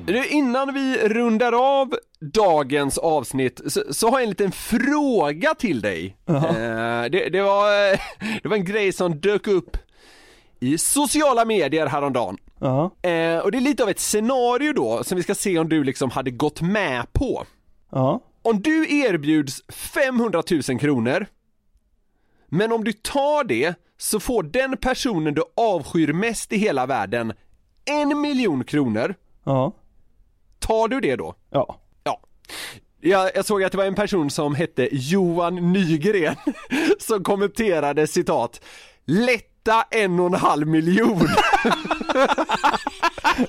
Du, 0.06 0.28
innan 0.28 0.74
vi 0.74 0.98
rundar 1.08 1.80
av 1.80 1.96
dagens 2.22 2.98
avsnitt 2.98 3.62
så, 3.68 3.84
så 3.94 4.10
har 4.10 4.20
jag 4.20 4.24
en 4.24 4.30
liten 4.30 4.52
fråga 4.52 5.56
till 5.56 5.82
dig. 5.82 6.18
Eh, 6.28 7.12
det, 7.12 7.30
det, 7.30 7.42
var, 7.42 7.92
det 8.44 8.50
var 8.50 8.58
en 8.58 8.66
grej 8.66 8.92
som 8.94 9.20
dök 9.20 9.48
upp 9.48 9.78
i 10.60 10.78
sociala 10.78 11.46
medier 11.46 11.88
häromdagen. 11.88 12.38
Ja. 12.60 12.84
Eh, 13.10 13.38
och 13.38 13.52
det 13.52 13.58
är 13.58 13.62
lite 13.62 13.84
av 13.84 13.90
ett 13.90 14.00
scenario 14.00 14.74
då 14.74 15.04
som 15.04 15.16
vi 15.16 15.24
ska 15.24 15.36
se 15.36 15.60
om 15.60 15.70
du 15.70 15.84
liksom 15.84 16.12
hade 16.12 16.32
gått 16.32 16.62
med 16.62 17.14
på. 17.14 17.46
Ja. 17.92 18.20
Om 18.42 18.62
du 18.62 19.00
erbjuds 19.00 19.64
500 19.70 20.44
000 20.70 20.80
kronor, 20.80 21.26
men 22.48 22.72
om 22.72 22.84
du 22.84 22.94
tar 22.94 23.44
det 23.44 23.76
så 23.98 24.20
får 24.20 24.44
den 24.44 24.78
personen 24.78 25.34
du 25.34 25.44
avskyr 25.56 26.14
mest 26.14 26.54
i 26.54 26.58
hela 26.58 26.86
världen 26.86 27.34
en 27.86 28.22
miljon 28.22 28.64
kronor. 28.64 29.16
Tar 30.60 30.88
du 30.88 31.00
det 31.00 31.16
då? 31.16 31.36
Ja. 31.50 31.80
Ja. 33.02 33.24
Jag, 33.24 33.32
jag 33.36 33.46
såg 33.46 33.64
att 33.64 33.72
det 33.72 33.78
var 33.78 33.86
en 33.86 33.96
person 33.96 34.30
som 34.30 34.56
hette 34.56 34.90
Johan 34.92 35.74
Nygren 35.74 36.36
som 37.00 37.24
kommenterade 37.24 38.08
citat 38.08 38.62
Lätta 39.06 39.84
en 39.92 40.20
och 40.20 40.26
en 40.26 40.34
halv 40.34 40.68
miljon. 40.68 41.20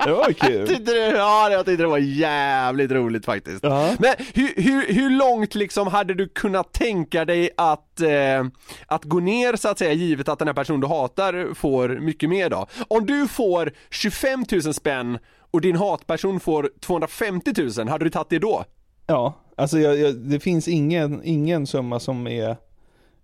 Det 0.05 0.13
var 0.13 0.33
kul. 0.33 0.69
Tyckte 0.69 0.93
det, 0.93 1.07
ja, 1.07 1.51
jag 1.51 1.67
tyckte 1.67 1.83
det 1.83 1.89
var 1.89 1.99
jävligt 1.99 2.91
roligt 2.91 3.25
faktiskt. 3.25 3.65
Ja. 3.65 3.95
Men 3.99 4.15
hur, 4.35 4.63
hur, 4.63 4.93
hur 4.93 5.11
långt 5.11 5.55
liksom 5.55 5.87
hade 5.87 6.15
du 6.15 6.29
kunnat 6.29 6.73
tänka 6.73 7.25
dig 7.25 7.51
att, 7.57 8.01
eh, 8.01 8.45
att 8.87 9.05
gå 9.05 9.21
ner 9.21 9.57
så 9.57 9.69
att 9.69 9.79
säga, 9.79 9.93
givet 9.93 10.29
att 10.29 10.39
den 10.39 10.49
här 10.49 10.55
personen 10.55 10.81
du 10.81 10.87
hatar 10.87 11.55
får 11.55 11.89
mycket 11.89 12.29
mer 12.29 12.51
då? 12.51 12.67
Om 12.89 13.07
du 13.07 13.29
får 13.29 13.73
25 13.91 14.45
000 14.53 14.75
spänn 14.75 15.19
och 15.51 15.61
din 15.61 15.77
hatperson 15.77 16.41
får 16.41 16.71
250 16.81 17.53
000, 17.79 17.89
hade 17.89 18.05
du 18.05 18.11
tagit 18.11 18.31
det 18.31 18.39
då? 18.39 18.65
Ja, 19.11 19.35
alltså 19.57 19.79
jag, 19.79 19.99
jag, 19.99 20.17
det 20.17 20.41
finns 20.41 20.69
ingen, 20.69 21.21
ingen 21.25 21.67
summa 21.67 22.01
som 22.01 22.27
är 22.27 22.57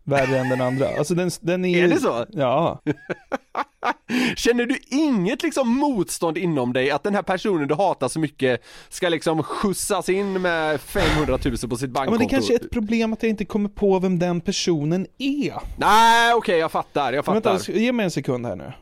värre 0.04 0.38
än 0.38 0.48
den 0.48 0.60
andra. 0.60 0.88
Alltså 0.98 1.14
den, 1.14 1.30
den 1.40 1.64
är. 1.64 1.84
Är 1.84 1.88
det 1.88 2.00
så? 2.00 2.26
Ja. 2.30 2.80
Känner 4.36 4.66
du 4.66 4.78
inget 4.86 5.42
liksom 5.42 5.68
motstånd 5.68 6.38
inom 6.38 6.72
dig 6.72 6.90
att 6.90 7.02
den 7.02 7.14
här 7.14 7.22
personen 7.22 7.68
du 7.68 7.74
hatar 7.74 8.08
så 8.08 8.20
mycket 8.20 8.62
ska 8.88 9.08
liksom 9.08 9.42
skjutsas 9.42 10.08
in 10.08 10.42
med 10.42 10.80
500 10.80 11.38
000 11.44 11.56
på 11.56 11.56
sitt 11.56 11.70
ja 11.70 11.70
bankkonto? 11.70 12.10
men 12.10 12.18
det 12.18 12.28
kanske 12.28 12.54
är 12.54 12.56
ett 12.56 12.70
problem 12.70 13.12
att 13.12 13.22
jag 13.22 13.30
inte 13.30 13.44
kommer 13.44 13.68
på 13.68 13.98
vem 13.98 14.18
den 14.18 14.40
personen 14.40 15.06
är. 15.18 15.54
Nej 15.76 16.34
okej 16.34 16.58
jag 16.58 16.72
fattar, 16.72 17.12
jag 17.12 17.24
fattar. 17.24 17.52
Vänta, 17.52 17.72
ge 17.72 17.92
mig 17.92 18.04
en 18.04 18.10
sekund 18.10 18.46
här 18.46 18.56
nu. 18.56 18.72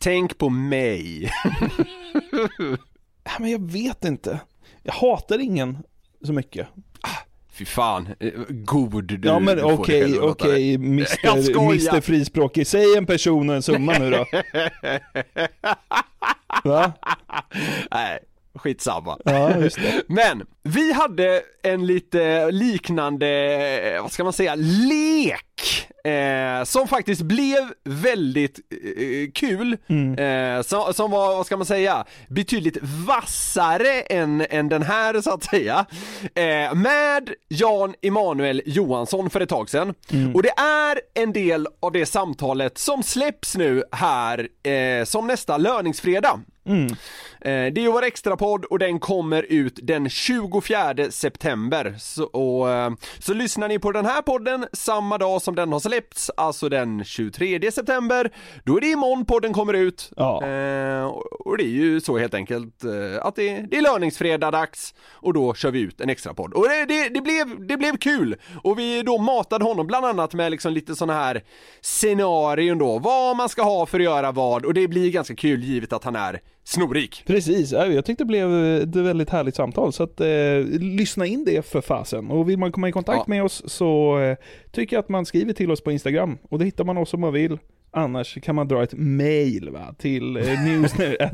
Tänk 0.00 0.38
på 0.38 0.48
mig. 0.48 1.30
Men 3.38 3.50
jag 3.50 3.70
vet 3.70 4.04
inte. 4.04 4.40
Jag 4.82 4.92
hatar 4.92 5.38
ingen 5.38 5.78
så 6.24 6.32
mycket. 6.32 6.66
Fy 7.52 7.64
fan, 7.64 8.08
eh, 8.20 8.30
god 8.48 9.04
du 9.04 9.20
Ja 9.24 9.38
men 9.38 9.64
okej, 9.64 10.20
okej. 10.20 10.74
Mr. 10.74 12.00
Frispråkig. 12.00 12.66
Säg 12.66 12.96
en 12.96 13.06
person 13.06 13.50
och 13.50 13.56
en 13.56 13.62
summa 13.62 13.98
nu 13.98 14.10
då. 14.10 14.26
Va? 16.70 16.92
Nej, 17.90 18.18
skitsamma. 18.54 19.18
Ja. 19.24 19.54
Men, 20.06 20.46
vi 20.62 20.92
hade 20.92 21.42
en 21.62 21.86
lite 21.86 22.50
liknande, 22.50 23.98
vad 24.02 24.12
ska 24.12 24.24
man 24.24 24.32
säga, 24.32 24.54
lek 24.54 25.86
eh, 26.04 26.64
som 26.64 26.88
faktiskt 26.88 27.22
blev 27.22 27.72
väldigt 27.84 28.58
eh, 28.70 29.30
kul. 29.34 29.72
Eh, 30.18 30.62
som, 30.62 30.94
som 30.94 31.10
var, 31.10 31.36
vad 31.36 31.46
ska 31.46 31.56
man 31.56 31.66
säga, 31.66 32.04
betydligt 32.28 32.78
vassare 33.06 34.00
än, 34.00 34.46
än 34.50 34.68
den 34.68 34.82
här 34.82 35.20
så 35.20 35.30
att 35.30 35.44
säga. 35.44 35.86
Eh, 36.34 36.74
med 36.74 37.30
Jan 37.48 37.94
Emanuel 38.02 38.62
Johansson 38.66 39.30
för 39.30 39.40
ett 39.40 39.48
tag 39.48 39.70
sedan. 39.70 39.94
Och 40.34 40.42
det 40.42 40.52
är 40.60 41.00
en 41.14 41.32
del 41.32 41.66
av 41.80 41.92
det 41.92 42.06
samtalet 42.06 42.78
som 42.78 43.02
släpps 43.02 43.56
nu 43.56 43.84
här 43.92 44.48
eh, 44.62 45.04
som 45.04 45.26
nästa 45.26 45.56
löningsfredag. 45.56 46.40
Eh, 46.64 46.96
Det 47.42 47.50
är 47.50 47.78
ju 47.78 47.90
vår 47.92 48.02
extrapodd 48.04 48.64
och 48.64 48.78
den 48.78 48.98
kommer 49.00 49.42
ut 49.42 49.78
den 49.82 50.08
24 50.08 50.94
september. 51.10 51.94
Så, 51.98 52.24
och, 52.24 52.70
eh, 52.70 52.90
så 53.18 53.34
lyssnar 53.34 53.68
ni 53.68 53.78
på 53.78 53.92
den 53.92 54.06
här 54.06 54.22
podden 54.22 54.66
samma 54.72 55.18
dag 55.18 55.42
som 55.42 55.54
den 55.54 55.72
har 55.72 55.80
släppts, 55.80 56.30
alltså 56.36 56.68
den 56.68 57.04
23 57.04 57.72
september, 57.72 58.30
då 58.64 58.76
är 58.76 58.80
det 58.80 58.86
imorgon 58.86 59.24
podden 59.24 59.52
kommer 59.52 59.74
ut. 59.74 60.10
Eh, 60.44 61.04
och- 61.06 61.58
det 61.58 61.64
är 61.64 61.68
ju 61.68 62.00
så 62.00 62.18
helt 62.18 62.34
enkelt 62.34 62.84
eh, 62.84 63.26
att 63.26 63.36
det, 63.36 63.66
det 63.70 63.76
är 63.76 63.82
löningsfredag 63.82 64.52
dags 64.52 64.94
och 65.12 65.32
då 65.34 65.54
kör 65.54 65.70
vi 65.70 65.80
ut 65.80 66.00
en 66.00 66.10
extrapodd. 66.10 66.54
Och 66.54 66.68
det, 66.68 66.84
det, 66.84 67.08
det, 67.08 67.20
blev, 67.20 67.66
det 67.66 67.76
blev 67.76 67.96
kul! 67.96 68.36
Och 68.62 68.78
vi 68.78 69.02
då 69.02 69.18
matade 69.18 69.64
honom 69.64 69.86
bland 69.86 70.06
annat 70.06 70.34
med 70.34 70.50
liksom 70.50 70.72
lite 70.72 70.94
sådana 70.96 71.20
här 71.20 71.42
scenarion 71.80 72.78
då, 72.78 72.98
vad 72.98 73.36
man 73.36 73.48
ska 73.48 73.62
ha 73.62 73.86
för 73.86 73.98
att 73.98 74.04
göra 74.04 74.32
vad 74.32 74.64
och 74.64 74.74
det 74.74 74.88
blir 74.88 75.10
ganska 75.10 75.34
kul 75.36 75.64
givet 75.64 75.92
att 75.92 76.04
han 76.04 76.16
är 76.16 76.40
snorrik. 76.70 77.22
Precis, 77.26 77.72
ja, 77.72 77.86
jag 77.86 78.04
tyckte 78.04 78.24
det 78.24 78.28
blev 78.28 78.64
ett 78.64 78.96
väldigt 78.96 79.30
härligt 79.30 79.54
samtal 79.56 79.92
så 79.92 80.02
att 80.02 80.20
eh, 80.20 80.28
lyssna 80.80 81.26
in 81.26 81.44
det 81.44 81.66
för 81.66 81.80
fasen. 81.80 82.30
Och 82.30 82.48
vill 82.48 82.58
man 82.58 82.72
komma 82.72 82.88
i 82.88 82.92
kontakt 82.92 83.18
Ja. 83.18 83.24
med 83.26 83.44
oss 83.44 83.62
så 83.66 84.18
eh, 84.18 84.36
tycker 84.72 84.96
jag 84.96 85.02
att 85.02 85.08
man 85.08 85.26
skriver 85.26 85.52
till 85.52 85.70
oss 85.70 85.80
på 85.80 85.92
Instagram 85.92 86.38
och 86.48 86.58
det 86.58 86.64
hittar 86.64 86.84
man 86.84 86.96
oss 86.98 87.14
om 87.14 87.20
man 87.20 87.32
vill. 87.32 87.58
Annars 87.92 88.38
kan 88.42 88.54
man 88.54 88.68
dra 88.68 88.82
ett 88.82 88.92
mail 88.96 89.70
va, 89.70 89.94
till 89.98 90.36
eh, 90.36 90.42
newsner, 90.64 91.16
at, 91.22 91.32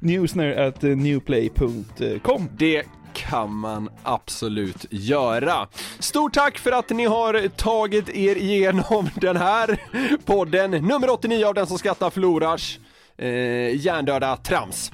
newsner 0.00 0.56
at 0.68 0.84
eh, 0.84 0.90
newplay.com. 0.96 2.48
Det 2.58 2.82
kan 3.12 3.54
man 3.54 3.88
absolut 4.02 4.86
göra. 4.90 5.68
Stort 5.98 6.34
tack 6.34 6.58
för 6.58 6.72
att 6.72 6.90
ni 6.90 7.04
har 7.04 7.48
tagit 7.48 8.08
er 8.08 8.36
igenom 8.36 9.08
den 9.20 9.36
här 9.36 9.80
podden, 10.24 10.70
nummer 10.70 11.10
89 11.10 11.44
av 11.46 11.54
Den 11.54 11.66
som 11.66 11.78
skrattar 11.78 12.10
förlorars, 12.10 12.78
eh, 13.18 13.76
hjärndöda 13.76 14.36
trams. 14.36 14.92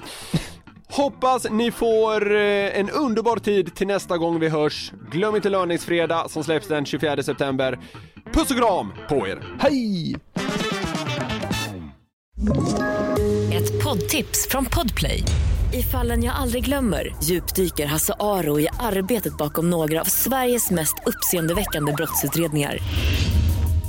Hoppas 0.89 1.47
ni 1.51 1.71
får 1.71 2.35
eh, 2.35 2.79
en 2.79 2.89
underbar 2.89 3.37
tid 3.37 3.75
till 3.75 3.87
nästa 3.87 4.17
gång 4.17 4.39
vi 4.39 4.49
hörs. 4.49 4.91
Glöm 5.11 5.35
inte 5.35 5.49
löningsfredag 5.49 6.31
som 6.31 6.43
släpps 6.43 6.67
den 6.67 6.85
24 6.85 7.23
september. 7.23 7.79
Puss 8.33 8.51
och 8.51 8.57
kram 8.57 8.93
på 9.09 9.27
er! 9.27 9.43
Hej! 9.59 10.15
Ett 13.53 13.83
poddtips 13.83 14.47
från 14.49 14.65
Podplay. 14.65 15.23
I 15.73 15.83
fallen 15.83 16.23
jag 16.23 16.35
aldrig 16.35 16.65
glömmer 16.65 17.15
djupdyker 17.23 17.85
Hasse 17.85 18.13
Aro 18.19 18.59
i 18.59 18.67
arbetet 18.79 19.37
bakom 19.37 19.69
några 19.69 20.01
av 20.01 20.05
Sveriges 20.05 20.71
mest 20.71 20.95
uppseendeväckande 21.05 21.93
brottsutredningar. 21.93 22.77